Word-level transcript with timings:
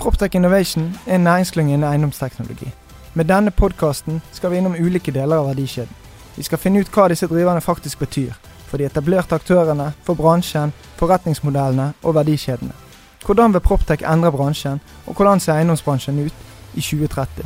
Proptech 0.00 0.34
Innovation 0.34 0.94
er 1.06 1.14
en 1.14 1.20
næringsklynge 1.20 1.74
innen 1.74 1.92
eiendomsteknologi. 1.92 2.72
Med 3.14 3.24
denne 3.24 3.50
podkasten 3.50 4.22
skal 4.32 4.50
vi 4.50 4.56
innom 4.56 4.72
ulike 4.72 5.12
deler 5.12 5.36
av 5.36 5.50
verdikjeden. 5.50 5.92
Vi 6.36 6.42
skal 6.42 6.58
finne 6.58 6.80
ut 6.80 6.88
hva 6.94 7.08
disse 7.12 7.26
driverne 7.28 7.60
faktisk 7.60 7.98
betyr. 8.00 8.32
For 8.70 8.80
de 8.80 8.86
etablerte 8.88 9.36
aktørene, 9.36 9.90
for 10.06 10.16
bransjen, 10.16 10.72
forretningsmodellene 10.96 11.90
og 12.02 12.14
verdikjedene. 12.16 12.72
Hvordan 13.26 13.52
vil 13.52 13.60
Proptech 13.60 14.04
endre 14.08 14.32
bransjen, 14.32 14.80
og 15.06 15.14
hvordan 15.20 15.40
ser 15.40 15.58
eiendomsbransjen 15.58 16.22
ut 16.24 16.32
i 16.74 16.80
2030? 16.80 17.44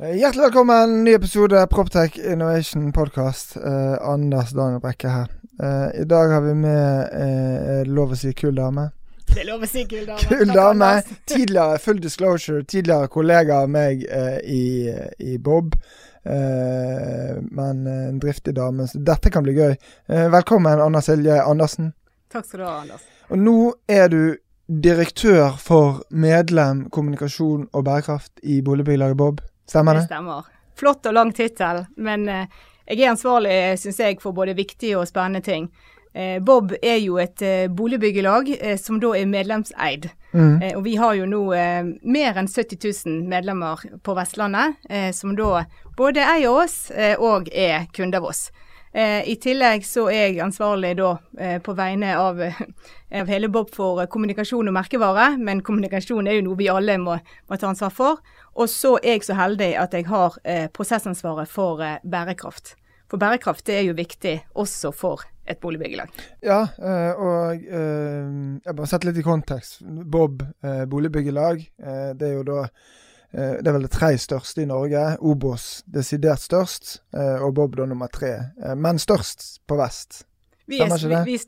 Eh, 0.00 0.12
Hjertelig 0.18 0.44
velkommen, 0.50 1.04
ny 1.04 1.14
episode 1.16 1.66
Proptech 1.72 2.20
Innovation 2.20 2.92
Podcast. 2.92 3.56
Eh, 3.56 3.96
Anders 4.12 4.52
Daniel 4.52 4.80
Brekke 4.80 5.08
her. 5.08 5.32
Eh, 5.62 6.02
I 6.02 6.04
dag 6.04 6.36
har 6.36 6.40
vi 6.40 6.54
med, 6.54 7.08
eh, 7.12 7.82
lov 7.88 8.12
å 8.12 8.16
si, 8.16 8.32
kul 8.32 8.54
dame. 8.54 8.90
Det 9.26 9.42
er 9.42 9.48
lov 9.50 9.62
å 9.66 9.68
si 9.68 9.82
kul 9.90 10.06
dame. 10.06 10.26
Kul 10.30 10.52
dame. 10.54 10.90
Tidligere, 11.28 11.78
full 11.82 11.98
disclosure, 12.00 12.62
tidligere 12.64 13.08
kollega 13.12 13.58
av 13.64 13.70
meg 13.72 14.04
eh, 14.08 14.38
i, 14.48 14.62
i 15.18 15.36
Bob. 15.38 15.74
Eh, 16.26 17.36
men 17.50 17.86
eh, 17.86 18.08
en 18.08 18.18
driftig 18.22 18.54
dame, 18.56 18.86
så 18.88 18.98
dette 18.98 19.30
kan 19.34 19.44
bli 19.46 19.54
gøy. 19.58 19.74
Eh, 20.08 20.28
velkommen, 20.32 20.80
Anna 20.82 21.02
Silje 21.04 21.36
Andersen. 21.42 21.92
Takk 22.32 22.46
skal 22.48 22.62
du 22.62 22.66
ha, 22.66 22.74
Anders. 22.84 23.04
Og 23.30 23.38
nå 23.42 23.56
er 23.90 24.08
du 24.12 24.20
direktør 24.66 25.54
for 25.62 26.00
medlem, 26.10 26.86
kommunikasjon 26.90 27.68
og 27.72 27.84
bærekraft 27.86 28.32
i 28.42 28.60
boligbyggelaget 28.66 29.18
Bob. 29.20 29.42
Stemmer 29.70 29.94
Det 29.98 30.06
det? 30.06 30.08
stemmer. 30.10 30.48
Flott 30.76 31.06
og 31.08 31.14
lang 31.16 31.30
tittel, 31.34 31.84
men 31.96 32.26
eh, 32.28 32.48
jeg 32.86 33.02
er 33.04 33.12
ansvarlig, 33.14 33.54
syns 33.82 34.00
jeg, 34.02 34.18
for 34.22 34.34
både 34.36 34.54
viktige 34.58 34.98
og 34.98 35.06
spennende 35.08 35.42
ting. 35.46 35.70
Eh, 36.16 36.40
Bob 36.40 36.72
er 36.80 36.96
jo 37.02 37.18
et 37.20 37.42
eh, 37.44 37.66
boligbyggelag 37.68 38.48
eh, 38.56 38.76
som 38.80 38.96
da 39.02 39.10
er 39.18 39.28
medlemseid. 39.28 40.08
Mm. 40.32 40.62
Eh, 40.62 40.72
og 40.72 40.86
vi 40.86 40.94
har 40.96 41.12
jo 41.18 41.26
nå 41.28 41.42
mer 42.08 42.38
enn 42.40 42.48
70 42.48 42.78
000 43.04 43.26
medlemmer 43.28 43.82
på 44.04 44.14
Vestlandet, 44.16 44.78
som 45.16 45.34
da 45.36 45.66
både 45.96 46.24
eier 46.24 46.52
oss 46.52 46.86
og 47.20 47.50
er 47.52 47.88
kunder 47.96 48.22
av 48.22 48.30
oss. 48.30 48.46
Eh, 48.96 49.28
I 49.28 49.36
tillegg 49.40 49.84
så 49.84 50.06
er 50.08 50.30
jeg 50.30 50.40
ansvarlig 50.44 50.94
da 50.96 51.12
på 51.64 51.76
vegne 51.76 52.14
av, 52.16 52.40
av 53.20 53.32
hele 53.32 53.52
Bob 53.52 53.72
for 53.76 54.00
kommunikasjon 54.12 54.72
og 54.72 54.76
merkevare, 54.78 55.34
men 55.36 55.60
kommunikasjon 55.64 56.28
er 56.28 56.40
jo 56.40 56.48
noe 56.48 56.60
vi 56.62 56.72
alle 56.72 56.96
må, 57.02 57.18
må 57.20 57.60
ta 57.60 57.68
ansvar 57.74 57.92
for. 57.92 58.24
Og 58.56 58.72
så 58.72 58.96
er 59.02 59.18
jeg 59.18 59.28
så 59.28 59.36
heldig 59.36 59.72
at 59.84 59.96
jeg 59.96 60.08
har 60.08 60.40
prosessansvaret 60.72 61.52
for 61.52 61.84
bærekraft. 62.08 62.76
For 63.06 63.20
bærekraft 63.20 63.68
det 63.68 63.82
er 63.82 63.88
jo 63.90 64.00
viktig 64.00 64.38
også 64.56 64.96
for 64.96 65.28
et 65.46 65.60
boligbyggelag. 65.62 66.12
Ja, 66.44 66.60
eh, 66.76 67.12
og 67.22 67.64
eh, 67.64 68.28
jeg 68.64 68.76
bare 68.76 68.90
setter 68.90 69.10
litt 69.10 69.20
i 69.22 69.26
kontekst. 69.26 69.80
Bob 69.86 70.42
eh, 70.42 70.84
boligbyggelag, 70.90 71.66
det 72.16 72.30
er 72.30 72.38
jo 72.38 72.46
da 72.46 72.68
Det 73.36 73.68
er 73.68 73.74
vel 73.74 73.84
det 73.84 73.90
tre 73.92 74.12
største 74.16 74.62
i 74.62 74.68
Norge. 74.70 75.00
Obos 75.20 75.82
desidert 75.92 76.40
størst, 76.40 77.02
og 77.42 77.50
Bob 77.58 77.74
da 77.76 77.84
nummer 77.84 78.08
tre. 78.08 78.30
Men 78.78 79.00
størst 79.02 79.60
på 79.66 79.76
vest. 79.76 80.22
Vi, 80.66 80.80
er, 80.82 81.24
vi, 81.24 81.38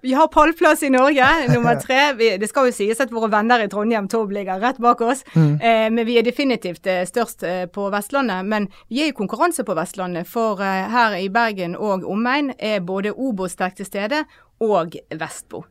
vi, 0.00 0.12
har 0.16 0.28
pallplass 0.32 0.82
i 0.82 0.88
Norge, 0.90 1.26
nummer 1.54 1.76
tre. 1.80 2.14
Vi, 2.16 2.30
det 2.40 2.48
skal 2.48 2.70
jo 2.70 2.72
sies 2.72 3.00
at 3.00 3.12
våre 3.12 3.28
venner 3.32 3.60
i 3.60 3.68
Trondheim-Tob 3.68 4.32
ligger 4.32 4.62
rett 4.62 4.80
bak 4.80 5.02
oss. 5.04 5.20
Mm. 5.34 5.52
Eh, 5.60 5.88
men 5.92 6.06
vi 6.08 6.16
er 6.18 6.24
definitivt 6.24 6.88
eh, 6.88 7.02
størst 7.08 7.44
eh, 7.44 7.66
på 7.68 7.90
Vestlandet. 7.92 8.48
Men 8.48 8.70
vi 8.88 9.02
er 9.04 9.12
i 9.12 9.16
konkurranse 9.16 9.66
på 9.68 9.76
Vestlandet, 9.76 10.30
for 10.30 10.64
eh, 10.64 10.88
her 10.94 11.18
i 11.20 11.28
Bergen 11.32 11.76
og 11.76 12.08
omegn 12.08 12.54
er 12.56 12.80
både 12.80 13.12
Obo 13.12 13.50
sterkt 13.52 13.82
til 13.82 13.90
stede 13.90 14.24
og 14.64 14.96
Vestbo. 15.12 15.66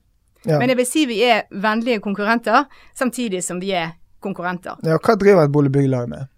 Ja. 0.45 0.59
Men 0.59 0.69
jeg 0.69 0.81
vil 0.83 0.87
si 0.87 1.07
vi 1.09 1.21
er 1.25 1.47
vennlige 1.49 2.03
konkurrenter, 2.03 2.67
samtidig 2.93 3.41
som 3.43 3.61
vi 3.63 3.71
er 3.73 3.95
konkurrenter. 4.23 4.77
ja, 4.85 4.99
hva 4.99 5.17
driver 5.19 5.47
et 5.47 5.51
boligbyggelag 5.51 6.07
med? 6.11 6.29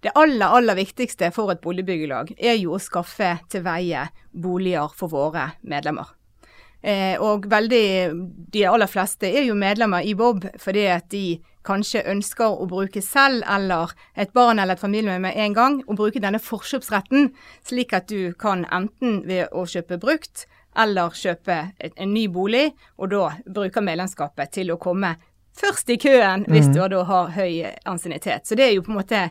Det 0.00 0.14
aller, 0.16 0.46
aller 0.46 0.78
viktigste 0.78 1.28
for 1.36 1.52
et 1.52 1.60
boligbyggelag 1.60 2.32
er 2.38 2.56
jo 2.56 2.76
å 2.76 2.80
skaffe 2.80 3.34
til 3.52 3.64
veie 3.66 4.06
boliger 4.32 4.94
for 4.96 5.12
våre 5.12 5.50
medlemmer. 5.60 6.16
Eh, 6.80 7.20
og 7.20 7.44
veldig, 7.52 7.86
de 8.54 8.64
aller 8.64 8.88
fleste 8.88 9.28
er 9.28 9.44
jo 9.44 9.58
medlemmer 9.58 10.00
i 10.00 10.14
Bob 10.16 10.46
fordi 10.62 10.86
at 10.88 11.10
de 11.12 11.24
kanskje 11.68 12.06
ønsker 12.08 12.56
å 12.56 12.64
bruke 12.70 13.02
selv 13.04 13.44
eller 13.44 13.92
et 14.16 14.32
barn 14.32 14.58
eller 14.58 14.78
et 14.78 14.80
familie 14.80 15.18
med 15.20 15.36
en 15.36 15.56
gang, 15.56 15.76
å 15.84 15.96
bruke 15.98 16.22
denne 16.22 16.40
forkjøpsretten, 16.40 17.34
slik 17.68 17.92
at 17.92 18.08
du 18.08 18.32
kan 18.40 18.64
enten 18.72 19.20
ved 19.28 19.52
å 19.52 19.66
kjøpe 19.68 20.00
brukt 20.00 20.46
eller 20.80 21.12
kjøpe 21.12 21.58
en 21.90 22.14
ny 22.14 22.28
bolig, 22.32 22.70
og 22.96 23.10
da 23.12 23.32
bruker 23.44 23.84
medlemskapet 23.84 24.54
til 24.54 24.72
å 24.72 24.80
komme 24.80 25.16
først 25.56 25.90
i 25.90 25.96
køen 26.00 26.44
hvis 26.48 26.70
mm. 26.70 26.74
du 26.74 26.80
da 26.94 27.04
har 27.08 27.30
høy 27.34 27.62
ansiennitet. 27.88 28.46
Så 28.46 28.58
det 28.58 28.68
er 28.68 28.74
jo 28.76 28.84
på 28.86 28.92
en 28.94 29.00
måte 29.00 29.28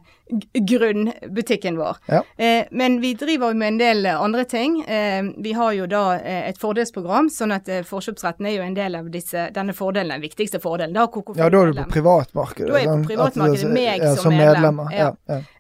grunnbutikken 0.54 1.78
vår. 1.80 1.98
Ja. 2.06 2.22
Eh, 2.38 2.68
men 2.72 3.00
vi 3.02 3.14
driver 3.18 3.50
jo 3.50 3.58
med 3.58 3.74
en 3.74 3.80
del 3.80 4.10
andre 4.12 4.44
ting. 4.46 4.80
Eh, 4.86 5.24
vi 5.38 5.54
har 5.58 5.74
jo 5.74 5.88
da 5.90 6.04
eh, 6.20 6.50
et 6.52 6.60
fordelsprogram, 6.62 7.32
sånn 7.34 7.56
at 7.56 7.70
eh, 7.70 7.82
forkjøpsretten 7.88 8.46
er 8.46 8.60
jo 8.60 8.66
en 8.66 8.78
del 8.78 9.00
av 9.00 9.10
disse, 9.14 9.48
denne 9.56 9.74
fordelen, 9.74 10.14
den 10.14 10.26
viktigste 10.28 10.62
fordelen. 10.62 10.94
Da, 10.94 11.08
Ja, 11.40 11.50
da 11.50 11.64
er 11.64 11.74
du 11.74 11.82
på 11.82 11.88
privatmarkedet. 11.96 12.70
Da 12.70 12.80
er 12.80 12.92
på 12.92 13.10
privatmarkedet, 13.10 13.66
At- 13.66 13.74
meg 13.74 14.06
ja, 14.06 14.16
som 14.20 14.36
medlem. 14.36 14.84
Ja. 14.94 15.12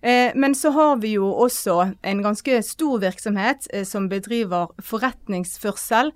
Eh, 0.02 0.31
men 0.36 0.56
så 0.56 0.72
har 0.76 0.97
vi 1.02 1.16
jo 1.18 1.31
også 1.34 1.80
en 2.02 2.24
ganske 2.24 2.62
stor 2.66 3.02
virksomhet 3.02 3.68
eh, 3.74 3.86
som 3.90 4.09
bedriver 4.12 4.70
forretningsførsel 4.86 6.14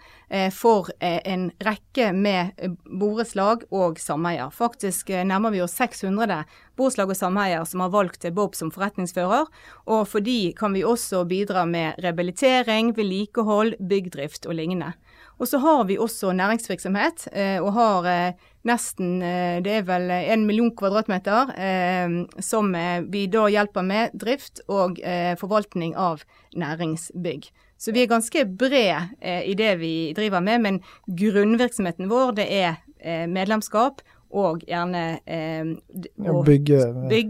for 0.53 0.89
eh, 0.99 1.19
en 1.29 1.51
rekke 1.61 2.09
med 2.17 2.53
eh, 2.57 2.71
borettslag 2.89 3.67
og 3.73 3.99
sameier. 4.01 4.49
Faktisk 4.53 5.11
eh, 5.13 5.25
nærmer 5.27 5.53
vi 5.53 5.61
oss 5.61 5.75
600 5.77 6.41
borettslag 6.77 7.13
og 7.13 7.19
sameier 7.19 7.67
som 7.69 7.83
har 7.85 7.93
valgt 7.93 8.25
eh, 8.25 8.33
Bob 8.33 8.57
som 8.57 8.71
forretningsfører. 8.73 9.49
Og 9.85 10.07
for 10.09 10.25
de 10.25 10.53
kan 10.57 10.73
vi 10.73 10.85
også 10.87 11.23
bidra 11.29 11.67
med 11.69 12.01
rehabilitering, 12.01 12.95
vedlikehold, 12.97 13.77
byggdrift 13.79 14.47
og 14.49 14.57
lignende. 14.57 14.93
Og 15.41 15.49
så 15.49 15.59
har 15.59 15.83
vi 15.89 15.97
også 15.97 16.31
næringsvirksomhet, 16.37 17.27
eh, 17.33 17.57
og 17.61 17.73
har 17.77 18.07
eh, 18.09 18.49
nesten 18.69 19.21
eh, 19.21 19.61
Det 19.63 19.73
er 19.79 19.87
vel 19.87 20.11
en 20.13 20.45
million 20.47 20.71
kvadratmeter 20.71 21.53
eh, 21.57 22.15
som 22.39 22.73
eh, 22.75 23.01
vi 23.05 23.25
da 23.27 23.47
hjelper 23.51 23.85
med 23.85 24.13
drift 24.17 24.63
og 24.67 25.01
eh, 25.01 25.33
forvaltning 25.37 25.97
av 25.97 26.23
næringsbygg. 26.55 27.49
Så 27.83 27.91
vi 27.91 28.05
er 28.05 28.11
ganske 28.11 28.45
bred 28.47 29.17
eh, 29.19 29.43
i 29.51 29.53
det 29.59 29.73
vi 29.81 30.13
driver 30.15 30.43
med, 30.43 30.61
men 30.63 30.81
grunnvirksomheten 31.19 32.07
vår 32.11 32.37
det 32.37 32.45
er 32.47 32.77
eh, 33.03 33.25
medlemskap 33.27 33.99
og 34.33 34.63
gjerne 34.67 35.03
eh, 35.25 35.73
d- 35.93 36.09
Å 36.25 36.39
å 36.39 36.43
bygge 36.47 36.79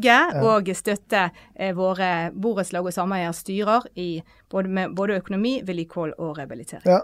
ja. 0.05 0.21
og 0.47 0.69
støtte 0.77 1.25
eh, 1.55 1.73
våre 1.75 2.31
borettslag 2.33 2.87
og 2.87 2.95
sameier 2.95 3.35
styrer 3.35 3.85
i 3.99 4.21
både, 4.53 4.69
med 4.69 4.93
både 4.95 5.17
økonomi, 5.17 5.55
vedlikehold 5.65 6.13
og 6.21 6.37
rehabilitering. 6.37 6.85
Ja, 6.85 6.99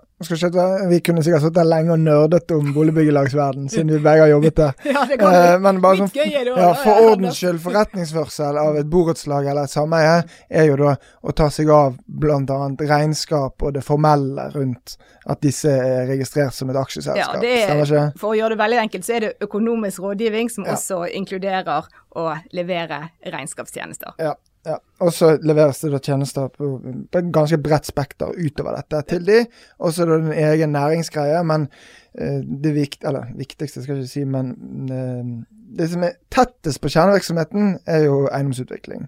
Vi 0.89 0.99
kunne 1.01 1.23
sikkert 1.25 1.47
sittet 1.47 1.65
lenge 1.67 1.95
og 1.95 1.99
nerdet 2.03 2.51
om 2.53 2.71
boligbyggelagsverden, 2.75 3.69
siden 3.73 3.89
vi 3.95 3.99
begge 4.05 4.27
har 4.27 4.33
jobbet 4.35 4.55
der. 4.61 4.73
Ja, 4.93 5.05
det 5.09 5.19
Eh, 5.29 5.57
men 5.61 5.81
bare 5.81 5.97
sånn, 6.05 6.11
ja. 6.15 6.69
For 6.83 7.09
ordens 7.11 7.37
skyld, 7.39 7.59
forretningsførsel 7.63 8.57
av 8.61 8.77
et 8.79 8.89
borettslag 8.89 9.47
eller 9.49 9.67
et 9.67 9.73
sameie 9.73 10.15
er 10.49 10.69
jo 10.69 10.77
da 10.79 10.95
å 11.21 11.33
ta 11.35 11.49
seg 11.53 11.69
av 11.73 11.97
bl.a. 12.05 12.59
regnskap 12.79 13.61
og 13.65 13.73
det 13.75 13.83
formelle 13.85 14.49
rundt 14.55 14.97
at 15.29 15.41
disse 15.43 15.69
er 15.69 16.07
registrert 16.09 16.53
som 16.55 16.69
et 16.71 16.77
aksjeselskap. 16.79 17.35
Ja, 17.35 17.41
det 17.41 17.53
er-? 17.69 18.13
For 18.17 18.33
å 18.33 18.37
gjøre 18.37 18.55
det 18.55 18.61
veldig 18.63 18.79
enkelt, 18.85 19.05
så 19.05 19.17
er 19.17 19.25
det 19.25 19.31
økonomisk 19.45 19.88
rådgivning 19.97 20.51
som 20.51 20.65
Ja. 20.65 20.75
også 20.75 21.07
inkluderer 21.09 21.87
å 22.15 22.37
levere 22.53 23.09
regnskapstjenester. 23.25 24.13
Ja. 24.19 24.35
ja. 24.65 24.77
Og 25.01 25.13
så 25.13 25.37
leveres 25.41 25.79
det 25.81 25.91
da 25.91 25.99
tjenester 25.99 26.49
på, 26.53 26.71
på 27.11 27.17
et 27.17 27.31
ganske 27.33 27.57
bredt 27.57 27.89
spekter 27.89 28.35
utover 28.37 28.77
dette 28.77 29.01
til 29.15 29.25
de. 29.25 29.45
Og 29.79 29.93
så 29.93 30.03
er 30.05 30.11
det 30.11 30.19
en 30.19 30.49
egen 30.53 30.75
næringsgreie, 30.75 31.43
men 31.43 31.69
eh, 32.13 32.41
det 32.43 32.75
vikt, 32.75 33.03
eller, 33.03 33.31
viktigste 33.39 33.81
skal 33.81 33.95
jeg 33.95 34.05
ikke 34.05 34.13
si, 34.13 34.25
men 34.25 34.53
eh, 34.91 35.31
det 35.79 35.89
som 35.89 36.03
er 36.03 36.19
tettest 36.29 36.81
på 36.81 36.91
kjernevirksomheten, 36.91 37.79
er 37.87 38.05
jo 38.05 38.27
eiendomsutvikling. 38.27 39.07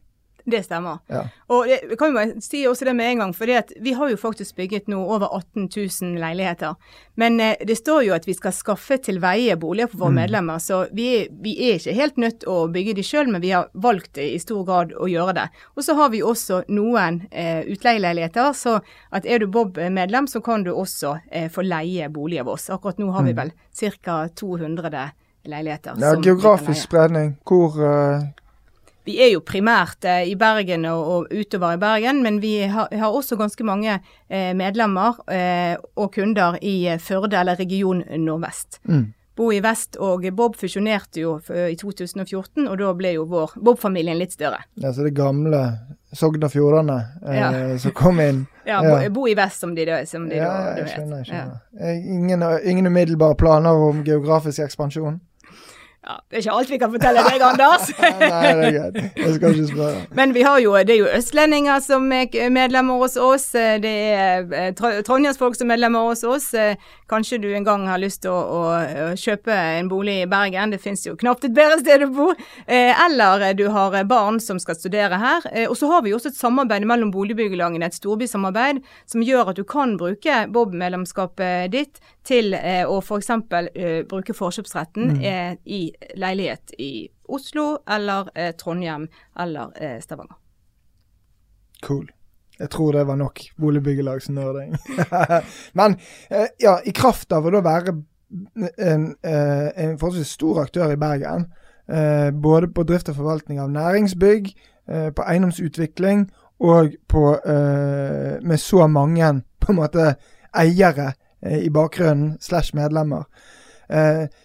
Det 0.52 0.64
stemmer. 0.66 1.00
Ja. 1.12 1.24
Og 1.52 1.66
det 1.68 1.98
kan 2.00 2.12
jo 2.12 2.18
bare 2.20 2.42
si 2.44 2.66
også 2.68 2.86
det 2.90 2.94
med 2.96 3.12
en 3.14 3.24
gang, 3.24 3.34
for 3.36 3.50
vi 3.82 3.94
har 3.98 4.10
jo 4.12 4.18
faktisk 4.20 4.56
bygget 4.60 4.88
nå 4.92 5.00
over 5.02 5.28
18 5.38 5.70
000 5.72 6.20
leiligheter. 6.22 6.76
Men 7.16 7.40
eh, 7.40 7.56
det 7.68 7.76
står 7.80 8.04
jo 8.08 8.14
at 8.16 8.28
vi 8.28 8.34
skal 8.38 8.52
skaffe 8.56 8.98
til 9.04 9.20
veie 9.24 9.56
boliger 9.60 9.88
for 9.92 9.98
våre 10.06 10.12
Mm. 10.12 10.20
medlemmer, 10.22 10.60
så 10.60 10.88
vi 10.92 11.28
vi 11.42 11.54
er 11.70 11.80
ikke 11.80 11.94
helt 11.96 12.18
nødt 12.18 12.40
til 12.42 12.50
å 12.50 12.68
bygge 12.72 12.94
de 12.96 13.04
sjøl, 13.04 13.28
men 13.32 13.42
vi 13.42 13.52
har 13.56 13.70
valgt 13.74 14.18
i 14.18 14.38
stor 14.40 14.64
grad 14.66 14.92
å 14.94 15.08
gjøre 15.08 15.34
det. 15.38 15.48
Og 15.78 15.84
så 15.84 15.96
har 15.96 16.10
vi 16.10 16.22
også 16.22 16.64
noen 16.70 17.22
eh, 17.32 17.62
utleieleiligheter, 17.72 18.52
så 18.54 18.80
at 19.12 19.26
er 19.26 19.40
du 19.40 19.48
Bob-medlem, 19.48 20.28
så 20.28 20.42
kan 20.44 20.64
du 20.64 20.72
også 20.74 21.20
eh, 21.32 21.50
få 21.50 21.62
leie 21.64 22.10
bolig 22.10 22.40
av 22.42 22.48
oss. 22.48 22.70
Akkurat 22.70 22.98
nå 23.00 23.12
har 23.12 23.24
vi 23.24 23.34
vel 23.34 23.52
ca. 24.04 24.28
200 24.36 25.12
leiligheter. 25.46 25.92
Mm. 25.96 26.02
Ja, 26.04 26.14
som 26.14 26.22
geografisk 26.24 26.84
spredning. 26.90 27.36
Hvor 27.48 27.78
eh, 27.82 28.22
Vi 29.06 29.16
er 29.22 29.32
jo 29.34 29.40
primært 29.42 30.06
eh, 30.06 30.28
i 30.30 30.36
Bergen 30.36 30.86
og, 30.86 31.08
og 31.08 31.28
utover 31.34 31.74
i 31.74 31.78
Bergen, 31.82 32.22
men 32.24 32.42
vi 32.42 32.60
har, 32.70 32.88
har 32.92 33.10
også 33.18 33.36
ganske 33.40 33.64
mange 33.66 33.96
eh, 34.30 34.52
medlemmer 34.54 35.18
eh, 35.32 35.76
og 35.96 36.12
kunder 36.14 36.58
i 36.62 36.88
eh, 36.88 37.00
Førde 37.00 37.40
eller 37.40 37.56
region 37.60 38.04
Nordvest. 38.20 38.80
mm. 38.86 39.10
Bo 39.40 39.46
i 39.56 39.62
vest 39.64 39.96
og 40.04 40.26
Bob 40.36 40.58
fusjonerte 40.60 41.22
jo 41.22 41.38
f- 41.40 41.54
i 41.72 41.76
2014, 41.80 42.68
og 42.68 42.76
da 42.78 42.90
ble 42.94 43.14
jo 43.16 43.24
vår 43.32 43.54
Bob-familien 43.64 44.18
litt 44.20 44.34
større. 44.36 44.60
Ja, 44.76 44.92
Så 44.92 45.06
det 45.08 45.14
gamle 45.16 45.62
Sogn 46.14 46.44
og 46.44 46.52
Fjordane 46.52 46.98
eh, 47.26 47.38
Ja. 47.40 47.78
som 47.80 47.92
kom 47.96 48.20
inn. 48.20 48.44
Ja, 48.68 48.82
Ja. 48.84 49.00
Bo, 49.08 49.22
bo 49.22 49.28
i 49.32 49.34
vest, 49.40 49.62
som 49.64 49.74
de, 49.74 49.86
da- 49.88 50.04
som 50.06 50.28
de 50.30 50.36
Ja, 50.36 50.50
da, 50.52 50.74
da 50.76 50.84
jeg 50.84 50.90
skjønner. 50.92 51.24
jeg 51.24 51.28
Ja. 51.32 51.34
skjønner. 51.34 51.60
Eh, 51.80 52.06
Ingen, 52.18 52.44
ingen 52.66 52.86
umiddelbare 52.92 53.36
planer 53.40 53.72
om 53.88 54.04
geografisk 54.04 54.60
ekspansjon? 54.68 55.22
Ja, 56.02 56.16
det 56.32 56.38
er 56.38 56.42
ikke 56.42 56.54
alt 56.58 56.70
vi 56.74 56.78
kan 56.82 56.90
fortelle 56.96 57.22
deg, 57.28 57.44
Anders. 57.46 57.92
Nei, 58.02 58.54
det 58.58 58.64
er 58.66 58.72
greit. 58.74 58.96
Jeg 59.22 59.34
skal 59.36 59.52
ikke 59.54 59.68
spørre. 59.70 60.00
Men 60.18 60.32
vi 60.34 60.42
har 60.48 60.58
jo, 60.64 60.72
det 60.82 60.96
er 60.96 60.98
jo 61.04 61.10
østlendinger 61.14 61.80
som 61.86 62.08
er 62.18 62.50
medlemmer 62.50 62.98
hos 63.04 63.18
oss. 63.22 63.52
eh, 63.54 63.76
Det 63.84 63.92
er 64.18 64.48
eh, 64.64 64.72
Tro- 64.80 65.02
trondheimsfolk 65.06 65.56
som 65.60 65.70
er 65.70 65.76
medlemmer 65.76 66.08
hos 66.10 66.24
oss. 66.26 66.50
Kanskje 67.12 67.42
du 67.44 67.50
en 67.52 67.66
gang 67.68 67.84
har 67.90 68.00
lyst 68.00 68.22
til 68.24 68.32
å, 68.32 68.40
å, 68.40 68.60
å 69.06 69.08
kjøpe 69.20 69.52
en 69.52 69.90
bolig 69.92 70.22
i 70.22 70.28
Bergen. 70.32 70.72
Det 70.72 70.80
finnes 70.80 71.04
jo 71.04 71.18
knapt 71.20 71.44
et 71.48 71.56
bedre 71.56 71.82
sted 71.82 72.06
å 72.06 72.12
bo. 72.16 72.30
Eh, 72.66 72.92
Eller 73.06 73.44
eh, 73.50 73.56
du 73.58 73.66
har 73.74 73.98
eh, 74.00 74.06
barn 74.08 74.40
som 74.44 74.62
skal 74.64 74.78
studere 74.80 75.20
her. 75.20 75.48
Eh, 75.52 75.68
Og 75.68 75.76
så 75.80 75.90
har 75.92 76.06
vi 76.06 76.14
også 76.16 76.32
et 76.32 76.40
samarbeid 76.40 76.88
mellom 76.88 77.12
boligbyggelagene, 77.12 77.90
et 77.90 77.98
storbysamarbeid, 78.00 78.80
som 79.12 79.26
gjør 79.26 79.52
at 79.52 79.60
du 79.60 79.66
kan 79.68 79.98
bruke 80.00 80.46
Bob-medlemskapet 80.56 81.74
ditt 81.76 82.00
til 82.28 82.56
eh, 82.56 82.86
å 82.88 83.02
f.eks. 83.02 83.34
Eh, 83.76 84.02
bruke 84.08 84.36
forkjøpsretten 84.38 85.18
mm. 85.18 85.60
i 85.68 85.82
leilighet 86.20 86.76
i 86.80 87.10
Oslo 87.32 87.82
eller 87.88 88.32
Trondheim 88.60 89.08
eller 89.40 90.00
Stavanger. 90.04 90.40
Cool. 91.82 92.10
Jeg 92.62 92.70
tror 92.70 92.94
det 92.94 93.08
var 93.08 93.18
nok 93.18 93.40
boligbyggelagsnerding. 93.58 94.76
Men 95.80 95.96
eh, 96.30 96.48
ja, 96.62 96.78
i 96.86 96.94
kraft 96.94 97.34
av 97.34 97.48
å 97.48 97.54
da 97.56 97.62
være 97.66 97.96
en, 98.78 99.08
eh, 99.26 99.70
en 99.84 99.98
forholdsvis 99.98 100.36
stor 100.38 100.62
aktør 100.66 100.94
i 100.94 101.00
Bergen, 101.02 101.48
eh, 101.90 102.30
både 102.32 102.70
på 102.70 102.86
drift 102.86 103.10
og 103.10 103.18
forvaltning 103.18 103.62
av 103.62 103.72
næringsbygg, 103.74 104.54
på 104.92 105.24
eiendomsutvikling 105.24 106.24
og 106.68 106.96
på 107.08 107.22
med 108.44 108.60
så 108.60 108.88
mange 108.92 109.30
på 109.62 109.72
en 109.72 109.78
måte 109.78 110.08
eiere 110.58 111.14
i 111.46 111.70
bakgrunnen 111.72 112.34
slash 112.42 112.76
medlemmer, 112.76 113.30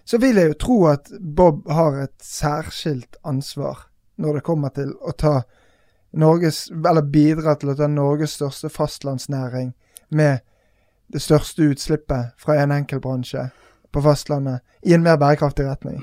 så 0.05 0.21
vil 0.23 0.39
jeg 0.39 0.53
jo 0.53 0.59
tro 0.61 0.77
at 0.93 1.11
Bob 1.19 1.67
har 1.73 1.99
et 2.05 2.15
særskilt 2.23 3.17
ansvar 3.25 3.89
når 4.23 4.39
det 4.39 4.45
kommer 4.47 4.77
til 4.77 4.93
å 5.01 5.17
ta 5.19 5.35
Norges, 6.17 6.67
eller 6.73 7.03
bidra 7.03 7.57
til 7.61 7.73
at 7.73 7.81
det 7.81 7.87
er 7.89 7.93
Norges 7.93 8.39
største 8.39 8.71
fastlandsnæring 8.73 9.75
med 10.09 10.39
det 11.13 11.23
største 11.23 11.71
utslippet 11.71 12.33
fra 12.41 12.57
en 12.63 12.73
enkelt 12.75 13.03
bransje 13.03 13.51
på 13.93 14.03
fastlandet 14.03 14.65
i 14.83 14.95
en 14.97 15.05
mer 15.05 15.21
bærekraftig 15.21 15.69
retning. 15.69 16.01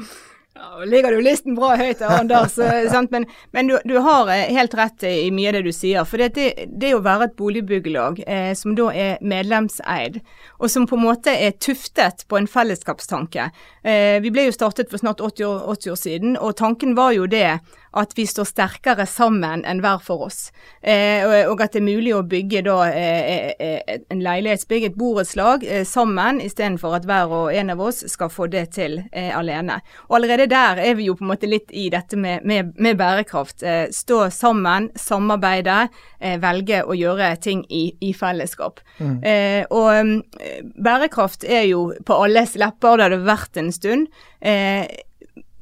Ja, 0.53 0.85
ligger 0.85 1.11
jo 1.11 1.21
listen 1.25 1.55
bra 1.57 1.73
høyt 1.75 1.99
der, 1.99 2.11
Anders. 2.21 2.55
eh, 2.61 2.85
sant? 2.93 3.11
Men, 3.11 3.25
men 3.51 3.67
du, 3.67 3.75
du 3.89 3.97
har 4.05 4.29
eh, 4.31 4.51
helt 4.53 4.75
rett 4.77 5.03
i 5.09 5.31
mye 5.33 5.49
av 5.49 5.57
det 5.57 5.63
du 5.65 5.73
sier. 5.75 6.05
For 6.07 6.21
det, 6.21 6.29
det, 6.37 6.67
det 6.79 6.93
å 6.95 7.01
være 7.03 7.27
et 7.27 7.35
boligbyggelag 7.39 8.21
eh, 8.23 8.53
som 8.55 8.77
da 8.77 8.91
er 8.93 9.17
medlemseid, 9.19 10.21
og 10.61 10.71
som 10.71 10.85
på 10.87 10.99
en 10.99 11.05
måte 11.07 11.33
er 11.33 11.57
tuftet 11.57 12.23
på 12.29 12.39
en 12.39 12.47
fellesskapstanke. 12.47 13.49
Eh, 13.81 14.21
vi 14.23 14.31
ble 14.31 14.47
jo 14.47 14.55
startet 14.55 14.93
for 14.93 15.01
snart 15.01 15.25
80 15.25 15.49
år, 15.49 15.65
80 15.75 15.95
år 15.95 16.01
siden, 16.05 16.37
og 16.37 16.55
tanken 16.61 16.95
var 16.95 17.17
jo 17.17 17.27
det 17.27 17.57
at 17.93 18.13
vi 18.17 18.25
står 18.27 18.47
sterkere 18.49 19.05
sammen 19.09 19.63
enn 19.69 19.81
hver 19.83 20.01
for 20.03 20.25
oss. 20.27 20.47
Eh, 20.81 21.23
og, 21.45 21.61
at 21.61 21.75
det 21.75 21.81
er 21.81 21.85
mulig 21.85 22.13
å 22.15 22.23
bygge 22.25 22.63
da 22.65 22.77
eh, 22.89 23.53
eh, 23.53 23.99
en 24.11 24.23
leilighetsbygg, 24.23 24.87
et 24.87 24.97
borettslag, 24.97 25.65
eh, 25.67 25.83
sammen, 25.87 26.41
istedenfor 26.43 26.97
at 26.97 27.07
hver 27.09 27.33
og 27.33 27.53
en 27.53 27.73
av 27.73 27.83
oss 27.83 28.01
skal 28.11 28.31
få 28.33 28.49
det 28.53 28.65
til 28.77 28.99
eh, 29.11 29.29
alene. 29.35 29.79
Og 30.09 30.17
allerede 30.19 30.49
der 30.51 30.81
er 30.81 30.97
vi 30.97 31.07
jo 31.09 31.17
på 31.19 31.25
en 31.25 31.33
måte 31.33 31.49
litt 31.49 31.71
i 31.71 31.87
dette 31.93 32.17
med, 32.19 32.45
med, 32.49 32.73
med 32.81 32.99
bærekraft. 32.99 33.63
Eh, 33.63 33.85
stå 33.93 34.25
sammen, 34.33 34.89
samarbeide, 34.99 35.87
eh, 36.19 36.39
velge 36.41 36.83
å 36.83 36.97
gjøre 36.97 37.33
ting 37.43 37.63
i, 37.69 37.85
i 38.01 38.13
fellesskap. 38.17 38.81
Eh, 38.99 39.63
og 39.69 39.89
mm, 39.93 40.73
bærekraft 40.83 41.45
er 41.45 41.67
jo 41.69 41.87
på 42.05 42.19
alles 42.25 42.57
lepper, 42.59 42.97
det 42.97 43.07
har 43.07 43.13
det 43.13 43.25
vært 43.27 43.61
en 43.61 43.73
stund. 43.73 44.07
Eh, 44.41 44.85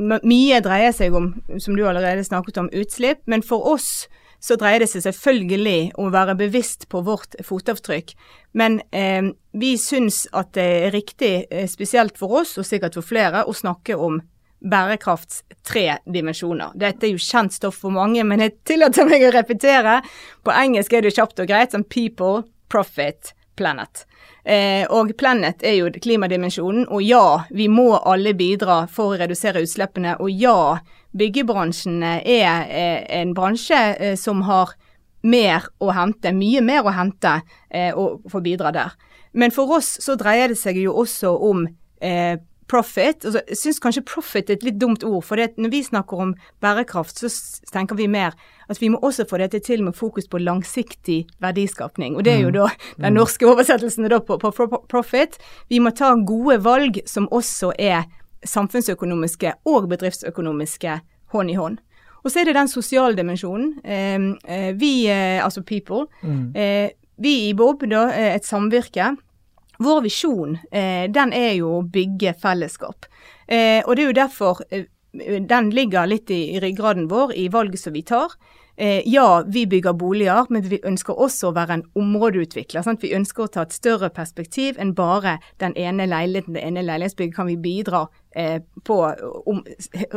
mye 0.01 0.61
dreier 0.63 0.95
seg 0.95 1.15
om, 1.17 1.33
som 1.59 1.77
du 1.77 1.85
allerede 1.87 2.25
snakket 2.25 2.59
om, 2.61 2.71
utslipp, 2.73 3.23
men 3.29 3.45
for 3.45 3.67
oss 3.73 4.07
så 4.41 4.57
dreier 4.57 4.81
det 4.81 4.89
seg 4.89 5.03
selvfølgelig 5.05 5.91
om 6.01 6.09
å 6.09 6.13
være 6.15 6.33
bevisst 6.39 6.87
på 6.89 7.03
vårt 7.05 7.37
fotavtrykk. 7.45 8.15
Men 8.57 8.79
eh, 8.89 9.29
vi 9.53 9.75
syns 9.77 10.23
at 10.33 10.55
det 10.57 10.67
er 10.87 10.95
riktig, 10.95 11.33
eh, 11.53 11.67
spesielt 11.69 12.17
for 12.17 12.41
oss, 12.41 12.55
og 12.57 12.65
sikkert 12.65 12.97
for 12.97 13.05
flere, 13.05 13.45
å 13.45 13.53
snakke 13.53 13.97
om 14.01 14.17
bærekrafts 14.61 15.43
tre 15.65 15.99
dimensjoner. 16.09 16.73
Dette 16.77 17.07
er 17.07 17.13
jo 17.13 17.21
kjent 17.21 17.53
stoff 17.53 17.79
for 17.81 17.93
mange, 17.93 18.23
men 18.25 18.41
jeg 18.41 18.57
tillater 18.65 19.07
meg 19.09 19.25
å 19.25 19.33
repetere. 19.33 19.99
På 20.45 20.53
engelsk 20.53 20.93
er 20.93 21.05
det 21.05 21.13
kjapt 21.17 21.41
og 21.41 21.49
greit 21.49 21.73
som 21.73 21.85
people, 21.85 22.43
profit, 22.71 23.33
planet. 23.61 24.05
Eh, 24.43 24.83
og 24.89 25.13
planet 25.17 25.61
er 25.63 25.77
jo 25.77 25.91
klimadimensjonen, 25.93 26.87
og 26.89 27.05
ja, 27.05 27.43
vi 27.53 27.69
må 27.69 27.93
alle 27.99 28.33
bidra 28.37 28.83
for 28.89 29.13
å 29.13 29.21
redusere 29.21 29.61
utslippene. 29.61 30.17
Og 30.19 30.33
ja, 30.33 30.79
byggebransjen 31.17 32.01
er 32.03 32.65
eh, 32.65 33.01
en 33.21 33.35
bransje 33.37 33.81
eh, 33.95 34.17
som 34.19 34.43
har 34.49 34.73
mer 35.21 35.67
å 35.77 35.91
hente, 35.93 36.33
mye 36.33 36.63
mer 36.65 36.87
å 36.87 36.95
hente, 36.95 37.37
eh, 37.69 37.91
og 37.93 38.25
få 38.31 38.41
bidra 38.41 38.73
der. 38.73 38.95
Men 39.37 39.53
for 39.53 39.77
oss 39.77 39.93
så 40.03 40.17
dreier 40.19 40.51
det 40.51 40.59
seg 40.59 40.81
jo 40.81 40.95
også 41.03 41.31
om 41.51 41.67
eh, 42.01 42.39
profit. 42.71 43.25
Altså, 43.25 43.41
jeg 43.49 43.59
syns 43.59 43.81
kanskje 43.83 44.05
profit 44.07 44.49
er 44.49 44.59
et 44.59 44.65
litt 44.65 44.79
dumt 44.79 45.03
ord, 45.07 45.23
for 45.27 45.39
det, 45.39 45.57
når 45.59 45.73
vi 45.73 45.83
snakker 45.83 46.23
om 46.25 46.33
bærekraft, 46.63 47.19
så 47.19 47.31
tenker 47.73 47.99
vi 47.99 48.07
mer 48.11 48.37
at 48.71 48.79
vi 48.81 48.89
må 48.93 49.01
også 49.03 49.27
få 49.27 49.41
dette 49.41 49.59
til 49.65 49.83
med 49.83 49.97
fokus 49.97 50.29
på 50.31 50.39
langsiktig 50.39 51.25
verdiskapning. 51.43 52.15
Og 52.15 52.25
det 52.25 52.37
er 52.37 52.45
jo 52.45 52.55
da 52.55 52.69
den 53.01 53.17
norske 53.19 53.47
oversettelsen 53.49 54.07
er 54.07 54.15
da 54.15 54.21
på, 54.23 54.39
på 54.39 54.69
profit. 54.91 55.37
Vi 55.69 55.81
må 55.83 55.91
ta 55.95 56.13
gode 56.15 56.61
valg 56.63 57.01
som 57.09 57.27
også 57.31 57.73
er 57.79 58.07
samfunnsøkonomiske 58.47 59.53
og 59.69 59.89
bedriftsøkonomiske 59.91 60.99
hånd 61.35 61.51
i 61.51 61.57
hånd. 61.59 61.81
Og 62.21 62.31
så 62.31 62.41
er 62.41 62.49
det 62.49 62.57
den 62.57 62.69
sosiale 62.69 63.17
dimensjonen. 63.17 63.73
Eh, 63.83 64.27
eh, 64.45 64.71
vi, 64.77 65.07
eh, 65.09 65.43
altså 65.43 65.63
people, 65.65 66.05
eh, 66.55 66.93
vi 67.21 67.49
i 67.49 67.53
Bob, 67.53 67.83
da, 67.89 68.07
et 68.35 68.45
samvirke. 68.45 69.15
Vår 69.81 70.01
visjon, 70.01 70.57
eh, 70.71 71.11
den 71.11 71.33
er 71.33 71.55
jo 71.57 71.79
å 71.79 71.85
bygge 71.89 72.35
fellesskap. 72.37 73.07
Eh, 73.47 73.81
og 73.81 73.95
det 73.95 74.03
er 74.03 74.09
jo 74.09 74.17
derfor 74.19 74.59
eh, 74.69 74.83
den 75.49 75.71
ligger 75.73 76.05
litt 76.05 76.29
i, 76.29 76.59
ryggraden 76.61 77.07
vår 77.09 77.33
i 77.33 77.47
valget 77.49 77.81
som 77.81 77.93
vi 77.97 78.03
tar. 78.05 78.37
Ja, 78.81 79.43
vi 79.45 79.65
bygger 79.67 79.93
boliger, 79.93 80.47
men 80.49 80.63
vi 80.65 80.79
ønsker 80.87 81.19
også 81.19 81.49
å 81.49 81.53
være 81.53 81.75
en 81.75 81.83
områdeutvikler. 81.99 82.81
Sant? 82.81 83.03
Vi 83.03 83.11
ønsker 83.13 83.43
å 83.43 83.51
ta 83.51 83.65
et 83.67 83.75
større 83.75 84.09
perspektiv 84.09 84.79
enn 84.81 84.95
bare 84.97 85.35
den 85.61 85.75
ene 85.77 86.07
leiligheten, 86.09 86.55
det 86.55 86.63
ene 86.65 86.81
leilighetsbygget 86.87 87.35
kan 87.35 87.51
vi 87.51 87.59
bidra 87.61 88.05
på 88.83 88.97
om, 89.45 89.63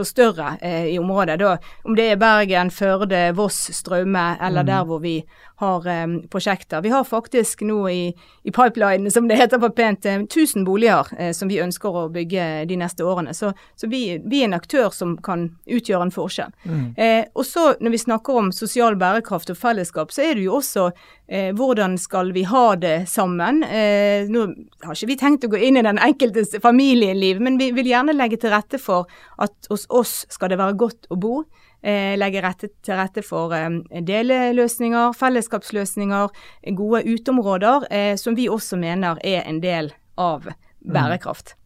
større 0.04 0.56
eh, 0.62 0.86
i 0.86 0.98
området. 0.98 1.38
Da, 1.40 1.56
om 1.84 1.96
det 1.96 2.10
er 2.12 2.20
Bergen, 2.20 2.70
Førde, 2.70 3.32
Voss, 3.34 3.70
Straume 3.74 4.36
eller 4.42 4.66
der 4.66 4.84
hvor 4.86 5.02
vi 5.02 5.16
har 5.56 5.86
eh, 5.86 6.06
prosjekter. 6.30 6.82
Vi 6.82 6.88
har 6.88 7.04
faktisk 7.04 7.60
nå 7.60 7.88
i, 7.88 8.14
i 8.42 8.50
pipeline, 8.50 9.10
som 9.10 9.28
det 9.28 9.38
heter 9.38 9.58
på 9.58 9.70
pent, 9.70 10.06
eh, 10.06 10.22
1000 10.22 10.64
boliger 10.64 11.10
eh, 11.18 11.32
som 11.32 11.48
vi 11.48 11.60
ønsker 11.62 11.94
å 11.94 12.08
bygge 12.12 12.64
de 12.68 12.78
neste 12.78 13.06
årene. 13.06 13.34
Så, 13.34 13.52
så 13.76 13.90
vi, 13.90 14.18
vi 14.24 14.42
er 14.42 14.50
en 14.50 14.58
aktør 14.58 14.90
som 14.94 15.16
kan 15.22 15.48
utgjøre 15.66 16.08
en 16.08 16.14
forskjell. 16.14 16.54
Eh, 16.96 17.24
og 17.34 17.46
så 17.46 17.72
når 17.80 17.94
vi 17.94 18.02
snakker 18.02 18.40
om 18.40 18.52
sosial 18.52 18.98
bærekraft 19.00 19.50
og 19.54 19.58
fellesskap, 19.58 20.12
så 20.12 20.26
er 20.26 20.34
det 20.38 20.46
jo 20.46 20.58
også 20.58 20.90
eh, 21.26 21.52
hvordan 21.56 21.96
skal 21.98 22.32
vi 22.34 22.44
ha 22.50 22.74
det 22.76 22.96
sammen. 23.08 23.62
Eh, 23.64 24.26
nå 24.30 24.46
har 24.84 24.98
ikke 24.98 25.10
vi 25.12 25.18
tenkt 25.20 25.46
å 25.46 25.52
gå 25.54 25.60
inn 25.62 25.78
i 25.78 25.86
den 25.86 26.00
enkeltes 26.02 26.56
familieliv, 26.62 27.40
men 27.40 27.58
vi 27.60 27.70
vil 27.76 27.88
gjerne 27.88 28.03
legge 28.12 28.36
til 28.36 28.52
rette 28.52 28.76
for 28.78 29.08
at 29.40 29.70
hos 29.70 29.86
oss 29.88 30.26
skal 30.28 30.52
det 30.52 30.60
være 30.60 30.76
godt 30.76 31.08
å 31.08 31.16
bo. 31.16 31.44
Eh, 31.80 32.12
legge 32.16 32.42
rette, 32.44 32.68
til 32.84 32.96
rette 33.00 33.24
for 33.24 33.52
eh, 33.56 33.68
deleløsninger, 34.04 35.16
fellesskapsløsninger, 35.16 36.28
gode 36.76 37.02
uteområder, 37.08 37.88
eh, 37.90 38.14
som 38.20 38.36
vi 38.36 38.48
også 38.52 38.76
mener 38.80 39.20
er 39.24 39.44
en 39.48 39.60
del 39.64 39.92
av 40.20 40.48
bærekraft. 40.84 41.54
Mm. 41.54 41.60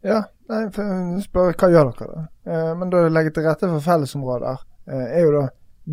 Ja, 0.00 0.22
nei, 0.50 0.62
spør 1.22 1.52
hva 1.52 1.70
gjør 1.72 1.92
dere 1.92 2.08
da? 2.14 2.24
Eh, 2.48 2.72
men 2.78 2.90
da 2.92 3.04
legge 3.10 3.34
til 3.34 3.46
rette 3.46 3.70
for 3.70 3.84
fellesområder 3.84 4.64
eh, 4.90 5.06
er 5.18 5.26
jo 5.26 5.34
da 5.34 5.44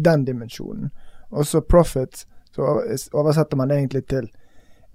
den 0.10 0.26
dimensjonen. 0.28 0.90
Og 1.36 1.48
så 1.48 1.62
profit, 1.66 2.26
så 2.56 2.80
oversetter 3.18 3.60
man 3.60 3.74
egentlig 3.74 4.06
til 4.12 4.30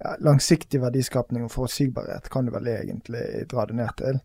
ja, 0.01 0.15
langsiktig 0.23 0.81
verdiskapning 0.81 1.45
og 1.45 1.53
forutsigbarhet, 1.53 2.29
kan 2.31 2.47
du 2.47 2.53
vel 2.55 2.69
egentlig 2.71 3.45
dra 3.51 3.67
det 3.69 3.77
ned 3.77 3.95
til. 3.99 4.21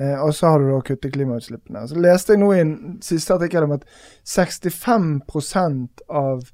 Eh, 0.00 0.16
og 0.18 0.34
så 0.34 0.52
har 0.52 0.62
du 0.62 0.70
da 0.72 0.80
kutte 0.84 1.10
klimautslippene. 1.12 1.84
Så 1.88 2.00
leste 2.00 2.34
jeg 2.34 2.42
nå 2.42 2.50
i 2.54 2.62
en 2.62 2.74
siste 3.04 3.36
artikkel 3.36 3.66
om 3.66 3.76
at 3.76 3.86
65% 4.26 6.04
av 6.08 6.48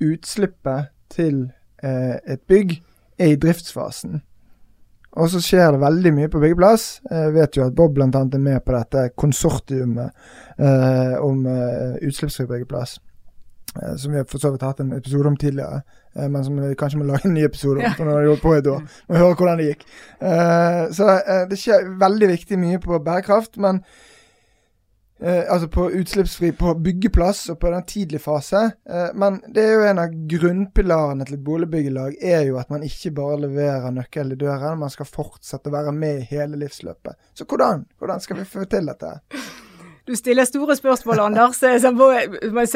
utslippet 0.00 0.90
til 1.12 1.44
eh, 1.82 2.16
et 2.24 2.42
bygg 2.50 2.80
er 3.20 3.34
i 3.34 3.38
driftsfasen. 3.40 4.20
Og 5.18 5.30
så 5.32 5.40
skjer 5.42 5.72
det 5.74 5.82
veldig 5.82 6.12
mye 6.14 6.30
på 6.30 6.40
byggeplass. 6.42 6.84
Jeg 7.10 7.34
vet 7.34 7.56
jo 7.58 7.64
at 7.66 7.74
Bob 7.74 7.96
bl.a. 7.96 8.06
er 8.06 8.42
med 8.42 8.62
på 8.62 8.74
dette 8.76 9.08
konsortiumet 9.18 10.12
eh, 10.58 11.16
om 11.18 11.46
eh, 11.50 11.96
utslippsfri 12.06 12.46
byggeplass. 12.46 12.98
Eh, 13.76 13.96
som 13.96 14.12
vi 14.12 14.18
har 14.18 14.24
for 14.24 14.38
så 14.38 14.50
vidt 14.50 14.62
hatt 14.62 14.80
en 14.80 14.92
episode 14.92 15.28
om 15.28 15.36
tidligere. 15.36 15.82
Eh, 16.16 16.28
men 16.28 16.44
som 16.44 16.60
vi 16.60 16.74
kanskje 16.74 16.98
må 16.98 17.08
lage 17.08 17.28
en 17.28 17.34
ny 17.34 17.44
episode 17.46 17.84
om, 17.84 17.96
for 17.96 18.04
når 18.04 18.16
har 18.16 18.22
vi 18.22 18.30
gjort 18.30 18.46
på 18.46 18.54
et 18.54 18.70
år. 18.70 18.86
Må 19.08 19.20
høre 19.20 19.34
hvordan 19.34 19.60
det 19.60 19.68
gikk. 19.70 19.84
Uh, 20.20 20.84
så 20.94 21.10
det 21.50 21.58
skjer 21.58 21.92
veldig 22.00 22.30
viktig 22.34 22.58
mye 22.60 22.80
på 22.82 23.02
bærekraft, 23.04 23.60
men 23.60 23.84
Altså 25.20 25.66
på 25.68 25.82
utslippsfri 26.00 26.48
på 26.56 26.70
byggeplass 26.80 27.42
og 27.52 27.58
på 27.60 27.68
den 27.74 27.82
tidlige 27.84 28.22
fase. 28.24 28.62
men 29.14 29.34
det 29.52 29.66
er 29.66 29.74
jo 29.74 29.82
en 29.84 30.00
av 30.00 30.14
grunnpilarene 30.32 31.26
til 31.28 31.36
et 31.36 31.42
boligbyggelag 31.44 32.16
er 32.24 32.46
jo 32.48 32.56
at 32.56 32.72
man 32.72 32.86
ikke 32.86 33.12
bare 33.18 33.42
leverer 33.42 33.92
nøkkel 33.92 34.32
i 34.32 34.38
døren, 34.40 34.80
man 34.80 34.88
skal 34.88 35.04
fortsette 35.04 35.68
å 35.68 35.74
være 35.76 35.92
med 35.92 36.22
i 36.22 36.28
hele 36.30 36.56
livsløpet. 36.64 37.20
Så 37.36 37.44
hvordan? 37.44 37.84
Hvordan 38.00 38.24
skal 38.24 38.40
vi 38.40 38.48
få 38.48 38.64
til 38.64 38.88
dette? 38.88 39.12
Du 40.10 40.16
stiller 40.16 40.44
store 40.44 40.76
spørsmål, 40.76 41.20
Anders. 41.20 41.56
Så 41.60 41.66
jeg 41.70 41.92
må 41.94 42.10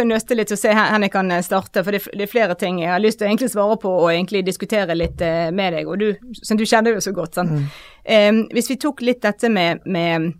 nøste 0.07 0.35
litt 0.39 0.53
og 0.55 0.59
se 0.61 0.71
hvor 0.71 1.03
jeg 1.03 1.11
kan 1.11 1.33
eh, 1.35 1.43
starte. 1.43 1.83
For 1.83 1.91
det, 1.91 2.07
er 2.15 2.31
flere 2.31 2.55
ting 2.55 2.79
jeg 2.79 2.93
har 2.93 3.03
lyst 3.03 3.19
til 3.19 3.27
å 3.27 3.31
egentlig 3.33 3.51
svare 3.51 3.75
på 3.83 3.91
og 3.91 4.07
egentlig 4.13 4.47
diskutere 4.47 4.95
litt 4.95 5.19
eh, 5.25 5.51
med 5.51 5.73
deg. 5.75 5.89
Og 5.91 5.99
du, 5.99 6.15
som 6.47 6.55
du 6.61 6.63
kjenner 6.63 6.95
jo 6.95 7.01
så 7.03 7.11
godt. 7.17 7.35
Sånn. 7.35 7.51
Mm. 7.51 7.67
Um, 8.05 8.49
hvis 8.55 8.71
vi 8.71 8.77
tok 8.79 9.03
litt 9.03 9.27
dette 9.27 9.51
med, 9.51 9.83
med, 9.83 10.31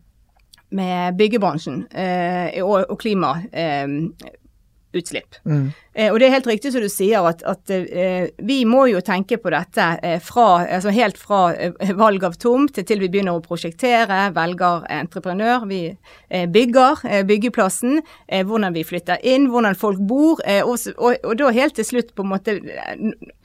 med 0.71 1.19
byggebransjen 1.19 1.91
uh, 1.91 2.63
og, 2.63 2.87
og 2.87 2.95
klimautslipp. 3.03 5.35
Um. 5.43 5.51
Mm. 5.51 5.75
Eh, 5.95 6.11
og 6.11 6.19
det 6.19 6.27
er 6.27 6.35
helt 6.35 6.49
riktig 6.51 6.73
som 6.75 6.83
du 6.83 6.91
sier, 6.91 7.23
at, 7.29 7.43
at 7.47 7.71
eh, 7.71 8.27
vi 8.43 8.63
må 8.67 8.87
jo 8.91 9.03
tenke 9.05 9.39
på 9.39 9.53
dette 9.55 9.87
eh, 10.03 10.19
fra, 10.23 10.65
altså 10.67 10.93
helt 10.95 11.19
fra 11.21 11.43
eh, 11.55 11.93
valg 11.95 12.25
av 12.27 12.35
tomt 12.41 12.81
til 12.81 13.03
vi 13.03 13.11
begynner 13.13 13.39
å 13.39 13.45
prosjektere, 13.45 14.33
velger 14.35 14.89
entreprenør. 14.91 15.69
Vi 15.71 15.83
eh, 15.93 16.47
bygger 16.51 17.05
eh, 17.07 17.23
byggeplassen, 17.27 18.01
hvordan 18.45 18.75
vi 18.75 18.83
flytter 18.87 19.23
inn, 19.27 19.47
hvordan 19.53 19.77
folk 19.79 20.01
bor. 20.09 20.41
Og, 20.45 20.75
og, 20.97 21.17
og, 21.23 21.35
da 21.39 21.51
helt 21.55 21.77
til 21.79 21.87
slutt, 21.87 22.13
på 22.17 22.25
en 22.25 22.31
måte, 22.33 22.55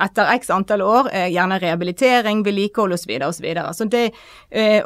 etter 0.02 0.32
x 0.34 0.50
antall 0.54 0.82
år, 0.86 1.10
gjerne 1.30 1.60
rehabilitering, 1.62 2.42
vedlikehold 2.46 2.96
osv. 2.96 3.12
osv. 3.28 3.48
Så 3.78 3.88
det, 3.92 4.06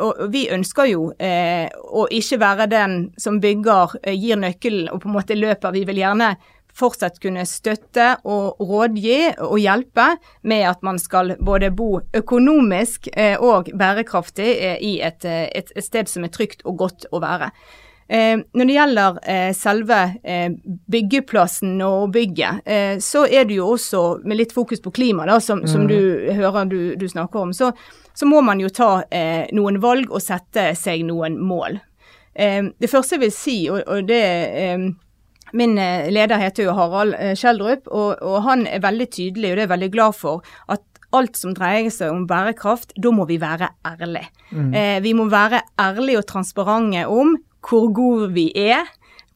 og 0.03 0.25
vi 0.34 0.46
ønsker 0.53 0.89
jo 0.91 1.05
å 1.13 2.05
ikke 2.12 2.39
være 2.41 2.67
den 2.72 2.98
som 3.22 3.39
bygger, 3.43 3.98
gir 4.12 4.41
nøkkelen 4.41 4.91
og 4.91 5.03
på 5.03 5.12
en 5.12 5.17
måte 5.17 5.39
løper. 5.39 5.75
Vi 5.75 5.86
vil 5.89 6.03
gjerne 6.03 6.34
fortsatt 6.77 7.20
kunne 7.22 7.46
støtte 7.50 8.10
og 8.25 8.62
rådgi 8.62 9.20
og 9.46 9.58
hjelpe 9.62 10.08
med 10.50 10.68
at 10.72 10.84
man 10.86 11.00
skal 11.01 11.36
både 11.44 11.72
bo 11.75 12.01
økonomisk 12.15 13.10
eh, 13.13 13.38
og 13.38 13.70
bærekraftig 13.77 14.50
eh, 14.58 14.77
i 14.82 14.94
et, 15.06 15.25
eh, 15.25 15.48
et, 15.53 15.74
et 15.75 15.86
sted 15.86 16.10
som 16.10 16.25
er 16.25 16.34
trygt 16.34 16.65
og 16.65 16.77
godt 16.86 17.10
å 17.12 17.24
være. 17.24 17.53
når 18.13 18.68
det 18.68 18.74
gjelder 18.75 19.15
selve 19.56 19.98
byggeplassen 20.92 21.80
og 21.82 22.12
bygget, 22.13 22.68
så 23.01 23.24
er 23.25 23.48
det 23.48 23.56
jo 23.56 23.70
også 23.74 24.01
med 24.27 24.38
litt 24.38 24.51
fokus 24.53 24.84
på 24.84 24.92
klima, 24.92 25.25
da, 25.25 25.39
som, 25.42 25.63
som 25.65 25.88
du 25.88 25.96
mm. 25.96 26.36
hører 26.36 26.68
du, 26.70 26.77
du, 27.00 27.08
snakker 27.10 27.39
om, 27.39 27.53
så, 27.56 27.72
så 28.13 28.27
må 28.27 28.44
man 28.44 28.60
jo 28.62 28.70
ta 28.70 28.92
noen 29.56 29.80
valg 29.82 30.12
og 30.12 30.22
sette 30.22 30.74
seg 30.77 31.08
noen 31.08 31.39
mål. 31.39 31.80
det 32.36 32.92
første 32.92 33.15
jeg 33.15 33.24
vil 33.24 33.34
si, 33.34 33.58
og, 33.72 33.82
og 33.88 34.06
det 34.12 34.22
Min 35.54 35.78
eh, 35.78 36.10
leder 36.14 36.42
heter 36.42 36.68
jo 36.68 36.78
Harald 36.78 37.16
Kjeldrup, 37.40 37.88
og, 37.92 38.18
og, 38.22 38.42
han 38.48 38.66
er 38.68 38.82
veldig 38.84 39.10
tydelig, 39.14 39.52
og 39.52 39.56
det 39.56 39.62
er 39.62 39.68
jeg 39.68 39.76
veldig 39.76 39.94
glad 39.94 40.18
for, 40.18 40.44
at 40.74 40.82
alt 41.14 41.38
som 41.38 41.54
dreier 41.54 41.92
seg 41.94 42.14
om 42.14 42.26
bærekraft, 42.30 42.96
da 42.98 43.14
må 43.14 43.28
vi 43.30 43.40
være 43.42 43.70
ærlige. 43.86 44.30
Mm. 44.52 44.74
Eh, 44.74 44.98
vi 45.06 45.14
må 45.18 45.30
være 45.32 45.62
ærlige 45.80 46.24
og 46.24 46.28
transparente 46.30 47.06
om 47.10 47.38
hvor 47.64 47.88
gode 47.96 48.32
vi 48.36 48.50
er, 48.60 48.90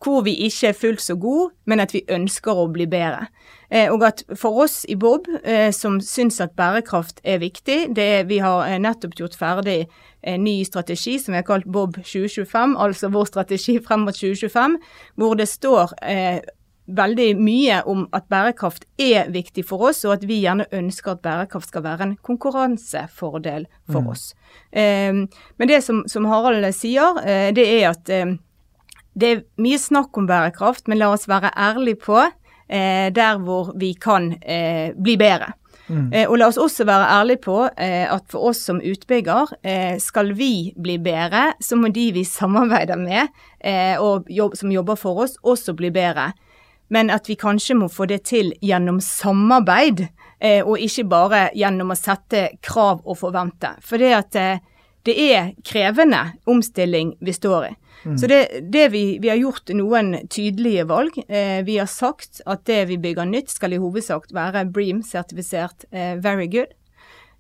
hvor 0.04 0.22
vi 0.26 0.36
ikke 0.46 0.72
er 0.72 0.78
fullt 0.78 1.02
så 1.02 1.16
gode, 1.18 1.52
men 1.66 1.82
at 1.82 1.94
vi 1.94 2.04
ønsker 2.14 2.58
å 2.58 2.68
bli 2.74 2.86
bedre. 2.90 3.30
Eh, 3.70 3.90
og 3.92 4.04
at 4.08 4.24
for 4.38 4.64
oss 4.64 4.84
i 4.90 4.96
Bob, 4.96 5.28
eh, 5.44 5.72
som 5.76 6.00
syns 6.04 6.40
at 6.44 6.56
bærekraft 6.56 7.20
er 7.24 7.42
viktig 7.42 7.90
det 7.96 8.28
Vi 8.30 8.38
har 8.40 8.64
eh, 8.68 8.80
nettopp 8.80 9.18
gjort 9.20 9.36
ferdig 9.36 9.88
en 10.28 10.44
ny 10.44 10.60
strategi 10.68 11.18
som 11.22 11.34
vi 11.34 11.42
har 11.42 11.48
kalt 11.48 11.68
Bob 11.72 11.98
2025, 12.02 12.76
altså 12.78 13.10
vår 13.14 13.30
strategi 13.30 13.78
frem 13.84 14.06
mot 14.08 14.16
2025, 14.16 14.78
hvor 15.16 15.36
det 15.40 15.48
står 15.50 15.94
eh, 16.04 16.40
veldig 16.88 17.28
mye 17.40 17.82
om 17.90 18.06
at 18.16 18.28
bærekraft 18.32 18.86
er 19.02 19.32
viktig 19.34 19.66
for 19.68 19.90
oss, 19.90 20.06
og 20.08 20.18
at 20.18 20.26
vi 20.28 20.40
gjerne 20.44 20.68
ønsker 20.76 21.16
at 21.16 21.24
bærekraft 21.26 21.72
skal 21.72 21.84
være 21.84 22.08
en 22.08 22.18
konkurransefordel 22.24 23.68
for 23.92 24.06
mm. 24.06 24.12
oss. 24.14 24.32
Eh, 24.72 25.24
men 25.58 25.72
det 25.72 25.82
som, 25.84 26.04
som 26.08 26.28
Harald 26.32 26.68
sier, 26.76 27.20
eh, 27.26 27.50
det 27.56 27.68
er 27.80 27.90
at 27.92 28.12
eh, 28.14 28.38
det 29.18 29.30
er 29.30 29.46
mye 29.62 29.80
snakk 29.82 30.18
om 30.18 30.28
bærekraft, 30.30 30.88
men 30.88 31.02
la 31.02 31.12
oss 31.14 31.28
være 31.30 31.52
ærlige 31.58 32.00
på 32.06 32.20
eh, 32.22 33.08
der 33.14 33.40
hvor 33.44 33.74
vi 33.80 33.94
kan 34.00 34.36
eh, 34.42 34.94
bli 34.96 35.18
bedre. 35.20 35.56
Mm. 35.88 36.10
Eh, 36.14 36.26
og 36.28 36.38
la 36.40 36.50
oss 36.52 36.60
også 36.60 36.86
være 36.88 37.08
ærlige 37.20 37.42
på 37.46 37.58
eh, 37.70 38.06
at 38.12 38.26
for 38.32 38.50
oss 38.50 38.66
som 38.68 38.82
utbygger, 38.84 39.54
eh, 39.64 39.96
skal 40.04 40.34
vi 40.36 40.74
bli 40.76 40.98
bedre, 41.00 41.54
så 41.64 41.80
må 41.80 41.92
de 41.96 42.10
vi 42.16 42.26
samarbeider 42.28 43.00
med 43.00 43.32
eh, 43.64 43.96
og 44.02 44.28
jobb, 44.30 44.58
som 44.60 44.74
jobber 44.74 45.00
for 45.00 45.24
oss, 45.24 45.38
også 45.44 45.76
bli 45.78 45.92
bedre. 45.96 46.32
Men 46.90 47.12
at 47.12 47.28
vi 47.28 47.36
kanskje 47.40 47.76
må 47.76 47.90
få 47.92 48.08
det 48.08 48.22
til 48.30 48.54
gjennom 48.64 49.00
samarbeid, 49.04 50.08
eh, 50.40 50.62
og 50.64 50.80
ikke 50.80 51.08
bare 51.12 51.42
gjennom 51.56 51.92
å 51.92 52.00
sette 52.00 52.50
krav 52.64 53.04
og 53.04 53.20
forvente. 53.20 53.76
For 53.84 54.00
det 54.00 54.14
at 54.16 54.40
eh, 54.40 54.64
det 55.08 55.16
er 55.24 55.52
krevende 55.64 56.34
omstilling 56.48 57.16
vi 57.24 57.36
står 57.36 57.70
i. 57.70 57.76
Mm. 58.06 58.18
Så 58.18 58.28
det, 58.28 58.42
det 58.72 58.88
vi, 58.94 59.04
vi, 59.22 59.30
har 59.30 59.40
gjort 59.40 59.72
noen 59.76 60.14
tydelige 60.30 60.88
valg. 60.90 61.18
Eh, 61.28 61.64
vi 61.68 61.78
har 61.80 61.90
sagt 61.92 62.42
at 62.46 62.66
det 62.70 62.84
vi 62.92 63.00
bygger 63.02 63.30
nytt 63.30 63.52
skal 63.54 63.76
i 63.76 63.82
hovedsak 63.82 64.30
være 64.36 64.68
Bream-sertifisert 64.72 65.88
eh, 65.92 66.16
very 66.24 66.48
good. 66.52 66.74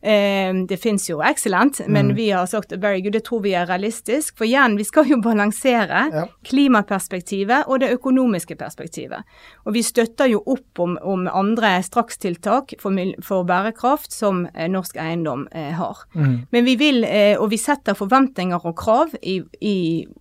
Eh, 0.01 0.53
det 0.69 0.77
fins 0.77 1.09
jo 1.09 1.21
excellent, 1.25 1.79
men 1.87 2.11
mm. 2.11 2.15
vi 2.15 2.29
har 2.31 2.45
sagt 2.45 2.71
very 2.71 3.01
good, 3.01 3.13
det 3.13 3.23
tror 3.25 3.41
vi 3.41 3.55
er 3.57 3.65
realistisk. 3.65 4.35
For 4.37 4.45
igjen, 4.45 4.77
vi 4.77 4.85
skal 4.85 5.09
jo 5.09 5.17
balansere 5.25 6.03
ja. 6.13 6.25
klimaperspektivet 6.45 7.65
og 7.65 7.81
det 7.81 7.89
økonomiske 7.95 8.55
perspektivet. 8.59 9.25
Og 9.65 9.73
vi 9.73 9.81
støtter 9.81 10.29
jo 10.29 10.43
opp 10.45 10.83
om, 10.83 10.97
om 11.01 11.25
andre 11.27 11.79
strakstiltak 11.83 12.75
for, 12.81 12.93
for, 13.25 13.47
bærekraft 13.47 14.13
som 14.13 14.45
eh, 14.53 14.69
Norsk 14.69 14.99
Eiendom 15.01 15.47
eh, 15.51 15.73
har. 15.79 16.05
Mm. 16.13 16.35
Men 16.53 16.67
vi 16.67 16.77
vil, 16.77 17.01
eh, 17.07 17.33
og 17.39 17.49
vi 17.55 17.61
setter 17.61 17.97
forventninger 17.97 18.69
og 18.69 18.77
krav 18.77 19.17
i, 19.23 19.39
i 19.65 19.77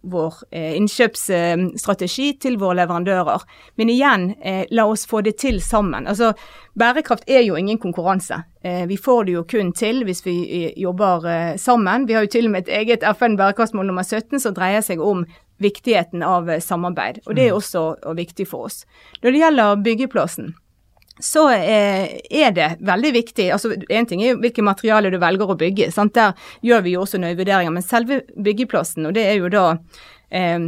vår 0.08 0.40
eh, 0.50 0.72
innkjøpsstrategi 0.80 2.32
til 2.40 2.56
våre 2.62 2.80
leverandører. 2.80 3.44
Men 3.76 3.92
igjen, 3.92 4.30
eh, 4.40 4.64
la 4.72 4.88
oss 4.88 5.04
få 5.06 5.20
det 5.26 5.36
til 5.44 5.60
sammen. 5.60 6.08
Altså, 6.08 6.32
Bærekraft 6.76 7.24
er 7.26 7.40
jo 7.40 7.56
ingen 7.56 7.78
konkurranse. 7.80 8.42
Eh, 8.66 8.86
vi 8.86 8.96
får 8.96 9.24
det 9.24 9.32
jo 9.36 9.44
kun 9.46 9.68
til 9.76 10.00
hvis 10.06 10.24
vi 10.26 10.34
eh, 10.42 10.70
jobber 10.80 11.26
eh, 11.30 11.56
sammen. 11.60 12.06
Vi 12.08 12.16
har 12.16 12.24
jo 12.26 12.32
til 12.34 12.48
og 12.48 12.54
med 12.54 12.66
et 12.66 12.72
eget 12.80 13.04
FN 13.14 13.36
bærekraftsmål 13.38 13.86
nummer 13.86 14.02
17 14.02 14.42
som 14.42 14.54
dreier 14.56 14.82
seg 14.82 15.02
om 15.02 15.22
viktigheten 15.62 16.24
av 16.26 16.50
samarbeid. 16.64 17.20
Og 17.26 17.36
det 17.36 17.46
er 17.46 17.52
mm. 17.54 17.60
også 17.60 18.14
viktig 18.18 18.48
for 18.50 18.66
oss. 18.66 18.82
Når 19.22 19.30
det 19.30 19.42
gjelder 19.44 19.84
byggeplassen, 19.86 20.50
så 21.22 21.46
er 21.54 22.50
det 22.56 22.66
veldig 22.84 23.12
viktig. 23.14 23.46
altså 23.52 23.70
Én 23.88 24.08
ting 24.08 24.24
er 24.24 24.34
jo 24.34 24.40
hvilke 24.42 24.64
materialer 24.66 25.14
du 25.14 25.20
velger 25.22 25.52
å 25.54 25.56
bygge. 25.56 25.88
Sant? 25.94 26.16
Der 26.18 26.34
gjør 26.66 26.82
vi 26.84 26.96
jo 26.96 27.04
også 27.06 27.22
nøye 27.22 27.38
vurderinger. 27.38 27.72
Men 27.72 27.86
selve 27.86 28.20
byggeplassen, 28.34 29.06
og 29.06 29.14
det 29.16 29.24
er 29.30 29.38
jo 29.38 29.52
da 29.52 29.64
eh, 30.28 30.66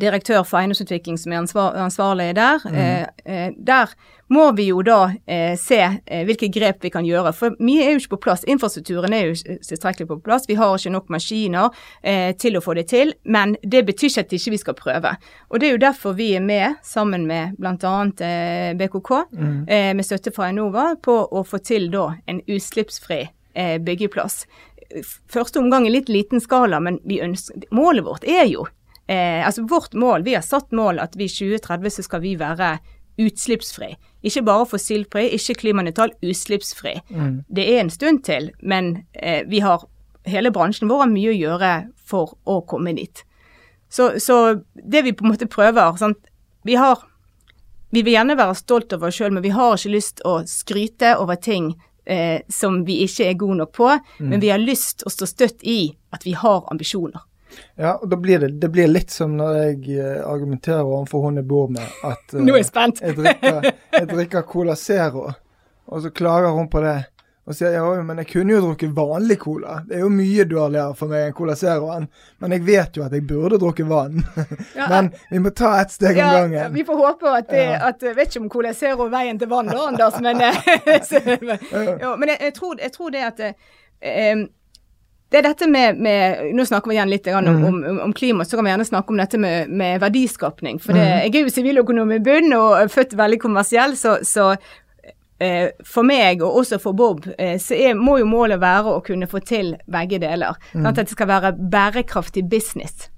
direktør 0.00 0.42
for 0.46 0.60
eiendomsutvikling 0.60 1.18
som 1.20 1.32
er 1.32 1.42
ansvar, 1.42 1.76
ansvarlig 1.84 2.32
der. 2.38 2.64
Mm. 2.64 3.56
Der 3.66 3.94
må 4.32 4.48
vi 4.56 4.68
jo 4.70 4.80
da 4.84 5.12
eh, 5.26 5.54
se 5.60 5.80
hvilke 6.26 6.48
grep 6.52 6.84
vi 6.84 6.90
kan 6.92 7.04
gjøre. 7.06 7.32
For 7.36 7.56
mye 7.62 7.84
er 7.84 7.94
jo 7.94 8.00
ikke 8.00 8.14
på 8.14 8.22
plass. 8.28 8.46
Infrastrukturen 8.48 9.12
er 9.16 9.28
jo 9.28 9.58
tilstrekkelig 9.66 10.08
på 10.08 10.18
plass. 10.24 10.48
Vi 10.48 10.56
har 10.58 10.72
ikke 10.76 10.94
nok 10.94 11.12
maskiner 11.12 11.68
eh, 12.00 12.32
til 12.40 12.56
å 12.56 12.64
få 12.64 12.76
det 12.78 12.86
til. 12.92 13.12
Men 13.24 13.56
det 13.62 13.84
betyr 13.88 14.08
ikke 14.08 14.26
at 14.26 14.34
ikke 14.38 14.54
vi 14.54 14.62
skal 14.62 14.78
prøve. 14.78 15.14
Og 15.50 15.60
det 15.60 15.68
er 15.68 15.76
jo 15.76 15.84
derfor 15.84 16.16
vi 16.18 16.32
er 16.38 16.44
med, 16.44 16.80
sammen 16.86 17.26
med 17.28 17.58
bl.a. 17.60 17.94
Eh, 18.24 18.72
BKK, 18.78 19.12
mm. 19.36 19.56
med 19.98 20.06
støtte 20.06 20.32
fra 20.34 20.48
Enova, 20.52 20.92
på 21.02 21.16
å 21.28 21.44
få 21.46 21.60
til 21.64 21.90
da 21.92 22.12
en 22.30 22.40
utslippsfri 22.48 23.24
byggeplass. 23.84 24.46
Første 25.32 25.60
omgang 25.60 25.84
i 25.84 25.92
litt 25.92 26.08
liten 26.08 26.40
skala, 26.40 26.80
men 26.80 26.98
ønsker, 27.04 27.66
målet 27.74 28.06
vårt 28.06 28.24
er 28.28 28.46
jo 28.48 28.64
Eh, 29.10 29.46
altså 29.46 29.64
Vårt 29.68 29.94
mål, 29.94 30.22
vi 30.22 30.34
har 30.34 30.44
satt 30.46 30.72
mål 30.72 31.00
at 31.02 31.16
vi 31.18 31.26
i 31.26 31.32
2030 31.32 31.96
så 31.96 32.04
skal 32.06 32.22
vi 32.22 32.36
være 32.40 32.76
utslippsfri. 33.20 33.92
Ikke 34.24 34.44
bare 34.46 34.68
fossilfri, 34.70 35.26
ikke 35.36 35.58
klimanøytral, 35.64 36.14
utslippsfri. 36.22 36.94
Mm. 37.10 37.42
Det 37.48 37.66
er 37.74 37.80
en 37.82 37.90
stund 37.92 38.22
til, 38.24 38.50
men 38.62 38.94
eh, 39.12 39.42
vi 39.48 39.60
har 39.64 39.84
hele 40.28 40.52
bransjen 40.54 40.90
vår 40.90 41.04
har 41.04 41.10
mye 41.10 41.32
å 41.32 41.36
gjøre 41.36 41.72
for 42.08 42.36
å 42.48 42.60
komme 42.68 42.94
dit. 42.96 43.24
Så, 43.92 44.14
så 44.22 44.62
det 44.74 45.02
vi 45.04 45.14
på 45.16 45.26
en 45.26 45.34
måte 45.34 45.50
prøver 45.50 45.98
sant? 46.00 46.20
Vi 46.64 46.78
har 46.78 47.08
Vi 47.92 48.00
vil 48.00 48.14
gjerne 48.14 48.38
være 48.38 48.54
stolt 48.56 48.94
over 48.96 49.10
oss 49.10 49.18
sjøl, 49.18 49.34
men 49.36 49.42
vi 49.44 49.50
har 49.52 49.74
ikke 49.76 49.90
lyst 49.92 50.22
å 50.24 50.38
skryte 50.48 51.10
over 51.20 51.36
ting 51.36 51.74
eh, 52.08 52.40
som 52.48 52.78
vi 52.86 53.02
ikke 53.04 53.26
er 53.28 53.36
gode 53.36 53.58
nok 53.58 53.72
på. 53.76 53.90
Mm. 54.16 54.30
Men 54.30 54.40
vi 54.40 54.48
har 54.48 54.62
lyst 54.62 55.04
å 55.04 55.12
stå 55.12 55.28
støtt 55.28 55.60
i 55.68 55.92
at 56.08 56.24
vi 56.24 56.32
har 56.32 56.64
ambisjoner. 56.72 57.20
Ja, 57.78 57.94
og 57.96 58.08
da 58.10 58.18
blir 58.20 58.42
det, 58.42 58.52
det 58.62 58.70
blir 58.72 58.90
litt 58.90 59.14
som 59.14 59.36
når 59.38 59.58
jeg 59.60 59.78
uh, 60.00 60.24
argumenterer 60.28 60.84
overfor 60.84 61.28
hun 61.28 61.40
jeg 61.40 61.48
bor 61.48 61.70
med, 61.72 61.96
at 62.08 62.34
Nå 62.40 62.52
er 62.54 62.62
jeg 62.62 62.70
spent! 62.70 63.02
jeg, 63.04 63.16
drikker, 63.18 63.72
jeg 63.98 64.10
drikker 64.10 64.46
Cola 64.48 64.76
Zero, 64.78 65.30
og 65.92 66.04
så 66.04 66.12
klager 66.14 66.54
hun 66.56 66.70
på 66.72 66.84
det. 66.84 66.98
Og 67.42 67.56
sier 67.58 67.72
ja, 67.74 67.82
men 68.06 68.20
jeg 68.22 68.28
kunne 68.30 68.54
jo 68.54 68.60
drukket 68.62 68.92
vanlig 68.94 69.36
cola. 69.42 69.80
Det 69.88 69.96
er 69.96 70.04
jo 70.04 70.10
mye 70.14 70.44
dårligere 70.46 70.94
for 70.94 71.10
meg 71.10 71.24
enn 71.26 71.34
Cola 71.34 71.56
Zeroen. 71.58 72.04
Men 72.38 72.54
jeg 72.54 72.62
vet 72.68 72.98
jo 72.98 73.02
at 73.02 73.16
jeg 73.16 73.24
burde 73.26 73.58
drukket 73.58 73.88
vann. 73.90 74.22
Ja, 74.78 74.86
men 74.88 75.10
vi 75.30 75.40
må 75.42 75.50
ta 75.50 75.72
ett 75.80 75.90
steg 75.92 76.16
ja, 76.16 76.28
om 76.28 76.36
gangen. 76.36 76.58
Ja, 76.60 76.68
Vi 76.70 76.84
får 76.86 77.00
håpe 77.00 77.32
at, 77.34 77.50
det, 77.50 77.64
at 77.82 78.02
Vet 78.02 78.30
ikke 78.30 78.44
om 78.44 78.48
Cola 78.52 78.70
Zero 78.78 79.08
er 79.08 79.12
veien 79.12 79.40
til 79.42 79.50
vann, 79.50 79.68
da, 79.72 79.88
Anders, 79.88 80.20
men, 80.22 80.38
så, 81.08 81.20
men 81.26 82.30
jeg, 82.30 82.38
jeg, 82.38 82.54
tror, 82.54 82.78
jeg, 82.78 82.92
tror, 82.94 83.10
det 83.10 83.24
at 83.26 83.42
eh, 83.48 84.44
det 85.32 85.40
er 85.40 85.46
dette 85.48 85.66
med, 85.70 85.96
med, 86.02 86.42
Nå 86.52 86.66
snakker 86.68 86.90
vi 86.90 86.98
igjen 86.98 87.10
litt 87.10 87.28
om, 87.32 87.46
mm. 87.46 87.64
om, 87.64 88.00
om, 88.04 88.12
klima, 88.12 88.44
så 88.44 88.58
kan 88.58 88.66
vi 88.66 88.72
gjerne 88.74 88.88
snakke 88.88 89.14
om 89.14 89.20
dette 89.20 89.40
med, 89.40 89.72
med 89.72 90.02
verdiskapning. 90.02 90.80
For 90.82 90.92
det, 90.92 91.06
mm. 91.08 91.18
jeg 91.24 91.34
er 91.34 91.46
jo 91.46 91.54
siviløkonom 91.54 92.12
i 92.12 92.20
bunn 92.22 92.52
og 92.56 92.92
født 92.92 93.16
veldig 93.16 93.38
kommersiell, 93.40 93.96
så, 93.96 94.18
så 94.28 94.50
eh, 95.40 95.72
for 95.88 96.04
meg, 96.04 96.44
og 96.44 96.60
også 96.62 96.78
for 96.82 96.98
Bob, 96.98 97.24
eh, 97.38 97.56
så 97.62 97.78
er, 97.78 97.96
må 97.96 98.18
jo 98.20 98.28
målet 98.28 98.60
være 98.62 98.92
å 98.92 99.00
kunne 99.06 99.30
få 99.30 99.40
til 99.48 99.72
begge 99.90 100.20
deler. 100.22 100.60
Mm. 100.74 100.82
Sånn 100.82 100.92
at 100.92 101.00
det 101.00 101.16
skal 101.16 101.32
være 101.32 101.56
bærekraftig 101.72 102.44
business. 102.52 103.08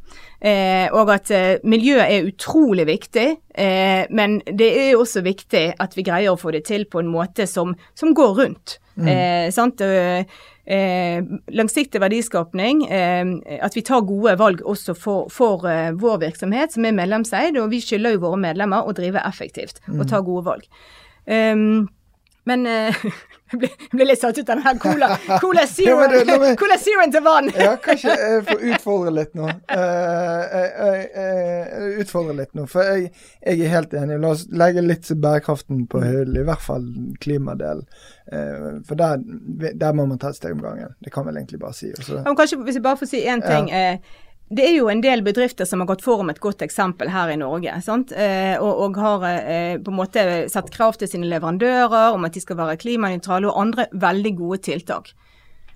Eh, 0.44 0.92
og 0.92 1.08
at 1.14 1.30
eh, 1.32 1.60
miljøet 1.64 2.04
er 2.04 2.26
utrolig 2.28 2.84
viktig, 2.84 3.28
eh, 3.56 4.02
men 4.12 4.42
det 4.44 4.66
er 4.76 4.98
også 4.98 5.22
viktig 5.24 5.62
at 5.80 5.96
vi 5.96 6.04
greier 6.04 6.34
å 6.34 6.40
få 6.40 6.52
det 6.52 6.66
til 6.68 6.84
på 6.84 7.00
en 7.00 7.08
måte 7.08 7.46
som, 7.48 7.72
som 7.96 8.12
går 8.16 8.34
rundt. 8.42 8.76
Mm. 9.00 9.08
Eh, 9.08 9.46
sant? 9.54 9.80
Eh, 9.80 11.24
langsiktig 11.52 12.00
verdiskapning, 12.00 12.84
eh, 12.92 13.24
at 13.64 13.76
vi 13.76 13.82
tar 13.84 14.04
gode 14.04 14.36
valg 14.40 14.60
også 14.64 14.94
for, 14.96 15.32
for 15.32 15.64
eh, 15.68 15.92
vår 15.96 16.20
virksomhet, 16.28 16.76
som 16.76 16.84
er 16.84 16.96
medlemseid. 16.96 17.56
Og 17.60 17.72
vi 17.72 17.80
skylder 17.84 18.16
jo 18.16 18.24
våre 18.28 18.40
medlemmer 18.44 18.84
å 18.84 18.94
drive 18.96 19.24
effektivt 19.24 19.80
og 19.88 20.04
mm. 20.04 20.08
ta 20.12 20.20
gode 20.24 20.44
valg. 20.48 20.68
Um, 21.24 21.86
men 22.48 22.66
uh, 22.66 23.04
jeg, 23.52 23.58
ble, 23.60 23.68
jeg 23.70 23.90
ble 23.92 24.06
litt 24.08 24.20
satt 24.20 24.38
ut 24.38 24.48
av 24.48 24.58
den 24.58 24.64
her 24.66 24.80
Cola, 24.82 25.10
cola 25.42 25.64
Zero 25.70 26.04
ja, 26.04 26.50
Cola 26.60 26.78
Zero 26.80 27.06
til 27.12 27.24
vann. 27.24 27.50
ja, 27.56 27.74
kanskje 27.82 28.16
jeg 28.20 28.42
får 28.48 28.64
utfordre 28.72 29.14
litt 29.18 29.38
nå. 29.38 29.50
Uh, 29.72 30.56
uh, 30.80 31.86
utfordre 32.02 32.36
litt 32.42 32.52
nå, 32.56 32.66
for 32.70 32.86
jeg, 32.88 33.12
jeg, 33.40 33.60
er 33.64 33.72
helt 33.76 33.96
enig. 33.98 34.18
La 34.22 34.34
oss 34.34 34.46
legge 34.52 34.84
litt 34.84 35.08
bærekraften 35.24 35.86
på 35.90 36.02
hyllen, 36.04 36.40
i 36.42 36.48
hvert 36.48 36.64
fall 36.64 36.84
klimadelen. 37.24 37.86
for 38.88 38.96
der, 38.96 39.20
der, 39.76 39.92
må 39.92 40.06
man 40.08 40.18
ta 40.18 40.30
et 40.32 40.38
steg 40.38 40.56
om 40.56 40.62
gangen. 40.64 40.94
Det 41.04 41.12
kan 41.12 41.26
vel 41.28 41.36
egentlig 41.36 41.60
bare 41.60 41.76
si. 41.76 41.92
Ja, 41.92 42.24
kanskje, 42.32 42.60
hvis 42.64 42.80
jeg 42.80 42.84
bare 42.84 43.00
får 43.00 43.10
si 43.12 43.24
én 43.28 43.44
ting. 43.44 43.72
Ja 43.72 43.98
det 44.54 44.64
er 44.68 44.76
jo 44.76 44.88
en 44.90 45.02
del 45.02 45.22
bedrifter 45.26 45.66
som 45.68 45.82
har 45.82 45.88
gått 45.90 46.04
foran 46.04 46.30
et 46.30 46.40
godt 46.42 46.62
eksempel 46.64 47.10
her 47.10 47.32
i 47.32 47.38
Norge. 47.40 47.74
Eh, 47.74 48.54
og, 48.60 48.72
og, 48.86 48.98
har 49.02 49.26
eh, 49.28 49.76
på 49.82 49.92
en 49.92 49.98
måte 49.98 50.24
satt 50.52 50.70
krav 50.74 50.98
til 51.00 51.10
sine 51.10 51.28
leverandører 51.30 52.14
om 52.14 52.26
at 52.26 52.36
de 52.36 52.42
skal 52.44 52.60
være 52.60 52.78
klimanøytrale, 52.82 53.50
og 53.50 53.60
andre 53.60 53.88
veldig 53.92 54.34
gode 54.38 54.62
tiltak. 54.68 55.12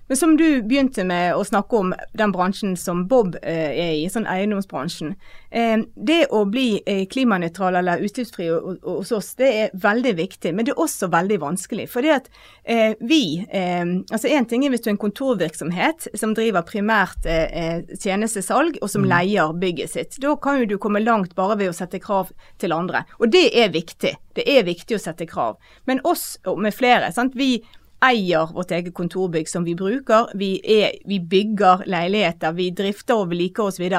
Men 0.09 0.17
som 0.17 0.37
du 0.37 0.63
begynte 0.65 1.03
med 1.05 1.35
å 1.37 1.43
snakke 1.45 1.77
om 1.77 1.91
den 2.17 2.31
bransjen 2.33 2.73
som 2.77 3.03
Bob 3.07 3.35
eh, 3.43 3.69
er 3.69 3.91
i, 3.93 4.07
sånn 4.09 4.25
eiendomsbransjen. 4.25 5.13
Eh, 5.53 5.83
det 5.95 6.23
å 6.33 6.41
bli 6.49 6.79
eh, 6.89 7.03
klimanøytral 7.09 7.77
eller 7.77 8.01
utslippsfri 8.05 8.47
hos 8.49 9.13
oss, 9.13 9.35
det 9.37 9.49
er 9.61 9.75
veldig 9.77 10.15
viktig. 10.17 10.55
Men 10.55 10.65
det 10.65 10.73
er 10.73 10.81
også 10.81 11.11
veldig 11.13 11.37
vanskelig. 11.43 11.85
For 11.93 12.05
det 12.05 12.15
at 12.15 12.31
eh, 12.63 12.97
vi 12.99 13.45
eh, 13.45 13.85
Altså 14.09 14.31
én 14.33 14.47
ting 14.49 14.63
er 14.65 14.73
hvis 14.73 14.81
du 14.81 14.89
er 14.89 14.95
en 14.95 15.01
kontorvirksomhet 15.01 16.09
som 16.17 16.33
driver 16.37 16.65
primært 16.65 17.27
eh, 17.29 17.85
tjenestesalg, 18.01 18.79
og 18.81 18.89
som 18.89 19.05
mm. 19.05 19.09
leier 19.13 19.53
bygget 19.61 19.93
sitt. 19.93 20.17
Da 20.23 20.33
kan 20.41 20.63
jo 20.63 20.71
du 20.73 20.77
komme 20.81 21.03
langt 21.03 21.35
bare 21.37 21.59
ved 21.59 21.69
å 21.69 21.75
sette 21.75 22.01
krav 22.01 22.33
til 22.57 22.73
andre. 22.73 23.05
Og 23.21 23.29
det 23.29 23.51
er 23.53 23.69
viktig. 23.77 24.15
Det 24.39 24.45
er 24.49 24.65
viktig 24.65 24.97
å 24.97 25.01
sette 25.01 25.29
krav. 25.29 25.59
Men 25.85 26.01
oss 26.07 26.39
med 26.57 26.73
flere. 26.73 27.11
sant, 27.13 27.37
vi 27.37 27.59
eier 28.05 28.53
vårt 28.55 28.71
eget 28.71 28.93
kontorbygg 28.95 29.49
som 29.49 29.65
vi 29.67 29.75
bruker. 29.75 30.29
Vi, 30.39 30.53
er, 30.63 30.99
vi 31.05 31.19
bygger 31.19 31.83
leiligheter, 31.89 32.55
vi 32.55 32.69
drifter 32.75 33.19
og 33.19 33.31
vedlikeholder 33.33 33.75
osv. 33.75 33.89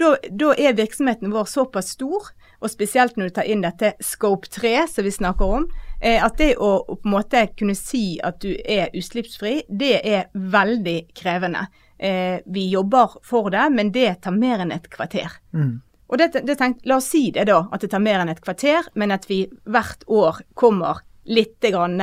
Da, 0.00 0.10
da 0.30 0.52
er 0.58 0.76
virksomheten 0.76 1.32
vår 1.34 1.48
såpass 1.50 1.94
stor, 1.96 2.32
og 2.60 2.72
spesielt 2.72 3.16
når 3.16 3.28
du 3.28 3.36
tar 3.36 3.48
inn 3.50 3.64
dette 3.64 3.94
scope 4.04 4.48
3 4.52 4.74
som 4.90 5.06
vi 5.06 5.14
snakker 5.14 5.56
om, 5.58 5.66
eh, 6.00 6.22
at 6.24 6.38
det 6.40 6.54
å, 6.56 6.78
på 6.88 7.00
en 7.04 7.16
måte 7.16 7.46
kunne 7.56 7.76
si 7.78 8.18
at 8.24 8.40
du 8.44 8.52
er 8.64 8.94
utslippsfri, 8.96 9.58
det 9.68 9.96
er 10.02 10.30
veldig 10.32 10.98
krevende. 11.16 11.66
Eh, 11.98 12.38
vi 12.46 12.68
jobber 12.72 13.18
for 13.24 13.50
det, 13.52 13.68
men 13.72 13.92
det 13.92 14.22
tar 14.24 14.36
mer 14.36 14.64
enn 14.64 14.74
et 14.74 14.88
kvarter. 14.92 15.40
Mm. 15.56 15.80
Og 16.06 16.20
det, 16.20 16.30
det 16.46 16.58
tenkt, 16.60 16.84
La 16.86 17.00
oss 17.00 17.08
si 17.10 17.28
det 17.34 17.48
da, 17.48 17.64
at 17.72 17.82
det 17.82 17.90
tar 17.92 18.04
mer 18.04 18.22
enn 18.22 18.30
et 18.30 18.42
kvarter, 18.44 18.88
men 18.94 19.14
at 19.14 19.26
vi 19.30 19.44
hvert 19.66 20.04
år 20.06 20.42
kommer 20.54 21.02
litt 21.26 21.58
grann 21.64 21.96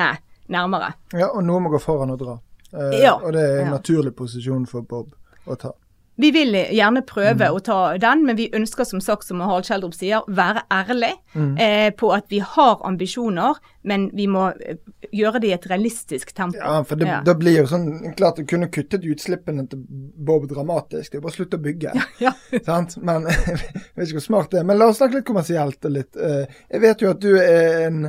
nærmere. 0.54 0.94
Ja, 1.14 1.32
og 1.32 1.44
noen 1.46 1.66
må 1.66 1.74
gå 1.74 1.82
foran 1.84 2.14
og 2.14 2.22
dra. 2.22 2.40
Eh, 2.74 3.00
ja. 3.04 3.18
Og 3.20 3.34
det 3.36 3.44
er 3.44 3.62
en 3.62 3.72
ja. 3.72 3.78
naturlig 3.78 4.16
posisjon 4.18 4.68
for 4.70 4.86
Bob 4.88 5.14
å 5.46 5.58
ta. 5.60 5.74
Vi 6.16 6.30
vil 6.30 6.54
gjerne 6.54 7.02
prøve 7.10 7.48
mm. 7.50 7.56
å 7.56 7.62
ta 7.66 7.78
den, 7.98 8.22
men 8.28 8.38
vi 8.38 8.46
ønsker 8.54 8.86
som 8.86 9.02
sagt, 9.02 9.26
som 9.26 9.40
Harald 9.42 9.66
Kjeldrup 9.66 9.96
sier, 9.98 10.22
være 10.30 10.62
ærlig 10.74 11.16
mm. 11.34 11.56
eh, 11.58 11.88
på 11.98 12.12
at 12.14 12.28
vi 12.30 12.38
har 12.46 12.84
ambisjoner, 12.86 13.58
men 13.90 14.06
vi 14.14 14.28
må 14.30 14.52
eh, 14.62 14.78
gjøre 15.10 15.42
det 15.42 15.50
i 15.50 15.56
et 15.56 15.66
realistisk 15.72 16.36
tempo. 16.38 16.60
Ja, 16.62 16.84
for 16.86 17.02
det, 17.02 17.10
ja. 17.10 17.24
det 17.26 17.34
blir 17.42 17.64
jo 17.64 17.66
sånn 17.70 17.90
Klart 18.14 18.38
du 18.38 18.46
kunne 18.50 18.70
kuttet 18.74 19.08
utslippene 19.10 19.66
til 19.72 19.82
Bob 19.90 20.46
dramatisk. 20.52 21.10
Det 21.10 21.18
er 21.18 21.22
jo 21.22 21.26
bare 21.26 21.34
å 21.34 21.40
slutte 21.40 21.62
å 21.62 21.66
bygge. 21.66 21.96
Ja, 22.22 22.36
sant? 22.64 22.94
Men 23.02 23.26
jeg 23.32 23.58
vet 23.58 24.06
ikke 24.06 24.20
hvor 24.20 24.28
smart 24.28 24.54
det 24.54 24.62
er. 24.62 24.68
Men 24.70 24.78
la 24.78 24.92
oss 24.92 25.02
snakke 25.02 25.18
litt 25.18 25.28
kommersielt 25.28 25.90
litt. 25.90 26.14
Eh, 26.14 26.46
jeg 26.70 26.84
vet 26.84 27.02
jo 27.02 27.10
at 27.16 27.26
du 27.26 27.32
er 27.42 27.88
en 27.88 28.04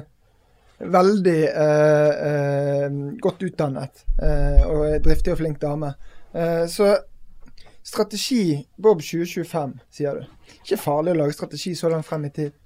veldig 0.78 1.40
eh, 1.48 2.26
eh, 2.28 2.96
godt 3.22 3.42
utdannet 3.46 4.04
og 4.66 4.72
og 4.74 5.04
driftig 5.04 5.32
og 5.32 5.38
flink 5.38 5.60
dame. 5.62 5.92
Eh, 6.34 6.66
så 6.68 6.96
strategi 7.84 8.66
Bob 8.82 9.02
2025, 9.02 9.74
sier 9.90 10.20
du. 10.20 10.52
Ikke 10.64 10.80
farlig 10.80 11.14
å 11.14 11.20
lage 11.22 11.36
strategi 11.36 11.74
så 11.78 11.90
langt 11.92 12.06
frem 12.08 12.24
i 12.26 12.32
tid? 12.34 12.56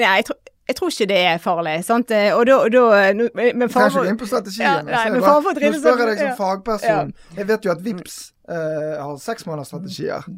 Nei, 0.00 0.16
jeg 0.20 0.30
tror 0.30 0.40
jeg 0.70 0.76
tror 0.78 0.90
ikke 0.92 1.06
det 1.10 1.16
er 1.26 1.38
farlig. 1.42 1.72
sant? 1.84 2.12
Eh, 2.14 2.30
og 2.30 2.44
da, 2.46 2.56
da 2.70 2.82
men 3.34 3.70
for, 3.72 4.04
inn 4.06 4.18
på 4.18 4.28
strategien. 4.30 4.62
Ja, 4.68 4.82
nei, 4.86 5.08
men 5.10 5.24
far 5.24 5.40
for 5.42 5.58
Nå 5.58 5.72
spør 5.74 5.98
jeg 6.04 6.12
deg 6.12 6.20
som 6.20 6.36
fagperson. 6.38 7.10
Ja. 7.10 7.38
Jeg 7.40 7.48
vet 7.48 7.66
jo 7.66 7.72
at 7.72 7.82
VIPS 7.82 8.18
uh, 8.46 9.00
har 9.02 9.16
seksmånedersstrategier. 9.18 10.28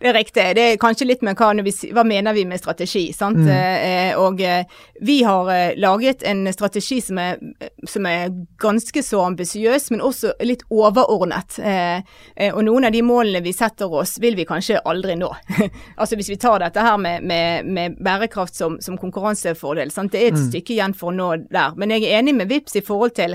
Det 0.00 0.08
er 0.08 0.14
riktig. 0.14 0.44
Det 0.54 0.64
er 0.64 0.78
kanskje 0.80 1.08
litt 1.08 1.22
med 1.26 1.38
hva, 1.38 1.50
vi, 1.64 1.72
hva 1.94 2.04
mener 2.06 2.36
vi 2.36 2.44
med 2.46 2.60
strategi. 2.60 3.08
sant? 3.12 3.40
Mm. 3.42 3.48
Eh, 3.50 4.18
og 4.18 4.40
eh, 4.40 4.64
vi 5.02 5.22
har 5.26 5.50
eh, 5.50 5.74
laget 5.76 6.22
en 6.22 6.46
strategi 6.54 7.00
som 7.02 7.18
er, 7.18 7.40
som 7.86 8.06
er 8.06 8.30
ganske 8.62 9.02
så 9.02 9.24
ambisiøs, 9.26 9.90
men 9.90 10.04
også 10.04 10.36
litt 10.46 10.62
overordnet. 10.70 11.58
Eh, 11.58 11.98
eh, 12.36 12.54
og 12.54 12.62
noen 12.68 12.86
av 12.86 12.94
de 12.94 13.02
målene 13.02 13.42
vi 13.42 13.54
setter 13.56 13.90
oss, 13.90 14.16
vil 14.22 14.38
vi 14.38 14.46
kanskje 14.46 14.82
aldri 14.86 15.18
nå. 15.18 15.32
altså 16.00 16.18
Hvis 16.18 16.30
vi 16.30 16.40
tar 16.40 16.62
dette 16.62 16.84
her 16.84 16.98
med, 16.98 17.26
med, 17.26 17.66
med 17.66 17.98
bærekraft 17.98 18.54
som, 18.54 18.78
som 18.80 18.98
konkurransefordel, 18.98 19.90
sant? 19.90 20.12
det 20.14 20.22
er 20.22 20.30
et 20.32 20.38
mm. 20.38 20.50
stykke 20.52 20.76
igjen 20.76 20.94
for 20.94 21.10
å 21.10 21.18
nå 21.18 21.32
der. 21.50 21.74
Men 21.76 21.96
jeg 21.96 22.06
er 22.06 22.20
enig 22.20 22.38
med 22.38 22.52
VIPS 22.52 22.78
i 22.78 22.86
forhold 22.86 23.18
til 23.18 23.34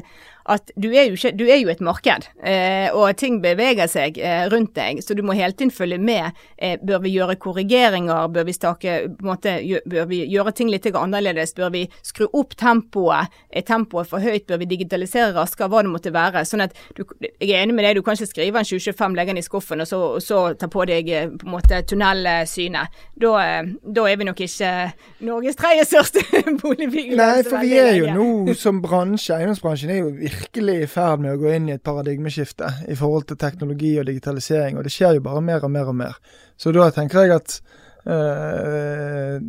at 0.51 0.71
du 0.75 0.89
er 0.91 1.07
jo, 1.07 1.15
ikke, 1.15 1.31
du 1.39 1.45
er 1.47 1.59
jo 1.61 1.71
et 1.71 1.81
marked, 1.83 2.27
eh, 2.43 2.89
og 2.91 3.15
ting 3.19 3.39
beveger 3.43 3.87
seg 3.91 4.17
eh, 4.19 4.45
rundt 4.51 4.73
deg, 4.75 4.99
så 5.03 5.15
du 5.15 5.23
må 5.23 5.35
hele 5.37 5.55
tiden 5.55 5.71
følge 5.71 5.99
med. 6.01 6.35
Eh, 6.57 6.75
bør 6.83 7.03
vi 7.05 7.13
gjøre 7.13 7.37
korrigeringer? 7.39 8.27
Bør 8.33 8.47
vi, 8.47 8.55
stake, 8.55 8.95
måte, 9.23 9.55
bør 9.89 10.09
vi 10.09 10.23
gjøre 10.31 10.53
ting 10.55 10.71
litt 10.71 10.87
annerledes? 10.91 11.55
Bør 11.55 11.71
vi 11.73 11.85
skru 12.03 12.27
opp 12.27 12.57
tempoet? 12.59 13.31
Er 13.49 13.65
tempoet 13.67 14.09
for 14.11 14.23
høyt? 14.23 14.45
Bør 14.49 14.59
vi 14.61 14.69
digitalisere 14.73 15.31
raskere? 15.37 15.69
Hva 15.71 15.83
det 15.85 15.93
måtte 15.93 16.13
være. 16.13 16.43
Sånn 16.47 16.65
at 16.65 16.75
du, 16.97 17.05
jeg 17.23 17.53
er 17.53 17.63
enig 17.63 17.77
med 17.77 17.87
deg, 17.87 17.97
du 17.97 18.03
kan 18.03 18.19
ikke 18.19 18.33
skrive 18.33 18.59
en 18.59 18.67
2025, 18.67 19.17
legge 19.17 19.33
den 19.33 19.39
i 19.39 19.45
skuffen, 19.45 19.83
og 19.83 19.89
så, 19.89 20.01
og 20.17 20.23
så 20.23 20.41
ta 20.59 20.67
på 20.71 20.83
deg 20.89 21.11
eh, 21.13 21.31
på 21.31 21.47
en 21.47 21.55
måte 21.55 21.79
tunnelsynet. 21.87 22.99
Da, 23.23 23.33
eh, 23.39 23.73
da 23.95 24.07
er 24.11 24.19
vi 24.19 24.27
nok 24.27 24.43
ikke 24.43 24.73
Norges 25.23 25.59
tredje 25.59 25.87
største 25.87 26.25
boligbygging. 26.63 27.15
Nei, 27.19 27.47
for 27.47 27.63
vi 27.63 27.79
er 27.79 27.95
jo 28.01 28.11
nå 28.11 28.57
som 28.59 28.83
bransje, 28.83 29.39
eiendomsbransjen 29.39 29.93
er 29.93 30.03
jo 30.03 30.11
virkelig 30.11 30.32
i 30.83 30.87
ferd 30.87 31.23
med 31.23 31.35
å 31.35 31.39
gå 31.41 31.53
inn 31.55 31.69
i 31.69 31.75
et 31.75 31.83
paradigmeskifte 31.85 32.69
i 32.91 32.97
forhold 32.97 33.27
til 33.29 33.39
teknologi 33.41 33.95
og 33.99 34.07
digitalisering, 34.09 34.77
og 34.77 34.85
det 34.85 34.93
skjer 34.93 35.17
jo 35.17 35.25
bare 35.25 35.41
mer 35.45 35.63
og 35.65 35.71
mer 35.73 35.89
og 35.91 35.97
mer. 35.99 36.19
Så 36.57 36.73
da 36.75 36.89
tenker 36.93 37.25
jeg 37.25 37.35
at 37.35 37.55
øh, 38.05 39.39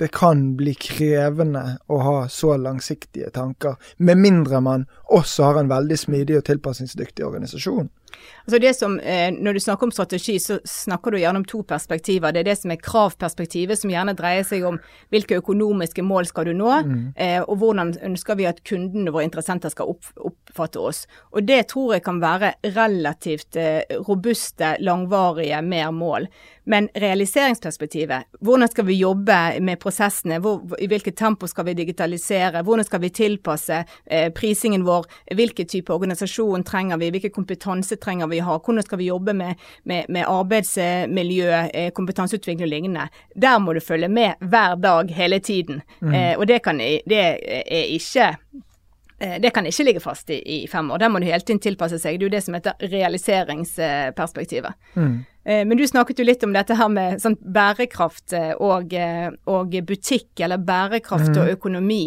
det 0.00 0.10
kan 0.16 0.44
bli 0.58 0.74
krevende 0.74 1.64
å 1.86 2.00
ha 2.04 2.16
så 2.28 2.56
langsiktige 2.56 3.30
tanker, 3.34 3.76
med 3.98 4.20
mindre 4.20 4.62
man 4.64 4.86
også 5.10 5.50
har 5.50 5.60
en 5.60 5.72
veldig 5.72 5.98
smidig 5.98 6.40
og 6.40 6.46
tilpasningsdyktig 6.48 7.26
organisasjon. 7.26 7.90
Altså 8.46 8.60
det 8.60 8.76
som, 8.76 9.00
eh, 9.00 9.30
Når 9.30 9.52
du 9.52 9.60
snakker 9.60 9.84
om 9.84 9.90
strategi, 9.90 10.38
så 10.38 10.58
snakker 10.64 11.10
du 11.10 11.18
gjerne 11.18 11.36
om 11.36 11.44
to 11.44 11.62
perspektiver. 11.62 12.32
Det 12.32 12.40
er 12.40 12.50
det 12.50 12.58
som 12.58 12.70
er 12.70 12.76
kravperspektivet, 12.76 13.78
som 13.78 13.90
gjerne 13.90 14.16
dreier 14.16 14.42
seg 14.44 14.64
om 14.64 14.78
hvilke 15.10 15.38
økonomiske 15.38 16.02
mål 16.02 16.26
skal 16.26 16.44
du 16.44 16.52
nå, 16.52 16.70
mm. 16.84 17.12
eh, 17.16 17.40
og 17.42 17.58
hvordan 17.58 17.94
ønsker 18.02 18.36
vi 18.36 18.46
at 18.46 18.62
kundene 18.64 19.12
våre 19.12 19.24
interessenter 19.24 19.70
skal 19.70 19.86
opp, 19.86 20.04
oppfatte 20.16 20.80
oss. 20.80 21.06
Og 21.32 21.46
Det 21.46 21.68
tror 21.68 21.94
jeg 21.94 22.02
kan 22.02 22.20
være 22.20 22.54
relativt 22.74 23.56
eh, 23.56 23.82
robuste, 24.08 24.76
langvarige 24.80 25.62
mer 25.62 25.90
mål. 25.90 26.26
Men 26.66 26.88
realiseringsperspektivet, 26.94 28.24
hvordan 28.40 28.68
skal 28.68 28.86
vi 28.86 28.94
jobbe 28.94 29.60
med 29.60 29.78
prosessene, 29.80 30.38
hvor, 30.38 30.60
i 30.78 30.86
hvilket 30.86 31.16
tempo 31.16 31.46
skal 31.46 31.64
vi 31.66 31.74
digitalisere, 31.74 32.62
hvordan 32.62 32.84
skal 32.84 33.00
vi 33.00 33.10
tilpasse 33.10 33.84
prisingen 34.36 34.84
vår, 34.84 35.06
hvilken 35.34 35.66
type 35.66 35.92
organisasjon 35.92 36.64
trenger 36.64 36.96
vi, 37.00 37.10
hvilken 37.10 37.34
kompetanse 37.34 37.96
trenger 37.96 38.09
vi 38.09 38.09
ha, 38.18 38.58
hvordan 38.58 38.82
skal 38.82 38.98
vi 38.98 39.08
jobbe 39.08 39.32
med, 39.32 39.54
med, 39.84 40.04
med 40.08 40.24
arbeidsmiljø, 40.26 41.50
eh, 41.74 41.90
kompetanseutvikling 41.92 42.62
og 42.66 42.68
lignende. 42.68 43.08
Der 43.34 43.58
må 43.58 43.72
du 43.72 43.80
følge 43.80 44.08
med 44.08 44.32
hver 44.40 44.74
dag, 44.74 45.14
hele 45.14 45.38
tiden. 45.38 45.82
Mm. 46.00 46.14
Eh, 46.14 46.38
og 46.38 46.46
det, 46.48 46.62
kan, 46.62 46.78
det 46.78 47.20
er 47.20 47.84
ikke 47.94 48.36
eh, 49.20 49.40
det 49.42 49.52
kan 49.54 49.66
ikke 49.66 49.84
ligge 49.84 50.00
fast 50.00 50.30
i, 50.30 50.40
i, 50.42 50.66
fem 50.66 50.90
år. 50.90 50.98
Der 50.98 51.08
må 51.08 51.18
du 51.18 51.26
hele 51.26 51.40
tiden 51.40 51.60
tilpasse 51.60 51.98
seg. 51.98 52.18
Det 52.18 52.26
er 52.26 52.28
jo 52.28 52.36
det 52.36 52.44
som 52.44 52.54
heter 52.54 52.72
realiseringsperspektivet. 52.90 54.72
Mm. 54.94 55.24
Eh, 55.44 55.64
men 55.66 55.78
du 55.78 55.86
snakket 55.86 56.18
jo 56.18 56.26
litt 56.26 56.44
om 56.44 56.52
dette 56.52 56.74
her 56.74 56.88
med 56.90 57.22
sånn 57.22 57.38
bærekraft 57.40 58.34
og, 58.58 58.94
og, 59.46 59.80
butikk, 59.86 60.32
eller 60.40 60.58
bærekraft 60.58 61.30
mm. 61.30 61.42
og 61.42 61.56
økonomi. 61.56 62.04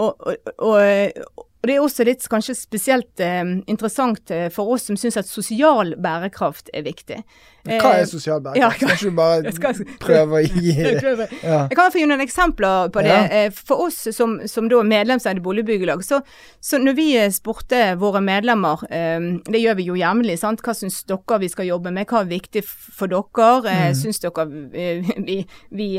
Og, 0.00 0.30
og, 0.58 1.46
og, 1.60 1.68
Det 1.68 1.76
er 1.76 1.84
også 1.84 2.04
litt 2.08 2.24
kanskje 2.32 2.54
spesielt 2.56 3.20
eh, 3.20 3.44
interessant 3.68 4.30
eh, 4.32 4.48
for 4.52 4.72
oss 4.72 4.88
som 4.88 4.96
syns 4.96 5.18
at 5.20 5.28
sosial 5.28 5.92
bærekraft 6.00 6.70
er 6.72 6.86
viktig. 6.86 7.20
Hva 7.66 7.90
er 7.98 8.06
eh, 8.06 8.08
sosial 8.08 8.40
bærekraft? 8.40 8.80
Ja, 8.80 8.88
Kanskje 8.88 9.10
du 9.10 9.16
bare 9.18 9.52
skal, 9.58 9.82
prøve 10.00 10.40
å 10.40 10.42
gi 10.46 10.72
ja. 10.72 11.66
Jeg 11.68 11.76
kan 11.76 11.92
få 11.92 12.00
gi 12.00 12.06
noen 12.08 12.24
eksempler 12.24 12.88
på 12.94 13.04
det. 13.04 13.12
Ja. 13.12 13.44
Eh, 13.44 13.52
for 13.52 13.84
oss 13.88 14.00
som, 14.16 14.38
som 14.48 14.72
da 14.72 14.80
medlemseide 14.86 15.44
boligbyggelag, 15.44 16.04
så, 16.06 16.22
så 16.64 16.80
når 16.80 16.96
vi 16.96 17.08
spurte 17.34 17.82
våre 18.00 18.24
medlemmer, 18.24 18.86
eh, 18.88 19.20
det 19.50 19.60
gjør 19.60 19.80
vi 19.82 19.88
jo 19.90 20.00
jevnlig, 20.00 20.40
hva 20.40 20.76
syns 20.76 21.02
dere 21.08 21.40
vi 21.44 21.52
skal 21.52 21.68
jobbe 21.68 21.92
med, 21.92 22.08
hva 22.08 22.24
er 22.24 22.32
viktig 22.32 22.64
for 22.64 23.10
dere, 23.10 23.76
mm. 23.92 23.98
syns 24.00 24.24
dere 24.24 24.48
vi, 24.48 25.42
vi 25.76 25.90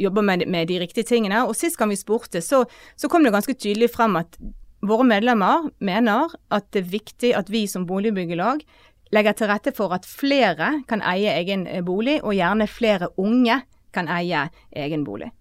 jobber 0.00 0.24
med, 0.24 0.48
med, 0.48 0.72
de 0.72 0.80
riktige 0.80 1.04
tingene? 1.04 1.44
Og 1.44 1.56
sist 1.58 1.76
gang 1.76 1.92
vi 1.92 2.00
spurte, 2.00 2.40
så, 2.40 2.64
så 2.96 3.12
kom 3.12 3.26
det 3.26 3.36
ganske 3.36 3.60
tydelig 3.60 3.92
frem 3.92 4.16
at 4.24 4.40
Våre 4.86 5.06
medlemmer 5.08 5.70
mener 5.82 6.30
at 6.54 6.68
det 6.74 6.84
er 6.84 6.92
viktig 6.92 7.30
at 7.34 7.48
vi 7.50 7.64
som 7.66 7.88
boligbyggelag 7.88 8.60
legger 9.14 9.34
til 9.38 9.50
rette 9.50 9.72
for 9.74 9.94
at 9.96 10.06
flere 10.06 10.82
kan 10.90 11.02
eie 11.02 11.32
egen 11.40 11.66
eh, 11.66 11.82
bolig, 11.82 12.20
og 12.22 12.36
gjerne 12.36 12.68
flere 12.70 13.10
unge 13.18 13.60
kan 13.94 14.10
eie 14.12 14.46
egen 14.76 15.04
bolig. 15.06 15.32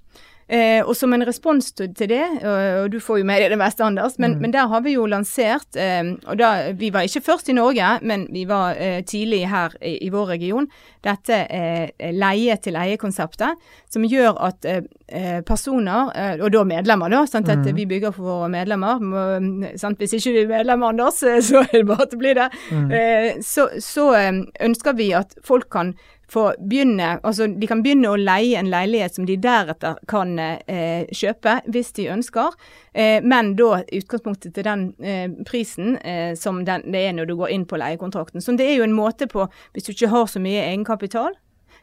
Eh, 0.47 0.85
og 0.85 0.93
som 0.93 1.13
en 1.15 1.25
respons 1.25 1.71
til 1.73 1.89
det, 1.97 2.21
og, 2.45 2.57
og 2.83 2.91
du 2.93 2.99
får 3.01 3.17
jo 3.17 3.25
med 3.25 3.41
deg 3.41 3.49
det 3.55 3.57
meste, 3.57 3.81
Anders, 3.81 4.19
men, 4.21 4.35
mm. 4.35 4.43
men, 4.43 4.51
der 4.53 4.67
har 4.69 4.83
vi 4.85 4.93
jo 4.93 5.07
lansert 5.09 5.73
eh, 5.73 6.11
og 6.29 6.37
da, 6.37 6.69
Vi 6.77 6.91
var 6.93 7.07
ikke 7.07 7.23
først 7.25 7.49
i 7.49 7.55
Norge, 7.57 7.87
men 8.05 8.27
vi 8.29 8.43
var 8.45 8.77
eh, 8.77 8.99
tidlig 9.01 9.47
her 9.49 9.73
i, 9.81 9.95
i, 10.05 10.11
vår 10.13 10.35
region. 10.35 10.67
Dette 11.01 11.39
eh, 11.49 11.89
leie-til-eie-konseptet, 12.13 13.57
som 13.89 14.05
gjør 14.05 14.37
at 14.45 14.69
eh, 14.69 14.83
eh, 15.09 15.41
personer, 15.45 16.13
og 16.37 16.53
da 16.53 16.61
medlemmer, 16.67 17.09
da, 17.09 17.23
sant, 17.25 17.49
at 17.49 17.65
mm. 17.65 17.73
vi 17.79 17.89
bygger 17.95 18.13
for 18.13 18.29
våre 18.29 18.51
medlemmer 18.53 19.01
må, 19.01 19.25
sant, 19.81 19.97
Hvis 19.97 20.13
ikke 20.19 20.35
du 20.35 20.41
er 20.43 20.53
medlem, 20.59 20.85
Anders, 20.85 21.23
så 21.49 21.63
er 21.65 21.73
det 21.73 21.87
bare 21.89 22.05
til 22.05 22.19
å 22.19 22.21
bli 22.21 22.35
det. 22.37 22.49
Mm. 22.69 23.41
så, 23.41 23.65
så 23.81 24.11
ønsker 24.13 24.93
vi 24.93 25.09
at 25.17 25.33
folk 25.45 25.71
kan 25.73 25.95
få 26.35 26.45
begynne 26.59 27.15
Altså, 27.23 27.47
de 27.47 27.67
kan 27.69 27.81
begynne 27.85 28.11
å 28.11 28.19
leie 28.19 28.59
en 28.59 28.69
leilighet 28.71 29.17
som 29.17 29.27
de 29.27 29.37
deretter 29.41 29.99
kan 30.11 30.35
eh, 30.39 31.07
kjøpe 31.15 31.59
hvis 31.71 31.93
de 31.97 32.09
ønsker, 32.11 32.55
eh, 32.93 33.23
men 33.23 33.53
da 33.59 33.81
utgangspunktet 33.83 34.55
til 34.55 34.67
den 34.67 34.85
eh, 34.99 35.29
prisen 35.47 35.95
eh, 36.01 36.33
som 36.39 36.63
den, 36.67 36.85
det 36.91 37.05
er 37.07 37.15
når 37.15 37.29
du 37.29 37.35
går 37.39 37.55
inn 37.55 37.65
på 37.69 37.79
leiekontrakten. 37.79 38.43
Så 38.43 38.55
det 38.59 38.67
er 38.67 38.79
jo 38.79 38.87
en 38.87 38.95
måte 38.95 39.29
på, 39.31 39.47
hvis 39.73 39.87
du 39.87 39.95
ikke 39.95 40.11
har 40.13 40.29
så 40.31 40.41
mye 40.43 40.63
egenkapital, 40.67 41.35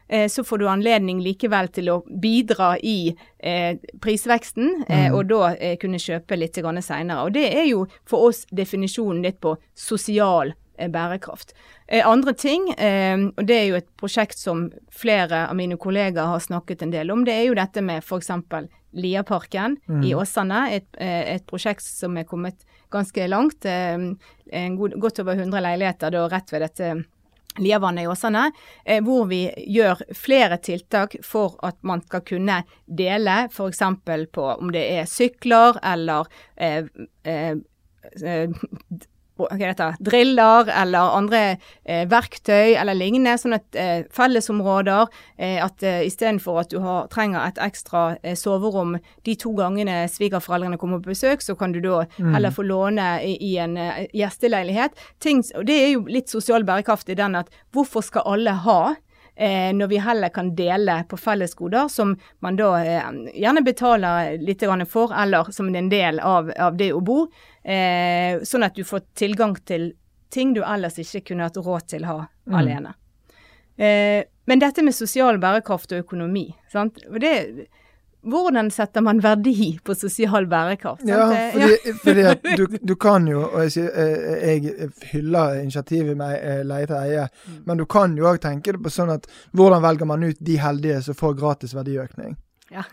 eh, 0.07 0.27
så 0.31 0.45
får 0.45 0.61
du 0.61 0.67
anledning 0.71 1.21
likevel 1.23 1.71
til 1.73 1.91
å 1.93 1.99
bidra 2.07 2.75
i 2.79 3.13
eh, 3.39 3.79
prisveksten, 4.03 4.83
mm. 4.87 5.13
og 5.13 5.29
da 5.31 5.53
kunne 5.81 6.01
kjøpe 6.01 6.39
litt 6.39 6.59
seinere. 6.61 7.23
Og 7.23 7.33
det 7.37 7.47
er 7.51 7.69
jo 7.71 7.85
for 8.09 8.29
oss 8.29 8.45
definisjonen 8.51 9.23
litt 9.25 9.41
på 9.43 9.57
sosial 9.73 10.53
bærekraft. 10.73 11.53
Eh, 11.87 12.07
andre 12.07 12.33
ting, 12.33 12.69
eh, 12.77 13.17
og 13.37 13.47
det 13.47 13.57
er 13.57 13.65
jo 13.67 13.79
et 13.79 13.89
prosjekt 13.99 14.39
som 14.39 14.67
flere 14.91 15.45
av 15.49 15.57
mine 15.59 15.77
kollegaer 15.77 16.31
har 16.31 16.43
snakket 16.43 16.85
en 16.85 16.93
del 16.93 17.11
om, 17.11 17.25
det 17.27 17.35
er 17.35 17.47
jo 17.49 17.57
dette 17.59 17.83
med 17.83 18.03
f.eks. 18.03 18.31
Liaparken 18.93 19.79
mm. 19.89 20.03
i 20.05 20.13
Åsane. 20.13 20.67
Et, 20.75 20.87
eh, 21.01 21.35
et, 21.35 21.45
prosjekt 21.49 21.83
som 21.83 22.17
er 22.17 22.27
kommet 22.29 22.61
ganske 22.93 23.25
langt. 23.27 23.65
En 23.65 24.75
god, 24.77 24.99
godt 25.01 25.23
over 25.23 25.33
100 25.33 25.63
leiligheter 25.65 26.13
da 26.13 26.27
rett 26.29 26.53
ved 26.53 26.61
dette 26.61 26.91
Liavannet 27.57 28.05
i 28.05 28.09
Åsane, 28.09 28.43
hvor 29.05 29.25
vi 29.29 29.47
gjør 29.69 29.99
flere 30.17 30.59
tiltak 30.61 31.15
for 31.25 31.57
at 31.65 31.77
man 31.85 32.01
skal 32.05 32.21
kunne 32.25 32.59
dele 32.85 33.35
f.eks. 33.49 33.81
på 34.33 34.45
om 34.53 34.71
det 34.73 34.85
er 34.93 35.09
sykler 35.09 35.77
eller 35.81 36.29
eh, 36.53 36.85
eh, 37.25 37.57
heter, 39.51 39.95
driller 39.99 40.69
eller 40.69 41.15
andre 41.17 41.41
eh, 41.85 42.03
verktøy 42.09 42.75
eller 42.77 42.97
lignende. 42.97 43.35
Sånn 43.39 43.57
at 43.57 43.77
eh, 43.79 44.05
fellesområder 44.13 45.07
eh, 45.37 45.57
at 45.63 45.83
eh, 45.83 46.03
Istedenfor 46.07 46.61
at 46.63 46.73
du 46.73 46.79
har, 46.83 47.07
trenger 47.13 47.47
et 47.47 47.61
ekstra 47.63 48.03
eh, 48.21 48.37
soverom 48.39 48.97
de 49.25 49.35
to 49.39 49.53
gangene 49.57 50.03
svigerforeldrene 50.11 50.77
kommer 50.81 51.01
på 51.01 51.13
besøk, 51.13 51.41
så 51.41 51.57
kan 51.59 51.73
du 51.73 51.81
da 51.83 52.03
mm. 52.17 52.33
heller 52.35 52.53
få 52.53 52.65
låne 52.67 53.07
i, 53.25 53.37
i 53.41 53.55
en 53.63 53.77
eh, 53.77 54.05
gjesteleilighet. 54.13 54.97
Ting, 55.23 55.43
og 55.57 55.65
Det 55.69 55.79
er 55.79 55.91
jo 55.95 56.05
litt 56.09 56.29
sosial 56.31 56.65
bærekraft 56.67 57.09
i 57.09 57.17
den 57.17 57.39
at 57.39 57.51
hvorfor 57.73 58.05
skal 58.05 58.27
alle 58.35 58.57
ha? 58.65 58.81
Eh, 59.35 59.73
når 59.73 59.87
vi 59.89 59.97
heller 59.97 60.29
kan 60.29 60.51
dele 60.55 60.99
på 61.09 61.17
fellesgoder 61.17 61.87
som 61.89 62.11
man 62.45 62.57
da 62.59 62.69
eh, 62.83 63.07
gjerne 63.33 63.63
betaler 63.65 64.37
litt 64.37 64.61
for, 64.89 65.13
eller 65.13 65.49
som 65.51 65.73
en 65.75 65.89
del 65.89 66.19
av, 66.19 66.51
av 66.59 66.77
det 66.77 66.91
å 66.93 67.01
bo. 67.01 67.25
Eh, 67.63 68.43
sånn 68.45 68.63
at 68.63 68.75
du 68.75 68.83
får 68.83 69.01
tilgang 69.17 69.55
til 69.65 69.93
ting 70.29 70.53
du 70.53 70.61
ellers 70.63 70.99
ikke 70.99 71.31
kunne 71.31 71.47
hatt 71.47 71.57
råd 71.57 71.87
til 71.87 72.05
å 72.05 72.11
ha 72.11 72.19
mm. 72.25 72.55
alene. 72.59 72.93
Eh, 73.77 74.21
men 74.45 74.61
dette 74.61 74.83
med 74.85 74.93
sosial 74.93 75.39
bærekraft 75.41 75.93
og 75.95 76.05
økonomi, 76.05 76.51
sant? 76.71 76.99
Det, 77.21 77.33
hvordan 78.23 78.71
setter 78.71 79.03
man 79.03 79.19
verdi 79.23 79.79
på 79.83 79.95
sosial 79.95 80.47
bærekraft? 80.47 81.03
Ja, 81.07 81.27
fordi, 81.53 81.93
fordi 82.03 82.21
at 82.31 82.45
du, 82.59 82.65
du, 82.81 82.95
kan 82.95 83.27
jo, 83.27 83.43
og 83.49 83.65
jeg, 83.67 83.89
jeg, 83.95 84.63
jeg 84.63 84.89
hyller 85.11 85.59
initiativet 85.61 86.17
med 86.17 86.37
eh, 86.39 86.61
leie 86.67 86.87
til 86.89 86.99
eie, 87.01 87.27
mm. 87.27 87.59
men 87.67 87.83
du 87.83 87.85
kan 87.89 88.15
jo 88.17 88.29
òg 88.31 88.41
tenke 88.43 88.75
det 88.75 88.83
på 88.83 88.93
sånn 88.93 89.11
at 89.13 89.27
hvordan 89.51 89.83
velger 89.83 90.09
man 90.09 90.23
ut 90.23 90.39
de 90.39 90.57
heldige 90.61 91.01
som 91.03 91.19
får 91.19 91.37
gratis 91.41 91.75
verdiøkning? 91.75 92.37
Ja. 92.73 92.83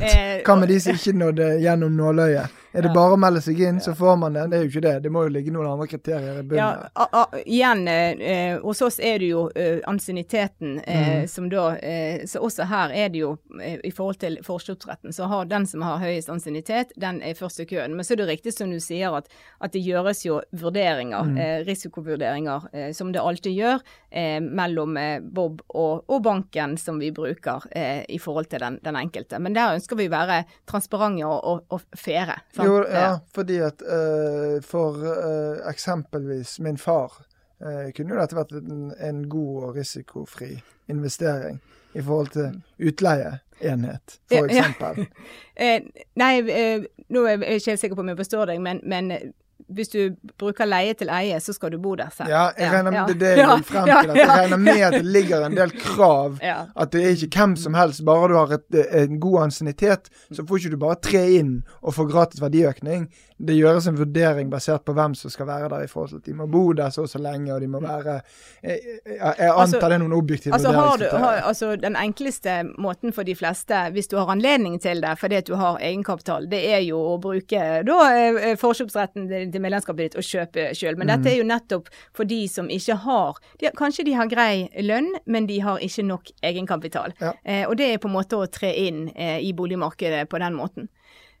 Eh, 0.00 0.40
Hva 0.46 0.54
med 0.56 0.70
de 0.72 0.78
som 0.80 0.96
ikke 0.96 1.12
nådde 1.18 1.50
gjennom 1.60 1.96
nåløyet? 1.98 2.62
Er 2.76 2.82
det 2.84 2.92
bare 2.94 3.16
å 3.16 3.20
melde 3.20 3.40
seg 3.40 3.60
inn, 3.64 3.80
så 3.80 3.94
får 3.96 4.16
man 4.20 4.34
det? 4.36 4.42
Det 4.52 4.58
er 4.58 4.64
jo 4.66 4.70
ikke 4.70 4.82
det. 4.84 4.94
Det 5.06 5.10
må 5.14 5.22
jo 5.26 5.32
ligge 5.32 5.52
noen 5.54 5.70
andre 5.70 5.86
kriterier 5.88 6.40
i 6.40 6.44
bunnen. 6.44 6.60
Ja, 6.60 6.88
a, 6.94 7.06
a, 7.22 7.40
igjen, 7.46 7.86
eh, 7.88 8.58
hos 8.62 8.82
oss 8.84 8.98
er 9.00 9.18
det 9.22 9.30
jo 9.32 9.46
eh, 9.56 9.80
ansienniteten 9.88 10.80
eh, 10.84 11.06
Mm. 11.06 11.28
som 11.28 11.48
da 11.48 11.76
eh, 11.78 12.24
Så 12.26 12.40
også 12.44 12.64
her 12.68 12.90
er 12.92 13.08
det 13.08 13.20
jo, 13.20 13.38
eh, 13.62 13.78
i 13.84 13.90
forhold 13.94 14.18
til 14.20 14.38
forkjøpsretten, 14.44 15.12
så 15.12 15.26
har 15.30 15.44
den 15.48 15.66
som 15.66 15.82
har 15.82 15.98
høyest 16.02 16.28
ansiennitet, 16.32 16.92
den 17.00 17.22
er 17.22 17.34
først 17.34 17.60
i 17.60 17.66
køen. 17.66 17.94
Men 17.96 18.04
så 18.04 18.12
er 18.12 18.16
det 18.22 18.28
riktig 18.28 18.52
som 18.56 18.70
du 18.70 18.78
sier, 18.80 19.14
at, 19.16 19.28
at 19.60 19.72
det 19.72 19.82
gjøres 19.86 20.24
jo 20.26 20.40
vurderinger, 20.52 21.24
Mm. 21.26 21.38
eh, 21.38 21.64
risikovurderinger, 21.66 22.68
eh, 22.72 22.92
som 22.92 23.12
det 23.12 23.20
alltid 23.20 23.56
gjør, 23.56 23.80
eh, 24.10 24.40
mellom 24.40 24.96
eh, 24.96 25.20
Bob 25.20 25.62
og, 25.74 26.04
og 26.08 26.22
banken 26.22 26.76
som 26.78 26.98
vi 27.00 27.10
bruker 27.10 27.62
eh, 27.72 28.04
i 28.08 28.18
forhold 28.18 28.50
til 28.50 28.60
den, 28.60 28.78
den 28.84 28.96
enkelte. 28.96 29.38
Men 29.40 29.54
der 29.56 29.74
ønsker 29.78 29.96
vi 29.96 30.08
å 30.08 30.14
være 30.14 30.44
transparente 30.66 31.24
og, 31.26 31.40
og, 31.44 31.64
og 31.70 31.80
faire. 31.96 32.40
sant? 32.54 32.65
Jo, 32.66 32.82
ja, 32.90 33.08
fordi 33.34 33.60
at 33.64 33.82
uh, 33.82 34.58
for 34.66 35.00
uh, 35.02 35.70
eksempelvis 35.70 36.58
min 36.60 36.78
far 36.78 37.14
uh, 37.62 37.88
kunne 37.96 38.14
jo 38.14 38.20
dette 38.20 38.38
vært 38.38 38.54
en, 38.60 38.92
en 39.00 39.24
god 39.30 39.62
og 39.62 39.80
risikofri 39.80 40.52
investering 40.92 41.60
i 41.96 42.02
forhold 42.02 42.28
til 42.34 42.88
utleieenhet, 42.90 44.18
Ja, 44.30 44.40
for 44.40 44.52
ja. 44.52 44.66
Eh, 45.56 45.80
nei, 46.20 46.32
nå 47.08 47.22
er 47.24 47.38
jeg 47.40 47.60
ikke 47.62 47.70
helt 47.72 47.80
sikker 47.80 47.96
på 47.96 48.02
om 48.04 48.10
jeg 48.12 48.18
forstår 48.18 48.50
deg, 48.50 48.60
men, 48.60 48.82
men 48.84 49.08
hvis 49.68 49.88
du 49.88 50.00
bruker 50.38 50.68
leie 50.68 50.94
til 50.94 51.10
eie, 51.10 51.40
så 51.42 51.52
skal 51.52 51.72
du 51.74 51.78
bo 51.82 51.94
der 51.98 52.10
selv. 52.14 52.30
Ja, 52.30 52.48
jeg 52.58 52.70
regner 52.72 52.90
med 52.94 53.00
ja. 53.00 53.06
det 53.10 53.20
det 53.20 53.32
jeg 53.40 53.48
vil 53.50 53.64
frem 53.66 53.88
til. 53.90 54.10
At 54.10 54.16
jeg 54.20 54.28
regner 54.30 54.56
med 54.62 54.82
at 54.86 54.92
det 54.94 55.04
ligger 55.04 55.46
en 55.46 55.56
del 55.58 55.72
krav. 55.80 56.38
At 56.76 56.92
det 56.92 57.02
er 57.04 57.14
ikke 57.16 57.40
hvem 57.40 57.56
som 57.56 57.74
helst. 57.74 58.04
Bare 58.06 58.28
du 58.30 58.36
har 58.38 58.52
et, 58.58 58.80
en 59.02 59.20
god 59.20 59.42
ansiennitet, 59.42 60.10
så 60.32 60.46
får 60.46 60.56
ikke 60.62 60.76
du 60.76 60.82
bare 60.86 61.00
tre 61.02 61.24
inn 61.40 61.56
og 61.82 61.96
få 61.96 62.06
gratis 62.10 62.42
verdiøkning. 62.42 63.08
Det 63.36 63.56
gjøres 63.58 63.84
en 63.90 63.98
vurdering 63.98 64.48
basert 64.50 64.86
på 64.86 64.94
hvem 64.96 65.14
som 65.14 65.30
skal 65.30 65.46
være 65.50 65.68
der 65.68 65.82
i 65.84 65.90
forhold 65.90 66.08
til 66.14 66.22
at 66.22 66.28
de 66.30 66.34
må 66.38 66.46
bo 66.48 66.72
der 66.72 66.90
så 66.94 67.02
og 67.04 67.10
så 67.12 67.18
lenge, 67.20 67.52
og 67.54 67.60
de 67.60 67.66
må 67.68 67.80
være 67.84 68.20
Jeg, 68.62 68.78
jeg, 69.06 69.26
antar 69.38 69.60
Altså- 69.60 69.80
det 69.80 69.92
er 69.92 69.98
noen 69.98 70.12
objektive 70.12 70.54
Altså, 70.54 70.72
har 70.72 70.90
vurderingskriterier. 70.90 71.42
altså 71.42 71.76
Den 71.76 71.96
enkleste 71.96 72.54
måten 72.78 73.12
for 73.12 73.22
de 73.22 73.34
fleste, 73.36 73.74
hvis 73.92 74.08
du 74.08 74.16
har 74.16 74.30
anledning 74.32 74.80
til 74.80 75.02
det 75.02 75.18
fordi 75.18 75.34
at 75.34 75.46
du 75.46 75.54
har 75.54 75.78
egenkapital, 75.78 76.48
det 76.50 76.62
er 76.74 76.78
jo 76.78 76.98
å 76.98 77.20
bruke 77.20 77.82
da 77.86 77.98
eh, 78.16 78.56
forkjøpsretten 78.56 79.28
til 79.28 79.55
til 79.56 79.64
medlemskapet 79.64 80.04
ditt 80.06 80.18
og 80.20 80.26
kjøpe 80.28 80.68
sjøl. 80.76 80.96
Men 81.00 81.08
Mm. 81.08 81.12
dette 81.16 81.32
er 81.32 81.38
jo 81.40 81.48
nettopp 81.50 81.88
for 82.14 82.24
de 82.28 82.42
som 82.52 82.68
ikke 82.72 82.96
har 83.06 83.40
de, 83.60 83.70
Kanskje 83.76 84.04
de 84.06 84.12
har 84.20 84.28
grei 84.30 84.68
lønn, 84.84 85.10
men 85.26 85.46
de 85.48 85.58
har 85.64 85.78
ikke 85.82 86.04
nok 86.06 86.30
egenkapital. 86.44 87.12
Ja. 87.20 87.32
Eh, 87.44 87.64
og 87.68 87.76
det 87.80 87.90
er 87.94 87.98
på 88.02 88.08
en 88.08 88.14
måte 88.16 88.36
å 88.38 88.46
tre 88.50 88.70
inn 88.86 89.08
eh, 89.16 89.40
i 89.42 89.52
boligmarkedet 89.56 90.28
på 90.28 90.38
den 90.42 90.54
måten. 90.54 90.88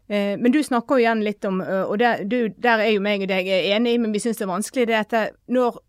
Eh, 0.08 0.36
Men 0.38 0.52
du 0.52 0.60
snakker 0.62 0.94
jo 1.00 1.02
igjen 1.02 1.24
litt 1.24 1.44
om, 1.44 1.60
og 1.60 1.98
der, 1.98 2.20
du, 2.24 2.48
der 2.62 2.78
er 2.78 2.92
jo 2.94 3.00
meg 3.02 3.22
og 3.24 3.28
deg 3.28 3.48
enig, 3.48 3.96
men 4.00 4.12
vi 4.14 4.20
syns 4.22 4.38
det 4.38 4.44
er 4.46 4.52
vanskelig 4.52 4.84
det 4.86 4.94
at 5.00 5.32
når, 5.50 5.80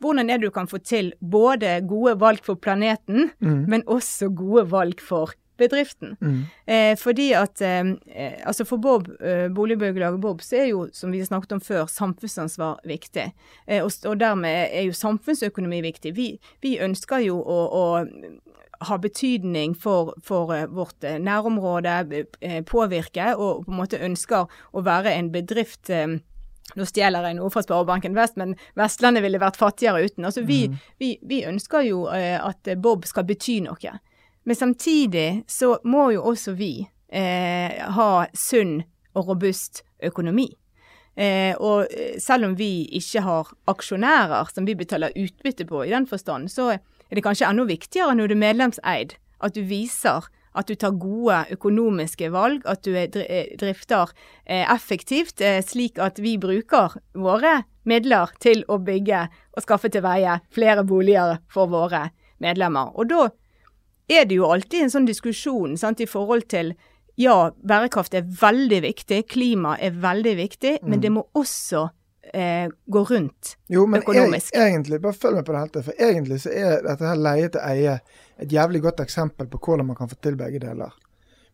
hvordan 0.00 0.30
er 0.30 0.38
det 0.38 0.48
du 0.48 0.54
kan 0.54 0.66
få 0.70 0.78
til 0.80 1.10
både 1.20 1.74
gode 1.86 2.14
valg 2.18 2.40
for 2.46 2.56
planeten, 2.56 3.30
men 3.40 3.82
også 3.84 4.30
gode 4.34 4.64
valg 4.72 5.00
for 5.04 5.34
bedriften. 5.58 6.16
Mm. 6.20 6.42
Eh, 6.66 6.94
fordi 6.98 7.32
at 7.36 7.62
eh, 7.64 7.92
eh, 8.14 8.38
altså 8.46 8.64
For 8.64 8.76
Bob, 8.82 9.08
eh, 9.20 9.48
boligbyggelaget 9.54 10.20
Bob, 10.20 10.42
så 10.42 10.56
er 10.62 10.68
jo, 10.70 10.88
som 10.92 11.12
vi 11.12 11.24
snakket 11.24 11.52
om 11.52 11.60
før, 11.60 11.86
samfunnsansvar 11.90 12.80
viktig. 12.86 13.32
Eh, 13.66 13.84
og, 13.84 13.92
og 14.06 14.20
dermed 14.20 14.68
er 14.72 14.86
jo 14.88 14.92
samfunnsøkonomi 14.96 15.82
viktig. 15.82 16.14
Vi, 16.16 16.28
vi 16.62 16.78
ønsker 16.84 17.24
jo 17.26 17.40
å, 17.42 17.58
å 17.68 17.84
ha 18.88 18.98
betydning 19.02 19.74
for, 19.74 20.14
for 20.24 20.54
eh, 20.54 20.66
vårt 20.70 21.04
eh, 21.04 21.18
nærområde, 21.18 22.24
påvirke, 22.66 23.34
og 23.36 23.64
på 23.66 23.74
en 23.74 23.80
måte 23.82 24.02
ønsker 24.04 24.46
å 24.72 24.84
være 24.86 25.14
en 25.18 25.32
bedrift 25.34 25.90
nå 26.76 26.84
stjeler 26.84 27.24
jeg 27.24 27.38
noe 27.38 27.48
fra 27.48 27.62
Sparebanken 27.64 28.12
Vest, 28.12 28.36
men 28.36 28.50
Vestlandet 28.76 29.24
ville 29.24 29.40
vært 29.40 29.56
fattigere 29.56 30.02
uten. 30.04 30.26
Altså, 30.28 30.42
vi, 30.44 30.66
vi, 31.00 31.14
vi 31.24 31.38
ønsker 31.48 31.86
jo 31.86 32.02
at 32.12 32.68
Bob 32.76 33.06
skal 33.08 33.24
bety 33.24 33.62
noe. 33.64 33.94
Men 34.48 34.56
samtidig 34.56 35.42
så 35.46 35.74
må 35.84 36.06
jo 36.14 36.22
også 36.30 36.54
vi 36.56 36.72
eh, 37.12 37.74
ha 37.92 38.12
sunn 38.32 38.78
og 39.12 39.28
robust 39.28 39.82
økonomi. 40.08 40.46
Eh, 41.18 41.52
og 41.60 41.90
eh, 41.92 42.14
selv 42.22 42.46
om 42.46 42.54
vi 42.56 42.86
ikke 42.96 43.20
har 43.26 43.50
aksjonærer 43.68 44.48
som 44.54 44.64
vi 44.64 44.76
betaler 44.78 45.12
utbytte 45.20 45.66
på 45.68 45.82
i 45.84 45.92
den 45.92 46.06
forstand, 46.08 46.48
så 46.48 46.70
er 46.78 47.18
det 47.18 47.24
kanskje 47.26 47.48
enda 47.48 47.66
viktigere 47.68 48.14
når 48.16 48.30
du 48.30 48.36
er 48.38 48.44
medlemseid, 48.46 49.12
at 49.44 49.52
du 49.52 49.60
viser 49.68 50.30
at 50.58 50.70
du 50.70 50.78
tar 50.80 50.96
gode 50.96 51.42
økonomiske 51.52 52.30
valg, 52.32 52.64
at 52.64 52.80
du 52.88 52.96
eh, 52.96 53.50
drifter 53.60 54.14
eh, 54.46 54.64
effektivt, 54.64 55.44
slik 55.66 56.00
at 56.00 56.22
vi 56.24 56.38
bruker 56.40 56.96
våre 57.12 57.66
midler 57.84 58.32
til 58.40 58.64
å 58.64 58.80
bygge 58.80 59.26
og 59.28 59.66
skaffe 59.66 59.92
til 59.92 60.06
veie 60.08 60.38
flere 60.56 60.86
boliger 60.88 61.36
for 61.52 61.68
våre 61.68 62.06
medlemmer. 62.40 62.96
Og 62.96 63.12
da 63.12 63.28
er 64.08 64.24
det 64.28 64.38
jo 64.38 64.46
alltid 64.50 64.82
en 64.86 64.90
sånn 64.90 65.06
diskusjon 65.08 65.76
sant, 65.76 66.00
i 66.00 66.06
forhold 66.08 66.46
til 66.48 66.74
ja, 67.18 67.50
bærekraft 67.66 68.14
er 68.14 68.22
veldig 68.40 68.82
viktig, 68.84 69.24
klima 69.28 69.76
er 69.82 69.90
veldig 70.00 70.34
viktig, 70.38 70.76
men 70.86 71.00
det 71.02 71.10
må 71.10 71.24
også 71.36 71.88
eh, 72.32 72.68
gå 72.86 73.02
rundt 73.10 73.56
Jo, 73.68 73.86
men 73.90 74.00
økonomisk. 74.04 74.54
eg- 74.54 74.68
egentlig, 74.68 75.00
bare 75.02 75.12
følg 75.18 75.40
med 75.40 75.46
på 75.48 75.52
det 75.56 75.60
helt, 75.64 75.78
for 75.88 76.04
egentlig 76.08 76.40
så 76.44 76.52
er 76.54 76.82
dette 76.86 77.08
her 77.10 77.16
leie 77.18 77.48
til 77.50 77.60
eie 77.66 77.96
et 78.38 78.52
jævlig 78.54 78.82
godt 78.84 79.00
eksempel 79.02 79.48
på 79.50 79.58
hvordan 79.58 79.86
man 79.90 79.96
kan 79.98 80.08
få 80.08 80.14
til 80.22 80.36
begge 80.38 80.60
deler. 80.62 80.94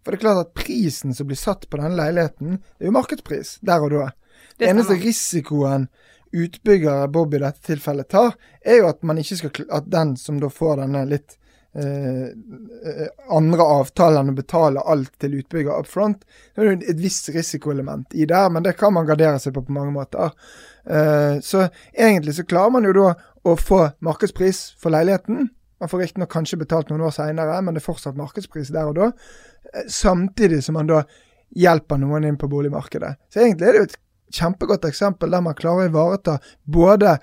For 0.05 0.13
det 0.13 0.19
er 0.19 0.25
klart 0.27 0.43
at 0.47 0.53
prisen 0.55 1.15
som 1.17 1.27
blir 1.31 1.41
satt 1.41 1.65
på 1.73 1.79
denne 1.81 1.97
leiligheten, 1.97 2.59
det 2.61 2.85
er 2.85 2.91
jo 2.91 2.99
markedspris 2.99 3.55
der 3.65 3.87
og 3.87 3.95
da. 3.97 4.11
Det, 4.59 4.69
eneste 4.69 4.99
risikoen 5.01 5.89
utbygger 6.35 7.07
Bob 7.09 7.35
i 7.35 7.41
dette 7.41 7.63
tilfellet 7.73 8.09
tar, 8.13 8.35
er 8.61 8.83
jo 8.83 8.89
at 8.91 9.03
man 9.07 9.19
ikke 9.23 9.39
skal 9.39 9.65
at 9.79 9.89
den 9.91 10.13
som 10.21 10.41
da 10.43 10.51
får 10.53 10.83
denne 10.83 11.05
litt 11.09 11.39
eh, 11.75 13.09
andre 13.35 13.67
avtaler 13.81 14.23
enn 14.23 14.33
å 14.33 14.37
betale 14.37 14.85
alt 14.85 15.13
til 15.23 15.39
utbygger 15.41 15.81
up 15.81 15.89
front, 15.91 16.23
det 16.55 16.63
er 16.63 16.71
jo 16.71 16.77
et 16.79 17.03
visst 17.03 17.29
risikoelement 17.35 18.15
i 18.15 18.29
det, 18.31 18.45
men 18.53 18.67
det 18.67 18.77
kan 18.79 18.95
man 18.95 19.09
gardere 19.09 19.41
seg 19.43 19.57
på 19.57 19.65
på 19.67 19.75
mange 19.75 19.95
måter. 19.95 20.33
Eh, 20.87 21.41
så 21.43 21.67
egentlig 21.93 22.37
så 22.39 22.47
klarer 22.47 22.77
man 22.77 22.89
jo 22.89 22.95
da 22.97 23.11
å 23.45 23.57
få 23.61 23.83
markedspris 24.05 24.65
for 24.81 24.95
leiligheten. 24.95 25.51
Man 25.81 25.91
får 25.91 26.05
riktignok 26.05 26.33
kanskje 26.33 26.61
betalt 26.63 26.91
noen 26.93 27.05
år 27.05 27.13
seinere, 27.17 27.59
men 27.61 27.77
det 27.77 27.83
er 27.83 27.91
fortsatt 27.91 28.17
markedspris 28.17 28.73
der 28.73 28.89
og 28.89 28.99
da. 29.01 29.11
Eh, 29.75 29.89
Samtidig 29.91 30.63
som 30.65 30.79
man 30.79 30.89
da 30.89 31.03
hjelper 31.55 32.01
noen 32.01 32.25
inn 32.29 32.39
på 32.41 32.49
boligmarkedet. 32.51 33.15
Så 33.31 33.43
egentlig 33.43 33.69
er 33.69 33.77
det 33.77 33.83
jo 33.83 33.91
et 33.91 34.01
kjempegodt 34.35 34.87
eksempel 34.89 35.31
der 35.31 35.45
man 35.45 35.57
klarer 35.59 35.85
å 35.85 35.91
ivareta 35.91 36.39
både 36.65 37.19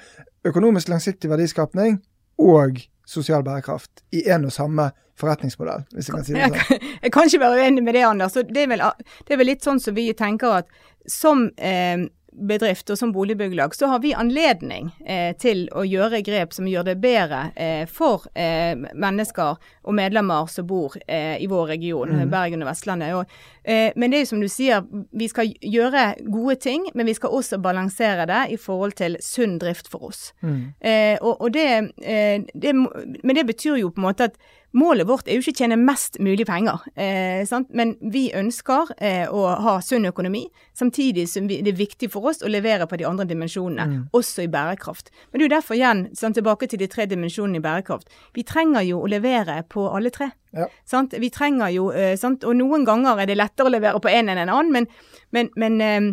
økonomisk 0.48 0.90
langsiktig 0.92 1.30
verdiskapning 1.32 2.00
og 2.42 2.80
sosial 3.12 3.44
bærekraft 3.44 4.04
i 4.16 4.24
en 4.32 4.48
og 4.48 4.54
samme 4.56 4.90
forretningsmodell, 5.20 5.84
hvis 5.94 6.08
jeg 6.10 6.16
kan 6.16 6.24
si 6.26 6.34
det 6.34 6.40
Jeg 6.42 6.54
sånn. 6.54 6.62
kan, 6.80 6.88
jeg 7.04 7.12
kan 7.14 7.28
ikke 7.30 7.42
være 7.44 7.60
uenig 7.66 7.84
med 7.86 7.94
det, 7.98 8.06
Anders. 8.08 8.34
Det 8.40 8.64
er 8.64 8.72
vel, 8.72 8.84
det 9.28 9.36
er 9.36 9.42
vel 9.44 9.50
litt 9.52 9.68
sånn 9.68 9.82
som 9.84 9.98
vi 9.98 10.08
tenker 10.18 10.62
at 10.64 10.72
som 11.10 11.48
eh, 11.58 12.08
bedrift 12.32 12.90
og 12.90 12.98
som 12.98 13.12
boligbyggelag, 13.12 13.76
så 13.76 13.88
har 13.92 14.00
vi 14.04 14.14
anledning 14.16 14.90
eh, 15.06 15.36
til 15.40 15.66
å 15.76 15.84
gjøre 15.88 16.22
grep 16.26 16.54
som 16.56 16.68
gjør 16.70 16.86
det 16.88 16.98
bedre 17.04 17.42
eh, 17.56 17.84
for 17.90 18.28
eh, 18.36 18.74
mennesker 18.78 19.60
og 19.60 19.98
medlemmer 19.98 20.48
som 20.52 20.68
bor 20.70 20.96
eh, 21.08 21.36
i 21.44 21.50
vår 21.52 21.74
region, 21.76 22.14
Bergen 22.32 22.64
og 22.64 22.72
Vestlandet. 22.72 23.14
Og, 23.18 23.36
eh, 23.64 23.92
men 23.96 24.12
det 24.12 24.22
er 24.22 24.26
jo 24.26 24.32
som 24.32 24.44
du 24.44 24.50
sier, 24.52 24.86
vi 25.12 25.28
skal 25.32 25.52
gjøre 25.62 26.06
gode 26.32 26.56
ting, 26.64 26.88
men 26.96 27.10
vi 27.10 27.18
skal 27.18 27.36
også 27.36 27.60
balansere 27.62 28.28
det 28.30 28.42
i 28.56 28.60
forhold 28.62 28.96
til 29.02 29.20
sunn 29.22 29.60
drift 29.62 29.92
for 29.92 30.12
oss. 30.12 30.32
Eh, 30.80 31.18
og, 31.22 31.42
og 31.42 31.54
det, 31.54 31.68
eh, 32.04 32.40
det, 32.54 32.74
men 32.76 33.38
det 33.38 33.48
betyr 33.50 33.82
jo 33.82 33.92
på 33.92 34.02
en 34.02 34.10
måte 34.10 34.32
at 34.32 34.40
Målet 34.72 35.08
vårt 35.08 35.28
er 35.28 35.36
jo 35.36 35.44
ikke 35.44 35.52
å 35.58 35.60
tjene 35.66 35.78
mest 35.80 36.16
mulig 36.24 36.46
penger, 36.48 36.86
eh, 36.96 37.42
sant? 37.48 37.68
men 37.76 37.98
vi 38.14 38.30
ønsker 38.38 38.94
eh, 39.04 39.26
å 39.28 39.44
ha 39.66 39.74
sunn 39.84 40.08
økonomi, 40.08 40.46
samtidig 40.78 41.26
som 41.28 41.50
vi, 41.50 41.60
det 41.66 41.74
er 41.74 41.82
viktig 41.82 42.08
for 42.14 42.32
oss 42.32 42.40
å 42.40 42.52
levere 42.52 42.88
på 42.88 43.00
de 43.02 43.08
andre 43.10 43.28
dimensjonene, 43.28 44.06
også 44.16 44.46
i 44.46 44.52
bærekraft. 44.52 45.12
Men 45.32 45.40
det 45.40 45.44
er 45.44 45.50
jo 45.50 45.56
derfor 45.58 45.76
igjen, 45.76 46.06
sant, 46.16 46.40
tilbake 46.40 46.72
til 46.72 46.80
de 46.80 46.88
tre 46.92 47.08
dimensjonene 47.12 47.60
i 47.60 47.66
bærekraft, 47.66 48.08
vi 48.38 48.48
trenger 48.48 48.88
jo 48.88 49.02
å 49.04 49.12
levere 49.12 49.60
på 49.68 49.90
alle 49.92 50.14
tre. 50.16 50.32
Ja. 50.56 50.68
Sant? 50.88 51.14
Vi 51.20 51.32
trenger 51.32 51.72
jo, 51.76 51.90
eh, 51.92 52.16
sant? 52.20 52.48
og 52.48 52.56
noen 52.56 52.88
ganger 52.88 53.20
er 53.20 53.28
det 53.28 53.40
lettere 53.40 53.68
å 53.68 53.76
levere 53.76 54.00
på 54.00 54.12
en 54.12 54.32
enn 54.32 54.40
en 54.40 54.56
annen, 54.56 54.72
men, 54.72 54.88
men, 55.36 55.52
men 55.60 55.82
eh, 55.84 56.08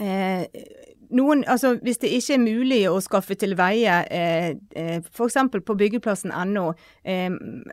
eh, 0.00 0.62
noen, 1.16 1.44
altså 1.48 1.74
Hvis 1.82 2.00
det 2.02 2.10
ikke 2.16 2.34
er 2.34 2.42
mulig 2.42 2.80
å 2.90 2.98
skaffe 3.04 3.36
til 3.38 3.54
veie 3.58 3.98
eh, 4.10 4.52
eh, 4.76 5.00
f.eks. 5.00 5.38
på 5.52 5.76
byggeplassen.no, 5.78 6.66
eh, 7.04 7.30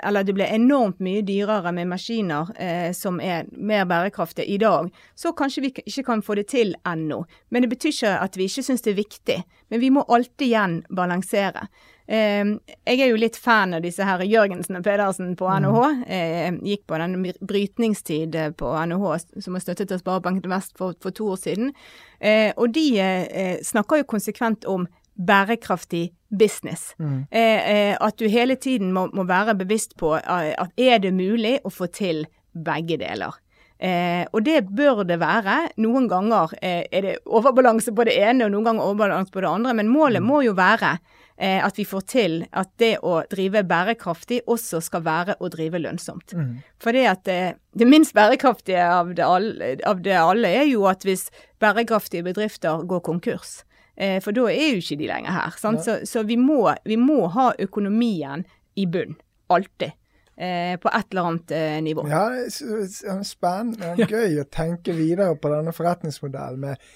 eller 0.07 0.27
det 0.27 0.35
blir 0.37 0.53
enormt 0.53 0.99
mye 1.03 1.23
dyrere 1.25 1.73
med 1.75 1.89
maskiner 1.91 2.51
eh, 2.59 2.89
som 2.95 3.19
er 3.23 3.49
mer 3.51 3.85
bærekraftige 3.89 4.47
i 4.47 4.57
dag, 4.61 4.89
så 5.15 5.33
kanskje 5.33 5.65
vi 5.67 5.73
ikke 5.85 6.05
kan 6.11 6.23
få 6.25 6.39
det 6.39 6.49
til 6.53 6.75
ennå. 6.87 7.23
Men 7.49 7.65
det 7.65 7.73
betyr 7.75 7.93
ikke 7.93 8.17
at 8.25 8.37
vi 8.37 8.49
ikke 8.49 8.65
syns 8.65 8.85
det 8.85 8.93
er 8.93 9.01
viktig. 9.01 9.39
Men 9.69 9.83
vi 9.83 9.93
må 9.93 10.05
alltid 10.09 10.47
igjen 10.49 10.81
balansere. 10.95 11.67
Eh, 12.09 12.45
jeg 12.89 13.01
er 13.03 13.11
jo 13.11 13.19
litt 13.21 13.37
fan 13.37 13.75
av 13.77 13.83
disse 13.85 14.05
her 14.05 14.23
Jørgensen 14.25 14.79
og 14.79 14.85
Pedersen 14.85 15.35
på 15.37 15.49
NHH. 15.61 15.81
Mm. 15.99 16.05
Eh, 16.17 16.59
gikk 16.71 16.87
på 16.89 16.97
den 17.01 17.17
brytningstid 17.51 18.37
eh, 18.37 18.53
på 18.57 18.71
NHH 18.89 19.41
som 19.45 19.57
er 19.57 19.65
støttet 19.65 19.93
av 19.93 20.01
Sparebanken 20.01 20.49
Vest 20.49 20.73
for, 20.79 20.97
for, 21.03 21.13
to 21.13 21.29
år 21.35 21.41
siden. 21.43 21.73
Eh, 22.17 22.49
og 22.57 22.73
de 22.73 22.87
eh, 23.03 23.59
snakker 23.65 24.01
jo 24.01 24.09
konsekvent 24.15 24.65
om 24.69 24.87
bærekraftig 25.19 26.09
business. 26.29 26.93
Mm. 26.97 27.27
Eh, 27.29 27.93
at 27.99 28.17
du 28.17 28.25
hele 28.31 28.55
tiden 28.55 28.93
må, 28.95 29.09
må 29.13 29.27
være 29.29 29.57
bevisst 29.59 29.97
på 29.99 30.15
at 30.15 30.73
er 30.79 31.01
det 31.03 31.13
mulig 31.13 31.59
å 31.65 31.73
få 31.73 31.89
til 31.93 32.25
begge 32.55 32.97
deler. 33.01 33.37
Eh, 33.79 34.25
og 34.35 34.43
det 34.43 34.65
bør 34.75 35.05
det 35.07 35.19
være. 35.21 35.69
Noen 35.79 36.09
ganger 36.11 36.51
eh, 36.59 36.83
er 36.91 37.05
det 37.05 37.15
overbalanse 37.25 37.93
på 37.95 38.05
det 38.07 38.17
ene, 38.19 38.47
og 38.47 38.53
noen 38.53 38.67
ganger 38.67 38.89
overbalanse 38.89 39.31
på 39.31 39.43
det 39.43 39.51
andre. 39.51 39.75
Men 39.79 39.91
målet 39.91 40.23
mm. 40.23 40.27
må 40.27 40.41
jo 40.43 40.55
være 40.57 40.97
eh, 41.39 41.59
at 41.65 41.79
vi 41.79 41.85
får 41.87 42.03
til 42.11 42.35
at 42.51 42.71
det 42.81 42.97
å 43.05 43.21
drive 43.31 43.63
bærekraftig 43.67 44.41
også 44.49 44.81
skal 44.83 45.05
være 45.05 45.37
å 45.39 45.49
drive 45.51 45.81
lønnsomt. 45.81 46.35
Mm. 46.35 46.51
For 46.81 46.95
det 46.95 47.05
at 47.11 47.31
eh, 47.31 47.55
det 47.79 47.87
minst 47.87 48.15
bærekraftige 48.17 48.83
av 48.83 49.13
det, 49.15 49.25
alle, 49.25 49.73
av 49.87 50.03
det, 50.05 50.17
alle, 50.19 50.51
er 50.61 50.67
jo 50.69 50.85
at 50.89 51.05
hvis 51.07 51.29
bærekraftige 51.61 52.27
bedrifter 52.27 52.83
går 52.89 53.03
konkurs. 53.05 53.61
Eh, 53.99 54.19
for 54.23 54.35
da 54.35 54.47
er 54.51 54.75
jo 54.75 54.83
ikke 54.83 54.99
de 54.99 55.09
lenger 55.11 55.35
her. 55.35 55.55
Ja. 55.63 55.73
Så, 55.83 55.99
så 56.09 56.23
vi, 56.27 56.39
må, 56.39 56.61
vi 56.87 56.99
må 56.99 57.25
ha 57.35 57.51
økonomien 57.59 58.45
i 58.79 58.87
bunn. 58.87 59.17
Alltid. 59.49 59.95
Eh, 60.39 60.77
på 60.79 60.87
et 60.87 61.11
eller 61.11 61.27
annet 61.27 61.51
eh, 61.51 61.81
nivå. 61.83 62.05
Ja, 62.07 62.29
det 62.31 62.45
er 62.47 63.23
spennende 63.27 63.89
og 63.91 64.07
gøy 64.07 64.37
å 64.39 64.47
tenke 64.47 64.95
videre 64.95 65.33
på 65.35 65.51
denne 65.51 65.73
forretningsmodellen 65.75 66.61
med 66.63 66.91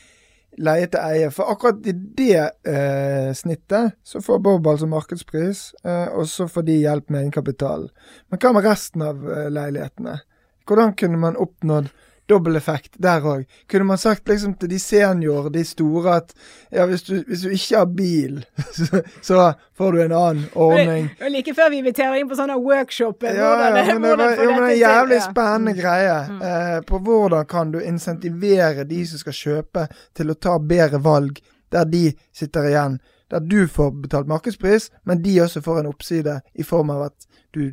leie 0.58 0.88
til 0.92 1.02
eie. 1.02 1.32
For 1.34 1.52
akkurat 1.54 1.86
i 1.90 1.94
det 1.94 2.40
eh, 2.70 3.32
snittet 3.38 3.98
så 4.04 4.22
får 4.22 4.42
Bob 4.44 4.68
altså 4.68 4.88
markedspris, 4.90 5.66
eh, 5.86 6.08
og 6.14 6.28
så 6.30 6.48
får 6.52 6.68
de 6.70 6.80
hjelp 6.84 7.10
med 7.10 7.26
egenkapitalen. 7.26 7.90
Men 8.30 8.42
hva 8.42 8.54
med 8.54 8.68
resten 8.68 9.06
av 9.06 9.24
eh, 9.30 9.50
leilighetene? 9.54 10.20
Hvordan 10.68 10.96
kunne 11.00 11.20
man 11.20 11.40
oppnådd 11.40 11.90
dobbel 12.30 12.56
effekt 12.56 12.96
der 13.04 13.26
òg. 13.28 13.44
Kunne 13.72 13.88
man 13.88 13.98
sagt 13.98 14.28
liksom 14.30 14.54
til 14.60 14.70
de 14.72 14.80
senior, 14.80 15.50
de 15.50 15.64
store, 15.66 16.16
at 16.16 16.34
ja, 16.72 16.86
hvis 16.86 17.04
du, 17.04 17.14
hvis 17.28 17.44
du 17.44 17.50
ikke 17.50 17.78
har 17.78 17.86
bil, 17.86 18.46
så, 18.78 19.02
så, 19.22 19.54
får 19.78 19.92
du 19.92 20.02
en 20.02 20.12
annen 20.12 20.46
ordning. 20.56 21.10
Det 21.18 21.26
var 21.26 21.34
like 21.34 21.56
før 21.56 21.70
vi 21.74 21.82
inviterer 21.84 22.20
inn 22.20 22.30
på 22.30 22.38
sånne 22.40 22.58
workshop. 22.62 23.24
Ja, 23.24 23.54
ja, 23.68 23.72
men 23.98 24.10
det 24.10 24.18
var 24.20 24.44
jo, 24.44 24.52
men 24.52 24.68
en 24.70 24.78
jævlig 24.78 25.22
spennende 25.26 25.74
greie 25.78 26.20
mm. 26.30 26.44
eh, 26.50 26.78
på 26.88 27.02
hvordan 27.04 27.50
kan 27.50 27.74
du 27.74 27.82
insentivere 27.82 28.86
de 28.88 29.02
som 29.08 29.22
skal 29.22 29.40
kjøpe, 29.40 29.88
til 30.14 30.32
å 30.32 30.38
ta 30.38 30.60
bedre 30.60 31.02
valg 31.04 31.42
der 31.74 31.90
de 31.90 32.12
sitter 32.36 32.70
igjen. 32.70 33.00
Der 33.32 33.42
du 33.42 33.68
får 33.68 33.92
betalt 34.04 34.30
markedspris, 34.30 34.92
men 35.10 35.24
de 35.24 35.40
også 35.42 35.64
får 35.66 35.80
en 35.82 35.90
oppside 35.90 36.40
i 36.54 36.64
form 36.64 36.92
av 36.94 37.08
at 37.10 37.28
du 37.56 37.72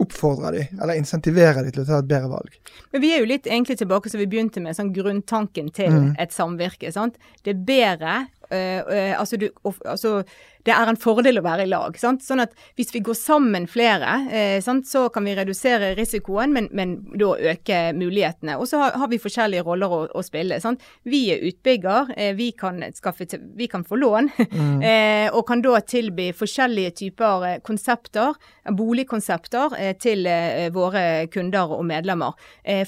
oppfordre 0.00 0.52
dem, 0.54 0.80
eller 0.80 0.98
insentivere 0.98 1.64
dem 1.64 1.74
til 1.74 1.84
å 1.84 1.88
ta 1.88 2.00
et 2.00 2.10
bedre 2.10 2.30
valg. 2.32 2.58
Men 2.94 3.04
vi 3.04 3.12
er 3.14 3.22
jo 3.22 3.30
litt 3.30 3.48
egentlig 3.48 3.78
tilbake 3.80 4.12
som 4.12 4.22
vi 4.22 4.28
begynte 4.30 4.62
med, 4.64 4.76
sånn 4.76 4.92
grunntanken 4.96 5.70
til 5.76 5.92
mm. 5.92 6.12
et 6.22 6.34
samvirke. 6.34 6.92
sant? 6.94 7.18
Det 7.44 7.54
er 7.54 7.64
bedre 7.68 8.14
uh, 8.50 8.80
uh, 8.86 9.12
altså, 9.20 9.40
du, 9.40 9.50
uh, 9.66 9.82
altså 9.84 10.20
det 10.66 10.74
er 10.74 10.90
en 10.90 10.98
fordel 11.00 11.40
å 11.40 11.44
være 11.44 11.66
i 11.66 11.70
lag. 11.70 11.96
Sant? 12.00 12.24
Sånn 12.24 12.42
at 12.42 12.54
hvis 12.78 12.92
vi 12.94 13.02
går 13.04 13.16
sammen 13.18 13.68
flere, 13.70 14.16
eh, 14.30 14.56
sant, 14.64 14.88
så 14.88 15.06
kan 15.12 15.26
vi 15.28 15.36
redusere 15.38 15.92
risikoen, 15.98 16.54
men, 16.56 16.68
men 16.76 16.96
da 17.14 17.34
øke 17.52 17.80
mulighetene. 17.96 18.56
Og 18.60 18.68
så 18.70 18.80
har, 18.82 18.98
har, 19.00 19.10
vi 19.10 19.20
forskjellige 19.22 19.64
roller 19.66 19.94
å, 19.94 20.00
å 20.16 20.24
spille. 20.26 20.60
Sant? 20.62 20.82
Vi 21.08 21.22
er 21.34 21.44
utbygger, 21.50 22.12
eh, 22.16 22.32
vi, 22.38 22.50
kan 22.58 22.82
til, 22.82 23.46
vi, 23.56 23.70
kan 23.70 23.86
få 23.86 24.00
lån, 24.00 24.30
mm. 24.50 24.82
eh, 24.82 25.28
og 25.30 25.46
kan 25.48 25.62
da 25.64 25.78
tilby 25.84 26.30
forskjellige 26.36 26.96
typer 27.04 27.46
eh, 27.48 27.58
konsepter, 27.66 28.36
boligkonsepter, 28.76 29.78
eh, 29.78 29.94
til 30.00 30.26
eh, 30.28 30.68
våre 30.74 31.26
kunder 31.32 31.76
og 31.76 31.84
medlemmer. 31.86 32.36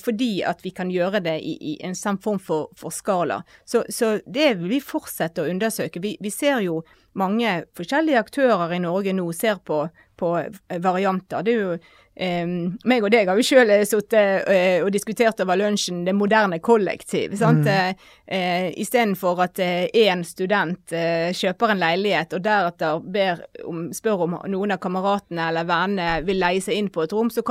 fordi 0.02 0.42
at 0.46 0.60
vi 0.64 0.70
kan 0.70 0.90
gjøre 0.90 1.20
det 1.24 1.34
i, 1.40 1.52
i 1.72 1.76
en 1.84 1.94
samform 1.94 2.32
form 2.32 2.38
for, 2.38 2.68
for 2.76 2.90
skala. 2.90 3.42
Så, 3.64 3.84
så, 3.88 4.20
det 4.26 4.54
vil 4.60 4.76
vi 4.76 4.80
fortsette 4.80 5.42
å 5.42 5.50
undersøke. 5.50 6.00
Vi, 6.00 6.16
vi 6.20 6.30
ser 6.30 6.62
jo 6.64 6.82
mange 7.18 7.62
forskjellige 7.76 8.20
aktører 8.22 8.76
i 8.76 8.82
Norge 8.82 9.12
nå 9.16 9.26
ser 9.36 9.60
på, 9.64 9.84
på 10.16 10.36
varianter. 10.82 11.42
Det 11.44 11.52
er 11.52 11.60
jo 11.60 11.74
eh, 12.14 12.48
meg 12.88 13.04
og 13.04 13.12
deg 13.12 13.28
har 13.28 13.38
jo 13.38 13.46
sjøl 13.46 13.72
sittet 13.88 14.48
eh, 14.50 14.78
og 14.84 14.90
diskutert 14.94 15.40
over 15.44 15.60
lunsjen 15.60 16.02
det 16.06 16.14
moderne 16.16 16.60
kollektiv. 16.64 17.36
sant? 17.38 17.66
Mm. 17.66 18.02
Eh, 18.26 18.68
Istedenfor 18.82 19.44
at 19.44 19.60
én 19.62 20.22
eh, 20.22 20.26
student 20.26 20.96
eh, 20.96 21.30
kjøper 21.36 21.74
en 21.74 21.82
leilighet 21.82 22.36
og 22.38 22.44
deretter 22.44 23.00
ber 23.04 23.46
om, 23.68 23.88
spør 23.94 24.26
om 24.28 24.38
noen 24.52 24.76
av 24.76 24.82
kameratene 24.82 25.48
eller 25.50 25.68
vennene 25.68 26.20
vil 26.26 26.40
leie 26.42 26.64
seg 26.64 26.80
inn 26.80 26.92
på 26.92 27.04
et 27.06 27.16
rom, 27.16 27.32
så 27.32 27.44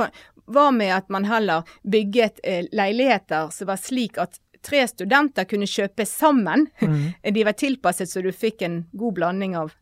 hva 0.52 0.70
med 0.74 0.90
at 0.94 1.10
man 1.12 1.26
heller 1.28 1.68
bygget 1.82 2.42
eh, 2.42 2.64
leiligheter 2.74 3.52
som 3.54 3.70
var 3.70 3.80
slik 3.80 4.18
at 4.20 4.40
tre 4.64 4.86
studenter 4.88 5.48
kunne 5.50 5.68
kjøpe 5.68 6.06
sammen. 6.08 6.68
Mm. 6.80 7.04
De 7.36 7.46
var 7.46 7.58
tilpasset 7.58 8.10
så 8.10 8.24
du 8.24 8.32
fikk 8.32 8.62
en 8.66 8.82
god 8.92 9.20
blanding 9.20 9.56
av 9.58 9.72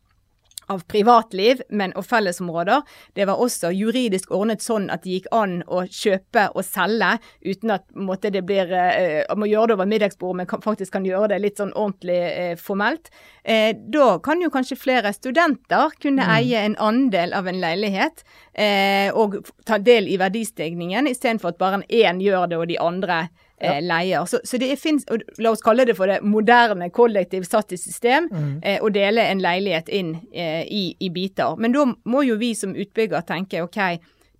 av 0.71 0.85
privatliv 0.90 1.62
men, 1.75 1.93
og 1.99 2.07
fellesområder. 2.07 2.85
Det 3.19 3.27
var 3.29 3.40
også 3.43 3.73
juridisk 3.75 4.31
ordnet 4.35 4.62
sånn 4.62 4.88
at 4.93 5.03
det 5.05 5.16
gikk 5.16 5.29
an 5.35 5.61
å 5.66 5.83
kjøpe 5.90 6.47
og 6.55 6.64
selge 6.66 7.16
uten 7.43 7.75
at 7.75 7.87
måtte, 7.99 8.31
det 8.31 8.45
blir 8.47 8.71
eh, 8.77 9.25
må 9.37 9.49
gjøre 9.51 9.73
det 9.73 9.79
over 9.79 9.90
middagsbordet, 9.90 10.40
men 10.40 10.51
kan, 10.51 10.62
faktisk 10.62 10.95
kan 10.95 11.07
gjøre 11.07 11.33
det 11.33 11.40
litt 11.43 11.61
sånn 11.61 11.75
ordentlig 11.75 12.21
eh, 12.29 12.55
formelt. 12.61 13.11
Eh, 13.43 13.73
da 13.75 14.12
kan 14.23 14.43
jo 14.43 14.53
kanskje 14.55 14.79
flere 14.79 15.12
studenter 15.16 15.97
kunne 16.03 16.27
mm. 16.27 16.35
eie 16.38 16.64
en 16.69 16.79
andel 16.90 17.35
av 17.35 17.51
en 17.51 17.61
leilighet 17.62 18.25
eh, 18.55 19.11
og 19.11 19.40
ta 19.66 19.81
del 19.83 20.09
i 20.11 20.19
verdistigningen, 20.21 21.11
istedenfor 21.11 21.55
at 21.55 21.62
bare 21.62 21.83
én 21.88 22.23
gjør 22.23 22.51
det 22.51 22.61
og 22.61 22.69
de 22.71 22.79
andre 22.81 23.25
ja. 23.61 23.75
Eh, 23.75 23.83
leier. 23.83 24.25
Så, 24.25 24.40
så 24.44 24.59
det 24.59 24.77
finnes, 24.81 25.05
la 25.38 25.51
oss 25.51 25.62
kalle 25.64 25.85
det 25.88 25.96
for 25.99 26.11
det 26.11 26.20
moderne 26.27 26.90
kollektiv 26.94 27.44
satt 27.49 27.73
i 27.73 27.79
system, 27.81 28.29
mm. 28.33 28.55
eh, 28.62 28.79
å 28.83 28.88
dele 28.92 29.27
en 29.29 29.42
leilighet 29.42 29.90
inn 29.92 30.14
eh, 30.33 30.64
i, 30.64 30.85
i, 30.99 31.11
biter. 31.12 31.59
Men 31.61 31.77
da 31.77 31.85
må 32.09 32.25
jo 32.27 32.38
vi 32.40 32.55
som 32.57 32.75
utbygger 32.77 33.27
tenke 33.29 33.62
OK, 33.66 33.81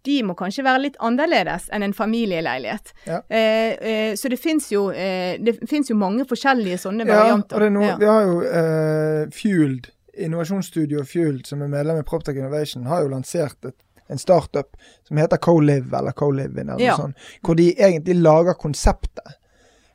de 0.09 0.17
må 0.25 0.33
kanskje 0.33 0.65
være 0.65 0.87
litt 0.87 0.99
annerledes 1.05 1.69
enn 1.75 1.85
en 1.85 1.95
familieleilighet. 1.97 2.95
Ja. 3.05 3.21
Eh, 3.29 3.77
eh 3.77 4.13
så 4.17 4.33
det 4.33 4.41
fins 4.41 4.71
jo, 4.73 4.89
eh, 4.91 5.37
jo, 5.37 5.97
mange 6.01 6.25
forskjellige 6.29 6.81
sånne 6.87 7.05
varianter. 7.09 7.61
Ja, 7.61 7.69
og 7.69 7.77
no, 7.77 7.85
vi 8.01 8.09
har 8.09 8.25
jo 8.25 9.29
Fueled, 9.37 9.93
innovasjonsstudio 10.21 11.05
Fueled, 11.05 11.45
som 11.47 11.61
er 11.63 11.69
medlem 11.69 12.01
i 12.01 12.07
Proptech 12.09 12.41
Innovation, 12.41 12.89
har 12.89 13.05
jo 13.05 13.13
lansert 13.13 13.69
et 13.69 13.77
en 14.11 14.21
startup 14.21 14.77
som 15.09 15.21
heter 15.21 15.41
CoLive 15.43 15.99
eller 15.99 16.17
CoLivin, 16.17 16.69
eller 16.69 16.83
ja. 16.83 16.97
noe 16.97 17.09
sånt, 17.09 17.27
hvor 17.47 17.59
de 17.59 17.71
egentlig 17.77 18.19
lager 18.21 18.59
konseptet. 18.59 19.37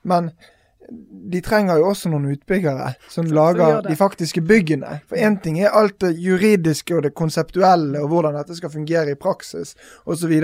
Men 0.05 0.31
de 1.31 1.41
trenger 1.41 1.79
jo 1.79 1.87
også 1.89 2.11
noen 2.11 2.27
utbyggere 2.35 2.91
som 3.09 3.27
lager 3.33 3.81
de 3.85 3.95
faktiske 3.97 4.43
byggene. 4.45 4.99
For 5.09 5.17
én 5.17 5.39
ting 5.41 5.57
er 5.61 5.73
alt 5.73 5.97
det 6.03 6.13
juridiske 6.21 6.97
og 6.97 7.05
det 7.07 7.15
konseptuelle 7.17 8.01
og 8.03 8.11
hvordan 8.11 8.37
dette 8.37 8.57
skal 8.57 8.73
fungere 8.73 9.15
i 9.15 9.19
praksis 9.19 9.73
osv., 10.05 10.35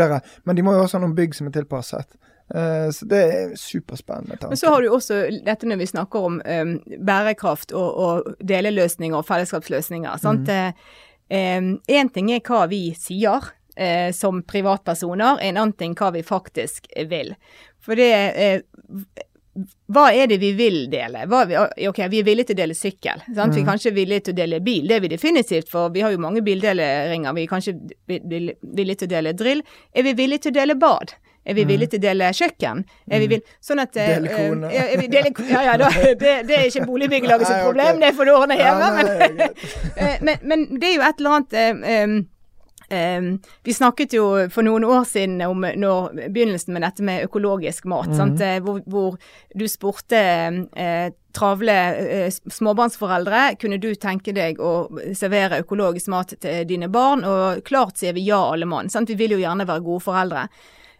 men 0.43 0.57
de 0.57 0.65
må 0.65 0.73
jo 0.75 0.85
også 0.85 0.97
ha 0.97 1.05
noen 1.05 1.17
bygg 1.17 1.37
som 1.37 1.49
er 1.49 1.57
tilpasset. 1.59 2.17
Uh, 2.51 2.89
så 2.91 3.05
det 3.07 3.21
er 3.21 3.53
superspennende. 3.55 4.35
Tanke. 4.35 4.51
Men 4.51 4.59
så 4.59 4.73
har 4.73 4.81
du 4.83 4.89
også 4.91 5.21
dette 5.45 5.69
når 5.69 5.79
vi 5.79 5.91
snakker 5.93 6.25
om 6.27 6.41
um, 6.43 6.73
bærekraft 7.07 7.71
og, 7.71 7.89
og 7.95 8.33
deleløsninger 8.43 9.15
og 9.17 9.27
fellesskapsløsninger. 9.29 10.17
sant? 10.19 10.51
Mm. 11.31 11.77
uh, 11.87 12.11
ting 12.11 12.33
er 12.33 12.43
hva 12.43 12.65
vi 12.71 12.89
sier, 12.97 13.53
eh, 13.75 14.11
som 14.15 14.43
privatpersoner, 14.43 15.41
en 15.41 15.57
annen 15.57 15.75
ting 15.77 15.95
hva 15.97 16.11
vi 16.15 16.23
faktisk 16.25 16.87
vil. 17.09 17.35
For 17.81 17.99
det 17.99 18.13
eh, 18.13 18.63
hva 19.91 20.05
er 20.15 20.29
det 20.31 20.37
vi 20.39 20.53
vil 20.55 20.85
dele? 20.91 21.25
Vi, 21.27 21.87
ok, 21.89 21.97
Vi 22.09 22.21
er 22.21 22.23
villige 22.23 22.51
til 22.51 22.55
å 22.55 22.61
dele 22.61 22.75
sykkel. 22.77 23.23
Sant? 23.35 23.51
Mm. 23.51 23.55
Vi 23.55 23.61
er 23.61 23.67
kanskje 23.67 23.91
villige 23.95 24.27
til 24.27 24.35
å 24.35 24.37
dele 24.37 24.61
bil. 24.63 24.85
Det 24.87 24.95
er 24.95 25.03
vi 25.03 25.09
definitivt, 25.11 25.67
for 25.71 25.91
vi 25.91 26.05
har 26.05 26.13
jo 26.13 26.21
mange 26.23 26.43
bildeleringer. 26.45 27.35
Vi 27.35 27.43
er 27.43 27.51
kanskje 27.51 27.75
villige 28.07 29.01
til 29.01 29.09
å 29.09 29.11
dele 29.11 29.35
drill. 29.35 29.65
Er 29.91 30.07
vi 30.07 30.15
villige 30.15 30.47
til 30.47 30.55
å 30.55 30.59
dele 30.61 30.77
bad? 30.79 31.11
Er 31.43 31.57
vi 31.57 31.65
villige 31.65 31.95
til 31.95 31.99
å 31.99 32.05
dele 32.05 32.29
kjøkken? 32.37 32.83
Er 33.09 33.19
vi 33.19 33.27
vill... 33.27 33.41
villige, 33.41 33.59
sånn 33.65 33.81
at, 33.81 33.95
dele 33.97 34.29
eh, 34.29 34.39
kone. 34.39 34.71
Uh, 34.71 35.05
dele, 35.09 35.31
ja, 35.49 35.63
ja 35.67 35.77
da, 35.81 35.89
det, 35.89 36.35
det, 36.47 36.57
er 36.57 36.67
ikke 36.69 36.85
boligbyggelagets 36.85 37.55
problem, 37.65 37.97
okay. 37.97 38.03
det 38.05 38.11
får 38.19 38.29
du 38.29 38.33
ordne 38.35 38.59
hjemme. 38.59 38.91
Men, 38.99 39.41
men, 40.29 40.43
men, 40.45 40.67
det 40.77 40.91
er 40.91 40.95
jo 40.99 41.07
et 41.07 41.23
eller 41.23 41.39
annet 41.39 41.57
um, 42.05 42.19
Um, 42.91 43.39
vi 43.63 43.73
snakket 43.73 44.13
jo 44.17 44.25
for 44.51 44.67
noen 44.67 44.83
år 44.83 45.05
siden 45.07 45.39
om 45.45 45.63
når, 45.63 46.17
begynnelsen 46.27 46.75
med 46.75 46.83
dette 46.83 47.05
med 47.07 47.23
økologisk 47.27 47.87
mat. 47.87 48.11
Mm. 48.11 48.35
Hvor, 48.65 48.81
hvor, 48.91 49.15
du 49.55 49.63
spurte 49.71 50.19
eh, 50.19 51.13
travle 51.35 51.77
eh, 51.95 52.27
småbarnsforeldre 52.51 53.55
kunne 53.61 53.79
du 53.79 53.93
tenke 53.95 54.33
deg 54.35 54.59
å 54.59 54.89
servere 55.15 55.61
økologisk 55.63 56.11
mat 56.11 56.35
til 56.43 56.67
dine 56.67 56.91
barn, 56.91 57.23
og 57.23 57.63
klart 57.67 58.01
sier 58.01 58.15
vi 58.17 58.27
ja 58.27 58.41
alle 58.51 58.67
mann. 58.67 58.91
Sant? 58.91 59.11
Vi 59.11 59.19
vil 59.19 59.37
jo 59.37 59.41
gjerne 59.43 59.67
være 59.69 59.85
gode 59.87 60.05
foreldre. 60.07 60.47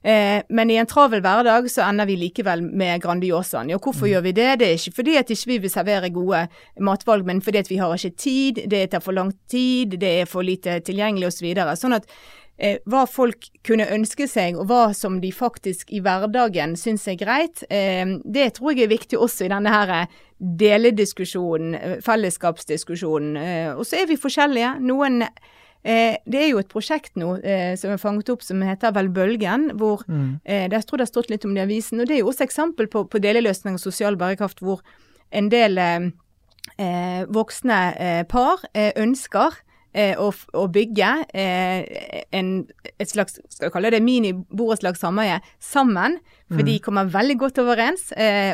Eh, 0.04 0.42
men 0.50 0.70
i 0.74 0.80
en 0.82 0.90
travel 0.90 1.22
hverdag 1.22 1.68
så 1.70 1.84
ender 1.86 2.10
vi 2.10 2.18
likevel 2.18 2.64
med 2.66 3.04
Grandiosaen. 3.04 3.70
Ja, 3.70 3.78
hvorfor 3.78 4.08
mm. 4.08 4.12
gjør 4.12 4.26
vi 4.26 4.36
det? 4.40 4.50
Det 4.60 4.68
er 4.68 4.80
ikke 4.80 4.98
fordi 4.98 5.18
at 5.20 5.30
ikke 5.30 5.52
vi 5.52 5.58
vil 5.66 5.74
servere 5.74 6.10
gode 6.14 6.48
matvalg, 6.82 7.26
men 7.28 7.42
fordi 7.46 7.62
at 7.62 7.70
vi 7.70 7.78
har 7.82 7.94
ikke 7.94 8.18
tid, 8.18 8.64
det 8.72 8.88
tar 8.92 9.06
for 9.06 9.18
lang 9.18 9.34
tid, 9.52 10.00
det 10.02 10.14
er 10.22 10.30
for 10.30 10.46
lite 10.46 10.80
tilgjengelig 10.88 11.30
osv. 11.30 11.42
Så 11.42 11.46
videre. 11.46 11.74
sånn 11.78 11.98
at 11.98 12.10
eh, 12.62 12.82
hva 12.90 13.06
folk 13.10 13.48
kunne 13.66 13.88
ønske 13.94 14.28
seg, 14.30 14.58
og 14.58 14.70
hva 14.70 14.92
som 14.98 15.20
de 15.22 15.32
faktisk 15.34 15.94
i 15.94 16.02
hverdagen 16.06 16.76
syns 16.78 17.08
er 17.10 17.18
greit, 17.22 17.64
eh, 17.70 18.18
det 18.26 18.52
tror 18.58 18.76
jeg 18.76 18.86
er 18.86 18.94
viktig 18.94 19.22
også 19.22 19.46
i 19.46 19.54
denne 19.54 19.74
her 19.74 19.96
eh, 19.96 20.20
delediskusjonen, 20.42 21.74
eh, 21.78 21.98
fellesskapsdiskusjonen. 22.06 23.38
Eh, 23.38 23.72
og 23.76 23.86
så 23.86 24.02
er 24.02 24.10
vi 24.10 24.22
forskjellige. 24.22 24.80
Noen 24.82 25.26
Eh, 25.84 26.18
det 26.30 26.38
er 26.44 26.50
jo 26.52 26.60
et 26.62 26.70
prosjekt 26.70 27.16
nå 27.18 27.36
eh, 27.42 27.74
som 27.80 27.94
er 27.94 28.02
fanget 28.02 28.30
opp 28.30 28.44
som 28.46 28.62
heter 28.62 28.94
vel 28.94 29.10
Bølgen. 29.10 29.72
hvor 29.80 30.04
mm. 30.08 30.42
eh, 30.46 30.68
Jeg 30.70 30.86
tror 30.86 31.02
det 31.02 31.08
har 31.08 31.14
stått 31.14 31.32
litt 31.34 31.46
om 31.46 31.56
det 31.56 31.64
i 31.64 31.66
avisen. 31.66 32.02
og 32.02 32.08
Det 32.08 32.16
er 32.16 32.22
jo 32.22 32.30
også 32.30 32.46
eksempel 32.46 32.88
på, 32.88 33.06
på 33.10 33.22
deleløsning 33.22 33.80
og 33.80 33.82
sosial 33.82 34.18
bærekraft 34.18 34.62
hvor 34.62 34.84
en 35.32 35.50
del 35.50 35.80
eh, 35.80 37.26
voksne 37.34 37.82
eh, 37.98 38.24
par 38.30 38.64
eh, 38.74 38.94
ønsker 38.96 39.62
å, 39.92 40.30
å, 40.56 40.62
bygge 40.72 41.08
en, 41.36 42.52
et 42.96 43.10
slags 43.10 43.42
skal 43.52 43.66
vi 43.66 43.72
kalle 43.74 43.90
det 43.92 44.00
mini-borettslag 44.00 44.96
sameie 44.96 45.42
sammen. 45.60 46.16
For 46.48 46.62
mm. 46.64 46.68
de 46.70 46.76
kommer 46.80 47.10
veldig 47.12 47.36
godt 47.42 47.60
overens, 47.60 48.06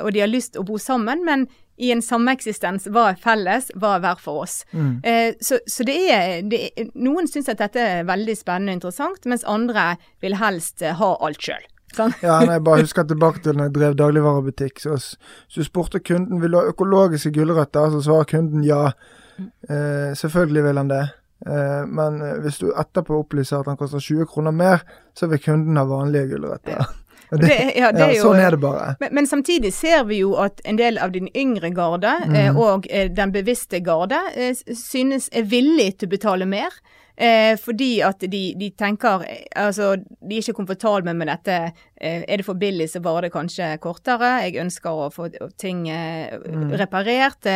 og 0.01 0.09
de 0.15 0.23
har 0.23 0.31
lyst 0.31 0.57
å 0.57 0.63
bo 0.65 0.79
sammen. 0.81 1.21
men 1.27 1.45
i 1.77 1.91
en 1.93 2.01
sameksistens 2.01 2.87
hva 2.93 3.11
er 3.11 3.21
felles, 3.21 3.69
hva 3.77 3.95
er 3.97 4.03
hver 4.05 4.21
for 4.21 4.43
oss. 4.45 4.59
Mm. 4.73 4.93
Eh, 5.03 5.31
så, 5.41 5.59
så 5.69 5.85
det, 5.87 5.97
er, 6.13 6.41
det, 6.49 6.89
Noen 6.97 7.29
syns 7.29 7.49
at 7.53 7.61
dette 7.61 7.81
er 7.81 8.07
veldig 8.07 8.35
spennende 8.37 8.75
og 8.75 8.79
interessant, 8.79 9.27
mens 9.29 9.45
andre 9.47 9.93
vil 10.23 10.37
helst 10.41 10.81
eh, 10.81 10.97
ha 10.97 11.11
alt 11.21 11.43
sjøl. 11.49 11.65
Sånn. 11.95 12.11
ja, 12.21 12.41
nei, 12.45 12.57
bare 12.61 12.83
husker 12.85 13.07
tilbake 13.07 13.41
til 13.45 13.55
når 13.57 13.69
jeg 13.69 13.77
drev 13.77 13.95
dagligvarebutikk. 14.01 14.81
Så, 14.83 14.97
så 14.97 15.65
spurte 15.65 16.03
kunden 16.03 16.41
vil 16.41 16.53
du 16.53 16.59
ha 16.59 16.73
økologiske 16.73 17.31
gulrøtter, 17.35 17.93
så 17.93 18.03
svarer 18.09 18.29
kunden 18.33 18.65
ja. 18.67 18.89
Eh, 19.37 20.11
selvfølgelig 20.17 20.63
vil 20.65 20.81
han 20.81 20.91
det. 20.91 21.03
Eh, 21.45 21.83
men 21.85 22.21
eh, 22.25 22.39
hvis 22.41 22.57
du 22.63 22.71
etterpå 22.73 23.21
opplyser 23.21 23.61
at 23.61 23.69
han 23.69 23.77
koster 23.77 24.01
20 24.01 24.29
kroner 24.31 24.55
mer, 24.55 24.85
så 25.13 25.29
vil 25.29 25.41
kunden 25.43 25.77
ha 25.77 25.85
vanlige 25.89 26.33
gulrøtter. 26.33 26.89
Det, 27.29 27.73
ja, 27.75 27.91
det 27.91 28.03
er 28.05 28.13
jo, 28.15 28.29
sånn 28.29 28.39
er 28.39 28.55
det 28.55 28.59
bare. 28.63 28.91
Men, 29.01 29.15
men, 29.17 29.27
samtidig 29.27 29.73
ser 29.75 30.05
vi 30.07 30.21
jo 30.21 30.35
at 30.39 30.61
en 30.63 30.79
del 30.79 30.99
av 31.01 31.11
den 31.11 31.27
yngre 31.35 31.73
garde 31.75 32.13
mm. 32.23 32.37
eh, 32.39 32.59
og 32.59 32.87
eh, 32.89 33.09
den 33.11 33.33
bevisste 33.35 33.81
garde 33.83 34.19
eh, 34.35 34.55
synes 34.55 35.27
er 35.35 35.49
villig 35.51 35.97
til 35.97 36.07
å 36.07 36.15
betale 36.15 36.47
mer. 36.47 36.71
Eh, 37.17 37.55
fordi 37.57 37.95
at 38.05 38.21
de, 38.29 38.41
de, 38.53 38.67
tenker 38.77 39.23
Altså, 39.57 39.95
de 39.97 40.35
er 40.37 40.43
ikke 40.43 40.59
komfortable 40.59 41.15
med 41.17 41.31
dette. 41.31 41.55
Eh, 41.97 42.21
er 42.29 42.37
det 42.37 42.45
for 42.45 42.59
billig, 42.61 42.91
så 42.91 43.01
varer 43.01 43.25
det 43.25 43.33
kanskje 43.33 43.71
kortere. 43.81 44.35
Jeg 44.45 44.59
ønsker 44.61 44.93
å 44.93 45.07
få 45.09 45.31
ting 45.57 45.87
eh, 45.89 46.35
mm. 46.37 46.75
reparert. 46.77 47.49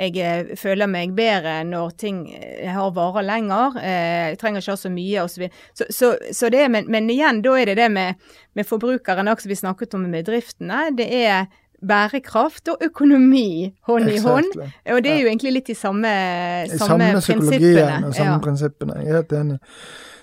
jeg 0.00 0.16
eh, 0.16 0.54
føler 0.56 0.88
meg 0.88 1.12
bedre 1.12 1.60
når 1.68 1.92
ting 2.00 2.24
eh, 2.32 2.70
har 2.72 2.94
varer 2.96 3.26
lenger. 3.28 3.76
Eh, 3.82 4.32
jeg 4.32 4.40
trenger 4.40 4.64
ikke 4.64 4.78
ha 4.78 4.80
så 4.80 4.92
mye 4.92 5.26
osv. 5.26 5.48
Så, 5.74 5.90
så, 5.90 6.14
så, 6.32 6.48
det 6.48 6.68
men, 6.72 6.88
men, 6.88 7.10
igjen, 7.12 7.42
da 7.44 7.58
er 7.60 7.68
det 7.68 7.76
det 7.82 7.90
med, 7.92 8.16
med 8.56 8.68
forbrukeren 8.68 9.28
også 9.28 9.52
vi 9.52 9.60
snakket 9.60 9.98
om 9.98 10.06
med 10.06 10.22
bedriftene. 10.22 10.86
Det 10.96 11.10
er 11.20 11.50
bærekraft 11.82 12.68
og 12.72 12.84
økonomi 12.86 13.72
hånd 13.88 14.10
i 14.10 14.20
hånd. 14.22 14.54
Og 14.94 15.02
det 15.04 15.12
er 15.12 15.20
jo 15.20 15.28
egentlig 15.32 15.56
litt 15.58 15.68
de 15.72 15.76
samme, 15.78 16.08
I 16.08 16.78
samme, 16.78 17.10
samme 17.10 17.20
psykologien 17.20 18.08
og 18.08 18.14
samme 18.14 18.36
ja. 18.36 18.40
prinsippene. 18.42 18.98
Jeg 19.02 19.10
er 19.10 19.20
helt 19.20 19.36
enig. 19.40 19.60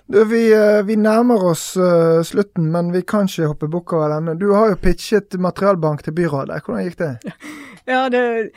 Du, 0.09 0.23
vi, 0.25 0.47
eh, 0.53 0.83
vi, 0.87 0.95
nærmer 0.97 1.43
oss 1.51 1.77
uh, 1.77 2.23
slutten, 2.25 2.71
men 2.73 2.87
vi 2.89 3.03
kan 3.05 3.27
ikke 3.29 3.51
hoppe 3.51 3.67
bukk 3.69 3.93
over 3.93 4.15
denne. 4.15 4.33
Du 4.41 4.47
har 4.55 4.71
jo 4.71 4.79
pitchet 4.81 5.37
materialbank 5.37 6.01
til 6.07 6.15
byrådet. 6.17 6.63
Hvordan 6.65 6.87
gikk 6.87 6.97
det? 7.03 7.11
Ja, 7.85 8.09
det, 8.09 8.51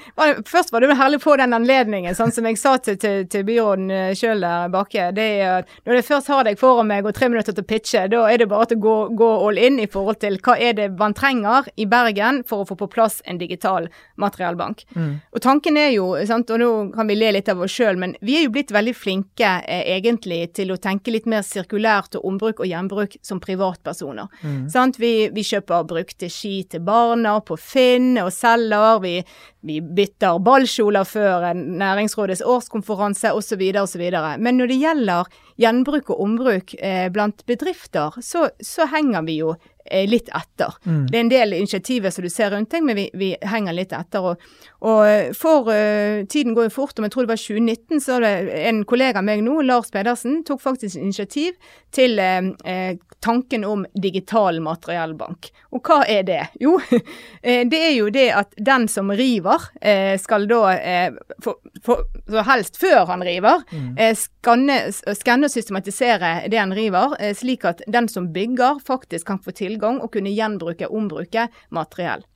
først 0.48 0.72
var 0.72 0.82
det 0.82 0.96
herlig 0.98 1.20
å 1.20 1.24
få 1.24 1.36
den 1.40 1.54
anledningen, 1.56 2.14
sånn 2.16 2.32
som 2.34 2.46
jeg 2.48 2.58
sa 2.60 2.74
til, 2.82 2.98
til, 3.00 3.26
til 3.30 3.44
byråden 3.48 3.90
eh, 3.92 4.12
sjøl 4.18 4.42
der 4.42 4.70
Bakke. 4.72 5.10
Det 5.16 5.28
er, 5.44 5.68
når 5.86 5.98
jeg 5.98 6.08
først 6.08 6.30
har 6.32 6.46
deg 6.48 6.60
foran 6.60 6.88
meg 6.90 7.06
og 7.06 7.14
tre 7.16 7.28
minutter 7.32 7.54
til 7.54 7.64
å 7.64 7.68
pitche, 7.68 8.04
da 8.12 8.24
er 8.30 8.42
det 8.42 8.48
bare 8.50 8.70
til 8.70 8.80
å 8.80 8.84
gå, 8.86 8.96
gå, 9.20 9.30
all 9.46 9.60
in 9.60 9.80
i 9.82 9.88
forhold 9.90 10.20
til 10.22 10.38
hva 10.42 10.56
er 10.58 10.76
det 10.78 10.88
man 10.98 11.16
trenger 11.16 11.68
i 11.76 11.86
Bergen 11.90 12.42
for 12.48 12.62
å 12.62 12.68
få 12.68 12.78
på 12.80 12.90
plass 12.92 13.20
en 13.28 13.40
digital 13.40 13.88
materialbank. 14.20 14.84
Mm. 14.96 15.14
Og 15.32 15.44
tanken 15.44 15.78
er 15.80 15.92
jo, 15.94 16.10
sant, 16.28 16.50
og 16.52 16.62
nå 16.62 16.70
kan 16.96 17.08
vi 17.10 17.18
le 17.18 17.32
litt 17.36 17.50
av 17.52 17.62
oss 17.64 17.74
sjøl, 17.74 18.00
men 18.00 18.16
vi 18.20 18.38
er 18.38 18.46
jo 18.46 18.54
blitt 18.54 18.74
veldig 18.74 18.94
flinke 18.96 19.54
eh, 19.62 19.84
egentlig 19.96 20.42
til 20.58 20.74
å 20.74 20.80
tenke 20.82 21.14
litt 21.14 21.28
mer 21.30 21.44
sirkulært 21.46 22.18
og 22.18 22.26
ombruk 22.28 22.62
og 22.62 22.70
gjenbruk 22.70 23.16
som 23.24 23.40
privatpersoner. 23.42 24.28
Mm. 24.42 24.66
Vi, 24.98 25.14
vi, 25.32 25.44
kjøper 25.46 25.86
brukte 25.88 26.28
ski 26.30 26.62
til 26.70 26.82
barna 26.84 27.38
på 27.44 27.56
Finn 27.60 28.16
og 28.22 28.32
selger. 28.34 29.00
vi 29.02 29.21
vi, 29.66 29.80
bytter 29.80 30.40
ballkjoler 30.44 31.08
før 31.08 31.48
Næringsrådets 31.56 32.44
årskonferanse 32.46 33.32
osv. 33.36 33.62
osv. 33.82 34.04
Men 34.38 34.58
når 34.58 34.72
det 34.72 34.80
gjelder 34.82 35.30
gjenbruk 35.60 36.10
og 36.12 36.24
ombruk 36.24 36.74
eh, 36.78 37.08
blant 37.12 37.44
bedrifter, 37.46 38.18
så, 38.22 38.48
så 38.60 38.88
henger 38.92 39.26
vi 39.28 39.38
jo 39.40 39.54
eh, 39.84 40.08
litt 40.08 40.30
etter. 40.34 40.74
Mm. 40.84 41.06
Det 41.10 41.18
er 41.18 41.24
en 41.24 41.32
del 41.32 41.56
initiativer 41.60 42.14
som 42.14 42.26
du 42.26 42.30
ser 42.32 42.52
rundt 42.54 42.72
deg, 42.72 42.84
men 42.86 42.98
vi, 42.98 43.08
vi 43.14 43.32
henger 43.46 43.76
litt 43.76 43.94
etter. 43.96 44.32
Og, 44.32 44.52
og 44.82 45.02
eh, 45.06 45.30
for 45.38 45.70
uh, 45.70 46.24
Tiden 46.26 46.56
går 46.56 46.66
jo 46.66 46.74
fort, 46.74 46.98
om 46.98 47.06
jeg 47.06 47.14
tror 47.14 47.26
det 47.26 47.32
var 47.32 47.40
2019, 47.40 48.02
så 48.02 48.18
det 48.22 48.32
en 48.66 48.82
kollega 48.88 49.20
av 49.20 49.26
meg 49.26 49.44
nå, 49.46 49.60
Lars 49.66 49.92
Pedersen, 49.94 50.40
tok 50.46 50.62
faktisk 50.62 50.98
initiativ 50.98 51.54
til 51.94 52.18
uh, 52.18 52.50
uh, 52.66 52.94
tanken 53.22 53.62
om 53.68 53.84
digital 53.94 54.58
materiellbank. 54.64 55.52
Og 55.70 55.86
hva 55.86 56.00
er 56.10 56.24
det? 56.26 56.40
Jo, 56.60 56.74
det 57.72 57.78
er 57.78 57.92
jo 57.94 58.08
det 58.10 58.26
at 58.34 58.56
den 58.58 58.88
som 58.90 59.12
river, 59.14 59.68
skal 60.18 60.48
da, 60.50 60.72
for, 61.44 61.60
for, 61.86 62.02
så 62.26 62.42
helst 62.48 62.80
før 62.82 63.06
han 63.12 63.22
river, 63.22 63.62
mm. 63.70 63.94
skanne, 64.18 64.80
skanne 64.90 65.46
og 65.46 65.54
systematisere 65.54 66.32
det 66.50 66.58
han 66.58 66.74
river, 66.74 67.14
slik 67.38 67.68
at 67.70 67.86
den 67.86 68.10
som 68.10 68.32
bygger, 68.34 68.82
faktisk 68.82 69.30
kan 69.30 69.38
få 69.44 69.54
tilgang 69.54 70.02
og 70.02 70.10
kunne 70.16 70.34
gjenbruke, 70.34 70.90
ombruke 70.90 71.46
materiell. 71.70 72.26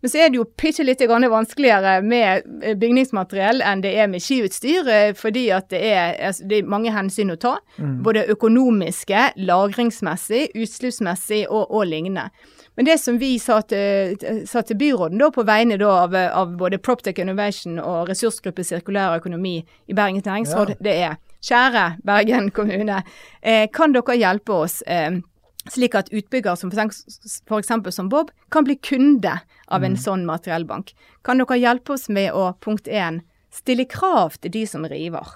Men 0.00 0.10
så 0.10 0.18
er 0.18 0.30
det 0.30 0.38
jo 0.38 0.46
bitte 0.56 0.84
litt 0.84 1.02
vanskeligere 1.04 2.00
med 2.02 2.46
eh, 2.64 2.76
bygningsmateriell 2.78 3.60
enn 3.66 3.82
det 3.84 3.92
er 4.00 4.08
med 4.08 4.22
skiutstyr, 4.24 4.88
eh, 4.88 5.10
fordi 5.16 5.50
at 5.52 5.68
det 5.72 5.80
er, 5.90 6.14
altså, 6.30 6.46
det 6.48 6.60
er 6.60 6.70
mange 6.72 6.94
hensyn 6.94 7.34
å 7.34 7.36
ta. 7.40 7.58
Mm. 7.76 8.00
Både 8.06 8.24
økonomiske, 8.32 9.26
lagringsmessig, 9.36 10.48
utslippsmessig 10.56 11.44
og, 11.48 11.66
og, 11.68 11.84
lignende. 11.90 12.30
Men 12.78 12.86
det 12.88 12.96
som 13.02 13.18
vi 13.20 13.34
sa 13.42 13.60
til, 13.68 14.16
sa 14.48 14.62
til 14.64 14.78
byråden 14.80 15.20
da, 15.20 15.28
på 15.34 15.44
vegne 15.44 15.76
da, 15.80 15.90
av, 16.06 16.14
av, 16.16 16.54
både 16.56 16.80
Proptech 16.80 17.20
Innovation 17.20 17.80
og 17.82 18.08
Ressursgruppe 18.08 18.64
sirkulær 18.64 19.18
økonomi 19.18 19.58
i 19.60 19.96
Bergens 19.96 20.24
næringsråd, 20.24 20.76
ja. 20.78 20.84
det 20.86 20.94
er 20.96 21.18
kjære 21.44 21.84
Bergen 22.06 22.48
kommune, 22.56 23.02
eh, 23.42 23.66
kan 23.74 23.92
dere 23.92 24.16
hjelpe 24.16 24.62
oss? 24.64 24.80
Eh, 24.86 25.20
slik 25.68 25.94
at 25.98 26.08
utbyggere 26.12 26.56
som 26.56 26.70
f.eks. 26.72 27.94
som 27.94 28.08
Bob 28.08 28.30
kan 28.52 28.64
bli 28.64 28.78
kunde 28.80 29.36
av 29.70 29.84
en 29.84 29.96
mm. 29.96 30.02
sånn 30.02 30.26
materiellbank. 30.28 30.94
Kan 31.26 31.40
dere 31.40 31.58
hjelpe 31.60 31.94
oss 31.96 32.08
med 32.12 32.34
å 32.36 32.50
punkt 32.62 32.88
1, 32.90 33.22
stille 33.54 33.86
krav 33.90 34.36
til 34.40 34.52
de 34.54 34.64
som 34.68 34.86
river, 34.90 35.26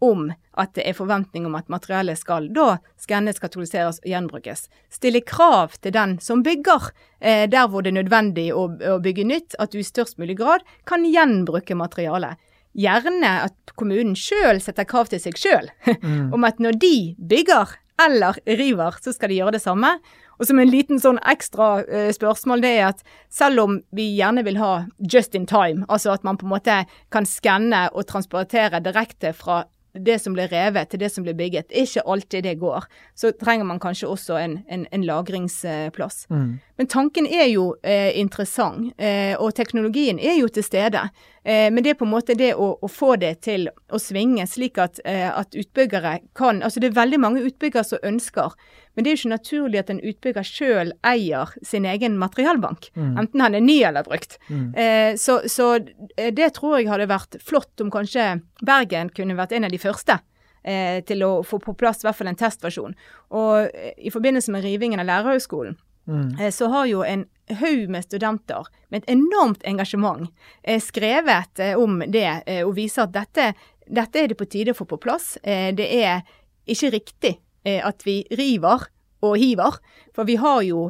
om 0.00 0.30
at 0.58 0.72
det 0.76 0.86
er 0.88 0.96
forventning 0.96 1.44
om 1.46 1.56
at 1.58 1.68
materiellet 1.72 2.18
skal 2.18 2.48
da 2.54 2.78
skannes, 3.00 3.40
katoliseres 3.42 4.00
og 4.02 4.08
gjenbrukes. 4.10 4.68
Stille 4.92 5.22
krav 5.26 5.76
til 5.82 5.94
den 5.96 6.16
som 6.24 6.44
bygger, 6.46 6.90
eh, 7.20 7.44
der 7.50 7.68
hvor 7.68 7.84
det 7.84 7.92
er 7.92 8.00
nødvendig 8.00 8.48
å, 8.54 8.66
å 8.70 8.96
bygge 9.02 9.26
nytt, 9.28 9.58
at 9.58 9.74
du 9.74 9.80
i 9.82 9.86
størst 9.86 10.18
mulig 10.22 10.38
grad 10.40 10.64
kan 10.88 11.04
gjenbruke 11.04 11.76
materialet. 11.78 12.40
Gjerne 12.78 13.30
at 13.48 13.74
kommunen 13.74 14.14
sjøl 14.14 14.60
setter 14.62 14.86
krav 14.86 15.10
til 15.10 15.22
seg 15.22 15.38
sjøl, 15.38 15.70
mm. 15.86 16.30
om 16.34 16.46
at 16.46 16.62
når 16.62 16.78
de 16.80 16.96
bygger 17.18 17.76
eller 18.00 18.38
river, 18.46 18.96
så 19.02 19.12
skal 19.12 19.30
de 19.30 19.40
gjøre 19.40 19.58
det 19.58 19.64
samme. 19.64 19.96
Og 20.40 20.48
som 20.48 20.58
en 20.58 20.70
liten 20.70 21.00
sånn 21.02 21.20
ekstra 21.28 21.68
uh, 21.84 22.10
spørsmål, 22.16 22.64
det 22.64 22.70
er 22.78 22.86
at 22.90 23.02
selv 23.28 23.64
om 23.66 23.80
vi 23.96 24.08
gjerne 24.16 24.44
vil 24.46 24.56
ha 24.60 24.86
just 25.12 25.36
in 25.36 25.44
time, 25.46 25.84
altså 25.88 26.14
at 26.14 26.24
man 26.24 26.40
på 26.40 26.48
en 26.48 26.54
måte 26.54 26.78
kan 27.12 27.28
skanne 27.28 27.88
og 27.92 28.08
transportere 28.08 28.80
direkte 28.84 29.34
fra 29.36 29.66
det 29.92 30.18
som 30.22 30.34
blir 30.34 30.50
revet 30.50 30.90
til 30.90 31.00
det 31.02 31.10
som 31.10 31.24
blir 31.26 31.34
bygget, 31.34 31.72
ikke 31.74 32.04
alltid 32.06 32.44
det 32.46 32.54
går. 32.60 32.84
Så 33.14 33.32
trenger 33.40 33.66
man 33.66 33.80
kanskje 33.82 34.08
også 34.08 34.38
en, 34.38 34.58
en, 34.70 34.86
en 34.92 35.06
lagringsplass. 35.06 36.26
Mm. 36.30 36.58
Men 36.78 36.90
tanken 36.90 37.26
er 37.26 37.48
jo 37.50 37.74
eh, 37.82 38.14
interessant, 38.20 38.92
eh, 38.98 39.34
og 39.38 39.54
teknologien 39.54 40.20
er 40.22 40.38
jo 40.38 40.48
til 40.48 40.64
stede. 40.64 41.02
Eh, 41.44 41.68
men 41.72 41.82
det 41.82 41.94
er 41.94 41.98
på 41.98 42.06
en 42.06 42.14
måte 42.14 42.36
det 42.38 42.52
å, 42.54 42.72
å 42.80 42.90
få 42.90 43.16
det 43.20 43.34
til 43.46 43.66
å 43.90 44.00
svinge, 44.00 44.46
slik 44.46 44.78
at, 44.78 45.02
eh, 45.04 45.26
at, 45.28 45.56
utbyggere 45.56 46.20
kan 46.36 46.62
Altså 46.62 46.80
det 46.80 46.90
er 46.90 47.00
veldig 47.00 47.20
mange 47.20 47.42
utbyggere 47.48 47.84
som 47.84 48.02
ønsker, 48.06 48.54
men 49.00 49.06
det 49.06 49.14
er 49.14 49.16
jo 49.16 49.20
ikke 49.22 49.32
naturlig 49.32 49.78
at 49.80 49.90
en 49.94 50.02
utbygger 50.04 50.44
sjøl 50.44 50.90
eier 51.08 51.54
sin 51.64 51.86
egen 51.88 52.18
materialbank. 52.20 52.90
Mm. 52.92 53.14
Enten 53.22 53.40
han 53.40 53.56
er 53.56 53.64
ny 53.64 53.78
eller 53.88 54.04
brukt. 54.04 54.36
Mm. 54.50 54.66
Eh, 54.76 55.12
så, 55.16 55.38
så, 55.48 55.70
eh, 56.18 56.28
det 56.36 56.50
tror 56.58 56.76
jeg 56.76 56.90
hadde 56.90 57.08
vært 57.08 57.38
flott 57.40 57.80
om 57.80 57.88
kanskje 57.94 58.42
Bergen 58.60 59.08
kunne 59.16 59.38
vært 59.38 59.56
en 59.56 59.64
av 59.64 59.72
de 59.72 59.80
første. 59.80 60.18
Eh, 60.60 61.00
til 61.08 61.22
å 61.24 61.38
få 61.40 61.56
på 61.64 61.72
plass 61.72 62.02
i 62.02 62.04
hvert 62.04 62.18
fall 62.18 62.28
en 62.28 62.36
testversjon. 62.36 62.92
Og 63.32 63.70
i 63.96 64.12
forbindelse 64.12 64.52
med 64.52 64.66
rivingen 64.66 65.00
av 65.00 65.08
lærerhøgskolen, 65.08 65.78
mm. 66.04 66.34
Eh, 66.36 66.50
så 66.52 66.68
har 66.68 66.84
jo 66.90 67.00
en 67.00 67.24
haug 67.62 67.88
med 67.88 68.04
studenter 68.04 68.68
med 68.92 69.00
et 69.00 69.14
enormt 69.16 69.64
engasjement 69.64 70.28
eh, 70.62 70.76
skrevet 70.76 71.64
om 71.80 72.02
det 72.06 72.28
og 72.66 72.76
viser 72.76 73.08
at 73.08 73.16
dette, 73.16 73.54
dette 73.88 74.20
er 74.20 74.28
det 74.28 74.36
på 74.36 74.50
tide 74.52 74.74
å 74.74 74.76
få 74.76 74.84
på 74.84 75.00
plass. 75.00 75.38
Det 75.40 75.88
er 75.88 76.20
ikke 76.68 76.92
riktig 76.92 77.38
at 77.64 78.02
vi 78.06 78.22
river 78.38 78.86
og 79.20 79.34
hiver, 79.36 79.76
for 80.16 80.24
vi 80.24 80.38
har 80.40 80.62
jo 80.64 80.86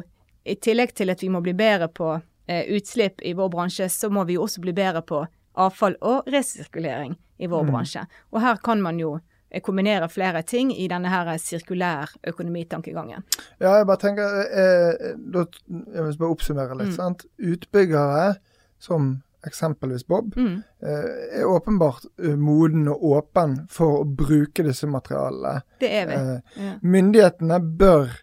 i 0.47 0.55
tillegg 0.55 0.93
til 0.95 1.11
at 1.11 1.21
vi 1.23 1.29
må 1.29 1.41
bli 1.43 1.51
bedre 1.57 1.89
på 1.91 2.13
utslipp 2.47 3.21
i 3.27 3.33
vår 3.37 3.49
bransje, 3.51 3.89
så 3.91 4.09
må 4.09 4.23
vi 4.27 4.37
jo 4.37 4.45
også 4.45 4.63
bli 4.63 4.73
bedre 4.75 5.03
på 5.03 5.19
avfall 5.59 5.97
og 6.01 6.29
resirkulering 6.31 7.15
i 7.41 7.49
vår 7.49 7.65
mm. 7.65 7.71
bransje. 7.71 8.05
Og 8.31 8.41
her 8.43 8.59
kan 8.63 8.81
man 8.83 8.99
jo 9.01 9.15
eh, 9.49 9.61
kombinere 9.63 10.09
flere 10.11 10.43
ting 10.47 10.71
i 10.75 10.87
denne 10.91 11.11
her 11.11 11.31
sirkulær 11.41 12.13
økonomitankegangen. 12.31 13.25
Ja, 13.59 13.79
jeg 13.79 13.89
bare 13.89 14.01
tenker 14.01 14.37
eh, 14.45 15.11
da, 15.17 15.45
Jeg 15.67 16.05
vil 16.05 16.21
bare 16.21 16.37
oppsummere 16.37 16.77
litt. 16.77 16.93
Mm. 16.93 16.97
sant? 16.99 17.25
Utbyggere 17.37 18.35
som 18.81 19.17
eksempelvis 19.47 20.07
Bob, 20.07 20.35
mm. 20.37 20.61
eh, 20.83 21.39
er 21.39 21.45
åpenbart 21.49 22.05
uh, 22.23 22.35
moden 22.37 22.87
og 22.91 23.03
åpen 23.03 23.55
for 23.69 24.01
å 24.01 24.05
bruke 24.05 24.65
disse 24.65 24.89
materialene. 24.89 25.63
Det 25.81 25.89
er 26.01 26.07
vi. 26.09 26.19
Eh, 26.19 26.61
ja. 26.65 26.75
Myndighetene 26.81 27.59
bør 27.59 28.13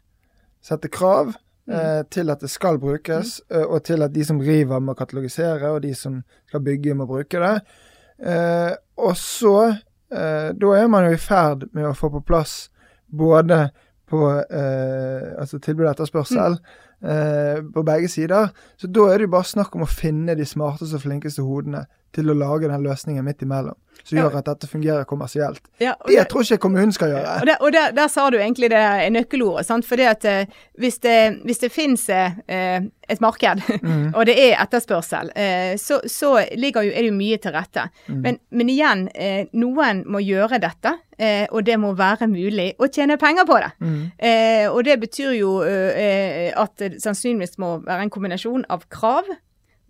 sette 0.65 0.91
krav 0.93 1.35
eh, 1.71 2.03
til 2.11 2.31
at 2.31 2.45
det 2.45 2.51
skal 2.53 2.81
brukes, 2.83 3.39
mm. 3.51 3.61
og 3.67 3.83
til 3.89 4.07
at 4.07 4.15
de 4.15 4.25
som 4.25 4.41
river, 4.41 4.81
må 4.81 4.95
katalogisere, 4.99 5.73
og 5.73 5.83
de 5.83 5.95
som 5.97 6.21
skal 6.49 6.65
bygge, 6.65 6.97
må 6.99 7.09
bruke 7.11 7.43
det. 7.43 7.55
Eh, 8.19 8.73
og 8.99 9.15
så 9.15 9.55
eh, 10.11 10.49
Da 10.59 10.73
er 10.75 10.89
man 10.91 11.05
jo 11.07 11.15
i 11.15 11.21
ferd 11.23 11.69
med 11.71 11.87
å 11.87 11.95
få 11.95 12.11
på 12.11 12.25
plass 12.27 12.65
både 13.07 13.69
på 14.11 14.25
eh, 14.27 15.35
altså 15.39 15.61
tilbud 15.63 15.85
og 15.85 15.93
etterspørsel 15.93 16.57
mm. 16.57 16.88
På 16.99 17.83
begge 17.87 18.09
sider. 18.11 18.49
Så 18.75 18.89
da 18.91 19.05
er 19.07 19.21
det 19.21 19.29
jo 19.29 19.35
bare 19.37 19.47
snakk 19.47 19.77
om 19.79 19.85
å 19.85 19.91
finne 19.91 20.35
de 20.35 20.47
smarteste 20.49 20.99
og 20.99 21.05
flinkeste 21.05 21.45
hodene 21.47 21.85
til 22.15 22.33
å 22.33 22.37
lage 22.37 22.69
den 22.71 22.85
løsningen 22.85 23.25
midt 23.27 23.45
imellom, 23.45 23.77
som 24.01 24.17
ja. 24.17 24.25
gjør 24.25 24.39
at 24.41 24.49
dette 24.49 24.69
fungerer 24.71 25.07
kommersielt. 25.09 25.61
Ja, 25.83 25.95
det, 26.07 26.15
det 26.17 26.27
tror 26.31 26.45
ikke 26.47 26.63
kommunen 26.65 26.95
skal 26.95 27.13
gjøre. 27.13 27.35
Og, 27.43 27.49
der, 27.51 27.59
og 27.61 27.75
der, 27.75 27.97
der, 27.97 28.13
sa 28.13 28.29
du 28.33 28.39
egentlig 28.39 28.71
det 28.73 28.85
nøkkelordet. 29.15 29.67
sant? 29.69 29.87
Fordi 29.89 30.07
at 30.09 30.25
eh, 30.29 30.61
hvis 30.81 31.01
det, 31.05 31.19
hvis 31.45 31.61
det 31.63 31.73
finnes 31.75 32.07
eh, 32.09 32.79
et 33.09 33.25
marked, 33.25 33.61
mm. 33.83 34.07
og 34.17 34.25
det 34.29 34.39
er 34.41 34.57
etterspørsel, 34.63 35.33
eh, 35.37 35.75
så, 35.81 36.01
så 36.09 36.39
jo, 36.41 36.87
er 36.87 37.03
det 37.03 37.11
jo 37.11 37.19
mye 37.19 37.41
til 37.43 37.55
rette. 37.55 37.89
Mm. 38.09 38.23
Men, 38.25 38.41
men, 38.51 38.73
igjen, 38.73 39.05
eh, 39.15 39.45
noen 39.61 40.03
må 40.09 40.23
gjøre 40.25 40.63
dette, 40.65 40.95
eh, 41.19 41.45
og 41.53 41.67
det 41.69 41.77
må 41.81 41.93
være 41.99 42.31
mulig 42.31 42.71
å 42.81 42.89
tjene 42.89 43.19
penger 43.21 43.49
på 43.49 43.61
det. 43.61 43.71
Mm. 43.85 44.01
Eh, 44.17 44.65
og 44.71 44.81
det 44.89 44.97
betyr 45.05 45.37
jo 45.37 45.59
at 45.61 46.88
det 46.93 47.03
sannsynligvis 47.05 47.59
må 47.63 47.79
være 47.87 48.07
en 48.07 48.13
kombinasjon 48.15 48.67
av 48.73 48.87
krav 48.93 49.29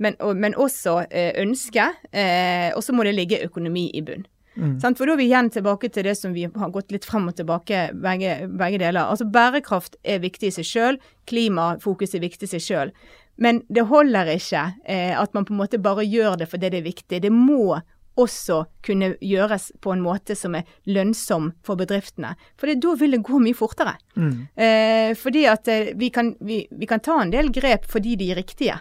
men, 0.03 0.17
og, 0.23 0.37
men 0.39 0.57
også 0.59 1.03
eh, 1.11 1.33
ønske. 1.43 1.91
Eh, 2.13 2.71
og 2.77 2.83
så 2.85 2.95
må 2.95 3.07
det 3.07 3.17
ligge 3.17 3.43
økonomi 3.45 3.89
i 3.95 4.03
bunn. 4.07 4.27
Mm. 4.59 4.75
For 4.83 5.07
da 5.07 5.15
er 5.15 5.21
vi 5.21 5.29
igjen 5.29 5.53
tilbake 5.55 5.91
til 5.95 6.07
det 6.09 6.17
som 6.19 6.33
vi 6.35 6.49
har 6.51 6.73
gått 6.75 6.91
litt 6.91 7.07
frem 7.07 7.29
og 7.31 7.37
tilbake, 7.39 7.89
begge, 8.03 8.41
begge 8.59 8.81
deler. 8.83 9.05
Altså 9.05 9.29
Bærekraft 9.31 9.99
er 10.03 10.23
viktig 10.25 10.51
i 10.51 10.57
seg 10.57 10.67
sjøl, 10.67 10.99
klimafokus 11.31 12.17
er 12.19 12.25
viktig 12.25 12.49
i 12.49 12.53
seg 12.57 12.65
sjøl. 12.65 12.95
Men 13.39 13.61
det 13.71 13.87
holder 13.87 14.33
ikke 14.35 14.65
eh, 14.83 15.15
at 15.15 15.35
man 15.37 15.47
på 15.47 15.55
en 15.55 15.61
måte 15.61 15.79
bare 15.83 16.07
gjør 16.07 16.41
det 16.41 16.51
fordi 16.51 16.73
det 16.75 16.81
er 16.81 16.89
viktig. 16.89 17.23
Det 17.23 17.31
må 17.35 17.79
også 18.19 18.63
kunne 18.85 19.13
gjøres 19.25 19.71
på 19.85 19.95
en 19.95 20.03
måte 20.05 20.37
som 20.39 20.57
er 20.59 20.69
lønnsom 20.91 21.53
for 21.65 21.81
bedriftene. 21.81 22.35
For 22.59 22.71
da 22.71 22.95
vil 23.01 23.17
det 23.17 23.25
gå 23.27 23.41
mye 23.43 23.57
fortere. 23.57 23.97
Mm. 24.19 24.35
Eh, 24.55 25.15
fordi 25.19 25.47
at 25.51 25.71
eh, 25.73 25.95
vi 25.99 26.11
kan, 26.15 26.35
vi, 26.41 26.65
vi 26.71 26.91
kan 26.91 27.03
ta 27.05 27.21
en 27.23 27.35
del 27.35 27.53
grep 27.55 27.89
fordi 27.89 28.17
de 28.19 28.33
er 28.33 28.41
riktige. 28.43 28.79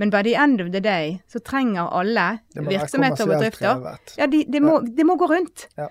Men 0.00 0.10
by 0.10 0.22
the 0.22 0.34
end 0.34 0.60
of 0.60 0.72
the 0.72 0.80
day 0.80 1.18
så 1.28 1.38
trenger 1.38 1.90
alle 1.92 2.38
virksomheter 2.54 3.26
og 3.26 3.34
bedrifter 3.34 3.82
Ja, 4.16 4.26
de, 4.26 4.40
de, 4.48 4.60
må, 4.60 4.78
de, 4.80 5.04
må, 5.04 5.14
gå 5.20 5.28
rundt. 5.30 5.68
Ja. 5.76 5.90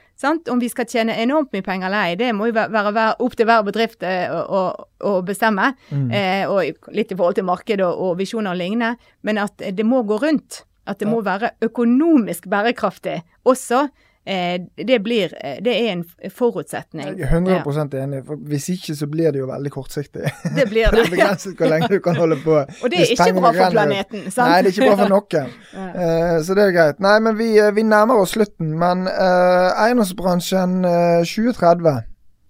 Om 0.51 0.59
vi 0.59 0.69
skal 0.73 0.89
tjene 0.89 1.15
enormt 1.21 1.53
mye 1.53 1.63
penger 1.65 1.87
eller 1.87 2.09
ei, 2.09 2.17
det 2.19 2.31
må 2.35 2.49
jo 2.49 2.55
være, 2.57 2.91
være 2.91 3.13
opp 3.21 3.37
til 3.37 3.47
hver 3.47 3.61
bedrift 3.67 4.03
eh, 4.03 4.25
å, 4.27 4.63
å, 5.05 5.13
bestemme. 5.25 5.71
Mm. 5.93 6.09
Eh, 6.17 6.43
og 6.49 6.91
litt 6.97 7.13
i 7.13 7.17
forhold 7.17 7.37
til 7.37 7.47
marked 7.47 7.85
og, 7.85 8.03
og 8.07 8.17
visjoner 8.19 8.55
og 8.55 8.59
lignende. 8.59 9.13
Men 9.21 9.43
at 9.45 9.61
det 9.61 9.85
må 9.87 10.01
gå 10.09 10.17
rundt. 10.25 10.63
At 10.87 10.99
det 10.99 11.07
må 11.07 11.21
være 11.21 11.51
økonomisk 11.61 12.49
bærekraftig 12.49 13.21
også. 13.45 13.87
Eh, 14.25 14.61
det, 14.87 14.99
blir, 14.99 15.33
eh, 15.45 15.63
det 15.65 15.73
er 15.73 15.91
en 15.91 16.03
forutsetning. 16.29 17.07
Jeg 17.17 17.25
er 17.25 17.33
100 17.33 17.97
ja. 17.97 18.03
enig. 18.03 18.25
for 18.25 18.35
Hvis 18.35 18.69
ikke 18.69 18.95
så 18.95 19.07
blir 19.07 19.31
det 19.31 19.39
jo 19.39 19.47
veldig 19.49 19.71
kortsiktig. 19.71 20.21
Det 20.57 20.69
blir 20.69 20.85
det. 20.85 20.91
det 20.97 21.05
er 21.05 21.09
begrenset 21.09 21.57
hvor 21.57 21.69
lenge 21.69 21.87
du 21.87 21.99
kan 21.99 22.15
holde 22.15 22.37
på. 22.43 22.59
Og 22.83 22.91
det 22.91 23.01
er 23.01 23.11
ikke 23.11 23.39
bra 23.39 23.51
for 23.51 23.71
planeten. 23.71 24.31
sant? 24.31 24.49
Nei, 24.49 24.61
det 24.61 24.69
er 24.69 24.77
ikke 24.77 24.89
bra 24.91 24.99
for 25.01 25.13
noen. 25.15 25.55
uh, 25.73 26.37
så 26.45 26.57
det 26.57 26.67
er 26.67 26.75
greit. 26.77 27.01
Nei, 27.01 27.17
men 27.19 27.37
vi, 27.37 27.49
vi 27.73 27.83
nærmer 27.83 28.21
oss 28.21 28.35
slutten. 28.37 28.75
Men 28.77 29.07
uh, 29.09 29.73
eiendomsbransjen 29.87 30.85
uh, 30.85 31.25
2030, 31.25 32.05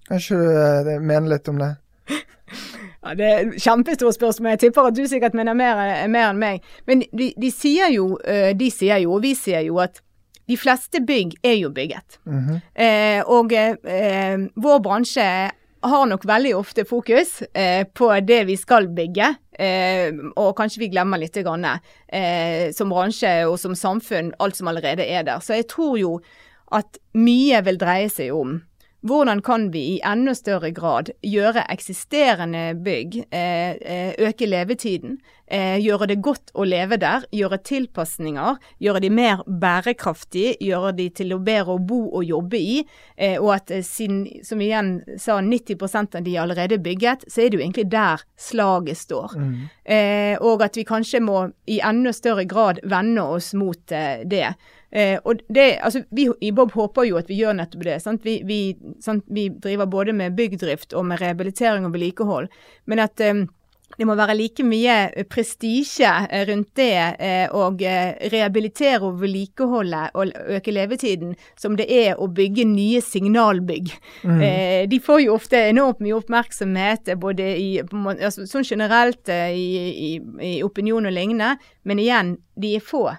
kan 0.09 0.19
ikke 0.19 0.41
du 0.89 0.91
mene 0.99 1.31
litt 1.31 1.47
om 1.47 1.61
det? 1.61 1.71
Ja, 3.01 3.15
Det 3.15 3.25
er 3.25 3.51
kjempestort 3.57 4.15
spørsmål. 4.15 4.49
Jeg 4.55 4.59
tipper 4.59 4.91
at 4.91 4.95
du 4.95 5.05
sikkert 5.07 5.33
mener 5.33 5.57
mer, 5.57 6.07
mer 6.07 6.29
enn 6.29 6.39
meg. 6.39 6.61
Men 6.85 7.01
de, 7.11 7.31
de, 7.33 7.51
sier 7.51 7.89
jo, 7.95 8.17
de 8.55 8.71
sier 8.71 9.01
jo, 9.01 9.15
og 9.17 9.23
vi 9.25 9.33
sier 9.35 9.65
jo, 9.65 9.79
at 9.81 10.03
de 10.51 10.57
fleste 10.59 11.01
bygg 11.07 11.33
er 11.43 11.57
jo 11.61 11.69
bygget. 11.69 12.19
Mm 12.25 12.39
-hmm. 12.39 12.59
eh, 12.83 13.23
og 13.25 13.53
eh, 13.53 14.37
vår 14.55 14.79
bransje 14.79 15.51
har 15.81 16.05
nok 16.05 16.25
veldig 16.25 16.55
ofte 16.55 16.85
fokus 16.85 17.41
eh, 17.53 17.85
på 17.93 18.19
det 18.19 18.43
vi 18.45 18.57
skal 18.57 18.87
bygge, 18.87 19.35
eh, 19.59 20.13
og 20.35 20.55
kanskje 20.57 20.79
vi 20.79 20.91
glemmer 20.93 21.17
litt 21.17 21.35
grann, 21.35 21.65
eh, 22.07 22.71
som 22.71 22.89
bransje 22.89 23.47
og 23.47 23.59
som 23.59 23.75
samfunn, 23.75 24.33
alt 24.39 24.55
som 24.55 24.67
allerede 24.67 25.05
er 25.05 25.23
der. 25.23 25.39
Så 25.39 25.53
jeg 25.53 25.67
tror 25.67 25.97
jo 25.97 26.19
at 26.71 26.97
mye 27.13 27.63
vil 27.65 27.77
dreie 27.77 28.09
seg 28.09 28.31
om 28.31 28.61
hvordan 29.01 29.41
kan 29.41 29.71
vi 29.73 29.79
i 29.95 29.99
enda 30.05 30.33
større 30.37 30.69
grad 30.77 31.09
gjøre 31.25 31.63
eksisterende 31.73 32.75
bygg 32.85 33.15
eh, 33.33 33.73
eh, 33.81 34.11
øke 34.21 34.45
levetiden? 34.45 35.15
Eh, 35.51 35.79
gjøre 35.81 36.05
det 36.11 36.19
godt 36.23 36.51
å 36.53 36.63
leve 36.63 36.99
der, 37.01 37.25
gjøre 37.33 37.57
tilpasninger, 37.65 38.59
gjøre 38.79 39.01
de 39.03 39.09
mer 39.11 39.41
bærekraftige, 39.47 40.53
gjøre 40.63 40.93
de 40.99 41.07
til 41.17 41.33
å 41.33 41.39
bedre 41.41 41.75
å 41.75 41.81
bo 41.81 42.03
og 42.11 42.23
jobbe 42.23 42.61
i. 42.61 42.77
Og 43.41 43.49
at 43.57 43.73
siden, 43.83 44.21
som 44.47 44.61
igjen 44.63 44.93
sa, 45.19 45.41
90 45.43 46.15
av 46.15 46.21
de 46.23 46.35
er 46.37 46.43
allerede 46.45 46.79
bygget, 46.79 47.25
så 47.27 47.41
er 47.41 47.49
det 47.49 47.59
jo 47.59 47.65
egentlig 47.65 47.89
der 47.91 48.23
slaget 48.39 49.01
står. 49.01 49.35
Mm. 49.35 49.57
Og 50.47 50.63
at 50.63 50.79
vi 50.79 50.87
kanskje 50.87 51.19
må 51.25 51.49
i 51.67 51.81
enda 51.83 52.13
større 52.15 52.45
grad 52.47 52.79
vende 52.87 53.25
oss 53.35 53.51
mot 53.57 53.81
det. 53.91 54.53
Eh, 54.91 55.19
og 55.23 55.39
det, 55.47 55.79
altså, 55.81 56.03
vi 56.11 56.27
i 56.41 56.51
Bob 56.51 56.73
håper 56.75 57.07
jo 57.07 57.19
at 57.21 57.29
vi 57.31 57.39
gjør 57.39 57.55
nettopp 57.59 57.87
det. 57.87 57.97
Vi, 58.23 58.41
vi, 58.47 58.59
vi, 59.27 59.47
driver 59.63 59.85
både 59.85 60.13
med 60.13 60.35
byggdrift 60.35 60.93
og 60.93 61.05
med 61.05 61.21
rehabilitering 61.21 61.87
og 61.87 61.93
vedlikehold. 61.95 62.51
Men 62.85 62.99
at 62.99 63.23
eh, 63.23 63.45
det 63.97 64.07
må 64.07 64.15
være 64.15 64.35
like 64.39 64.63
mye 64.65 65.23
prestisje 65.31 66.09
eh, 66.29 66.43
rundt 66.49 66.71
det 66.79 66.91
eh, 67.19 67.47
eh, 67.47 68.27
rehabilitere 68.33 69.01
og 69.07 69.19
vedlikeholde 69.21 70.03
og 70.15 70.31
øke 70.57 70.75
levetiden, 70.75 71.35
som 71.59 71.75
det 71.79 71.87
er 71.91 72.19
å 72.19 72.29
bygge 72.31 72.65
nye 72.69 73.01
signalbygg. 73.03 73.91
Mm. 74.23 74.43
Eh, 74.47 74.83
de 74.91 75.01
får 75.03 75.25
jo 75.25 75.35
ofte 75.35 75.65
enormt 75.71 76.03
mye 76.03 76.19
oppmerksomhet 76.19 77.13
både 77.21 77.49
i, 77.57 77.71
altså, 77.81 78.47
sånn 78.49 78.67
generelt 78.67 79.31
i, 79.31 79.67
i, 79.91 80.13
i 80.51 80.53
opinion 80.65 81.07
og 81.07 81.15
lignende, 81.15 81.55
men 81.87 82.01
igjen, 82.01 82.37
de 82.59 82.75
er 82.77 82.85
få. 82.85 83.09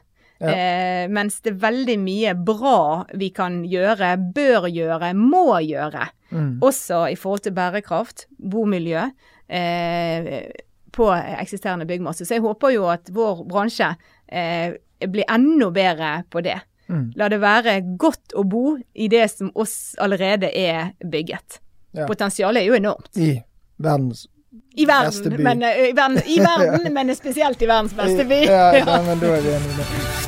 Eh, 0.51 1.05
mens 1.13 1.39
det 1.45 1.53
er 1.53 1.61
veldig 1.63 1.97
mye 2.03 2.35
bra 2.35 3.05
vi 3.19 3.31
kan 3.35 3.61
gjøre, 3.69 4.17
bør 4.35 4.67
gjøre, 4.73 5.13
må 5.15 5.47
gjøre. 5.63 6.09
Mm. 6.33 6.53
Også 6.65 7.05
i 7.13 7.17
forhold 7.19 7.45
til 7.47 7.55
bærekraft, 7.57 8.27
bomiljø, 8.39 9.05
eh, 9.49 10.51
på 10.93 11.09
eksisterende 11.15 11.87
byggmasse. 11.89 12.27
Så 12.27 12.37
jeg 12.37 12.45
håper 12.45 12.75
jo 12.75 12.89
at 12.93 13.13
vår 13.15 13.45
bransje 13.49 13.93
eh, 14.29 14.75
blir 15.09 15.29
enda 15.31 15.71
bedre 15.75 16.13
på 16.31 16.43
det. 16.45 16.59
Mm. 16.93 17.07
La 17.17 17.29
det 17.33 17.41
være 17.41 17.79
godt 18.01 18.35
å 18.37 18.45
bo 18.45 18.77
i 18.93 19.09
det 19.09 19.25
som 19.33 19.53
oss 19.55 19.95
allerede 20.03 20.51
er 20.51 20.93
bygget. 21.01 21.63
Ja. 21.93 22.07
Potensialet 22.09 22.65
er 22.65 22.73
jo 22.73 22.77
enormt. 22.77 23.15
I 23.17 23.37
verdens 23.83 24.27
i 24.75 24.87
verden. 24.87 25.43
Men, 25.43 25.63
uh, 25.63 25.89
i 25.89 25.93
verden, 25.93 26.19
i 26.27 26.39
verden 26.49 26.93
men 26.93 27.17
spesielt 27.17 27.63
i 27.63 27.67
verdens 27.67 27.95
beste 27.97 28.25
by. 28.25 28.43
ja, 28.45 28.77
ja. 28.77 29.01
men 29.07 29.21
da 29.21 29.37
er 29.37 29.41
vi 29.41 29.57
enige. 29.57 30.22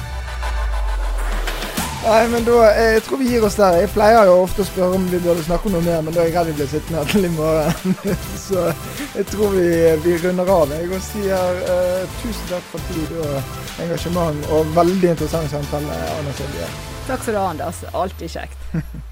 Nei, 2.05 2.29
men 2.29 2.45
da, 2.45 2.57
Jeg 2.77 3.03
tror 3.07 3.21
vi 3.23 3.31
gir 3.33 3.45
oss 3.47 3.55
der. 3.57 3.79
Jeg 3.81 3.91
pleier 3.95 4.29
jo 4.29 4.35
ofte 4.43 4.61
å 4.61 4.69
spørre 4.69 4.99
om 4.99 5.07
vi 5.09 5.21
burde 5.25 5.45
snakke 5.47 5.71
om 5.71 5.77
noe 5.79 5.85
mer, 5.87 6.03
men 6.05 6.13
da 6.13 6.21
er 6.21 6.29
jeg 6.29 6.35
redd 6.37 6.51
vi 6.51 6.57
blir 6.59 6.69
sittende 6.69 7.01
her 7.01 7.13
til 7.13 7.25
i 7.25 7.31
morgen. 7.33 7.95
Så 8.47 8.67
jeg 9.15 9.25
tror 9.31 9.57
vi, 9.57 9.71
vi 10.05 10.19
runder 10.21 10.53
av. 10.53 10.75
Jeg 10.77 10.91
og 10.93 11.07
sier 11.07 11.63
uh, 11.65 12.19
tusen 12.21 12.53
takk 12.53 12.69
for 12.75 12.91
tid 12.91 13.17
og 13.25 13.81
engasjement, 13.87 14.45
og 14.53 14.77
veldig 14.77 15.15
interessant 15.15 15.49
samtale, 15.55 15.97
Anna 16.19 16.37
Silje. 16.37 16.69
Takk 17.09 17.25
skal 17.25 17.39
du 17.39 17.41
ha, 17.41 17.49
Anders. 17.57 17.83
Alltid 17.97 18.37
kjekt. 18.37 18.71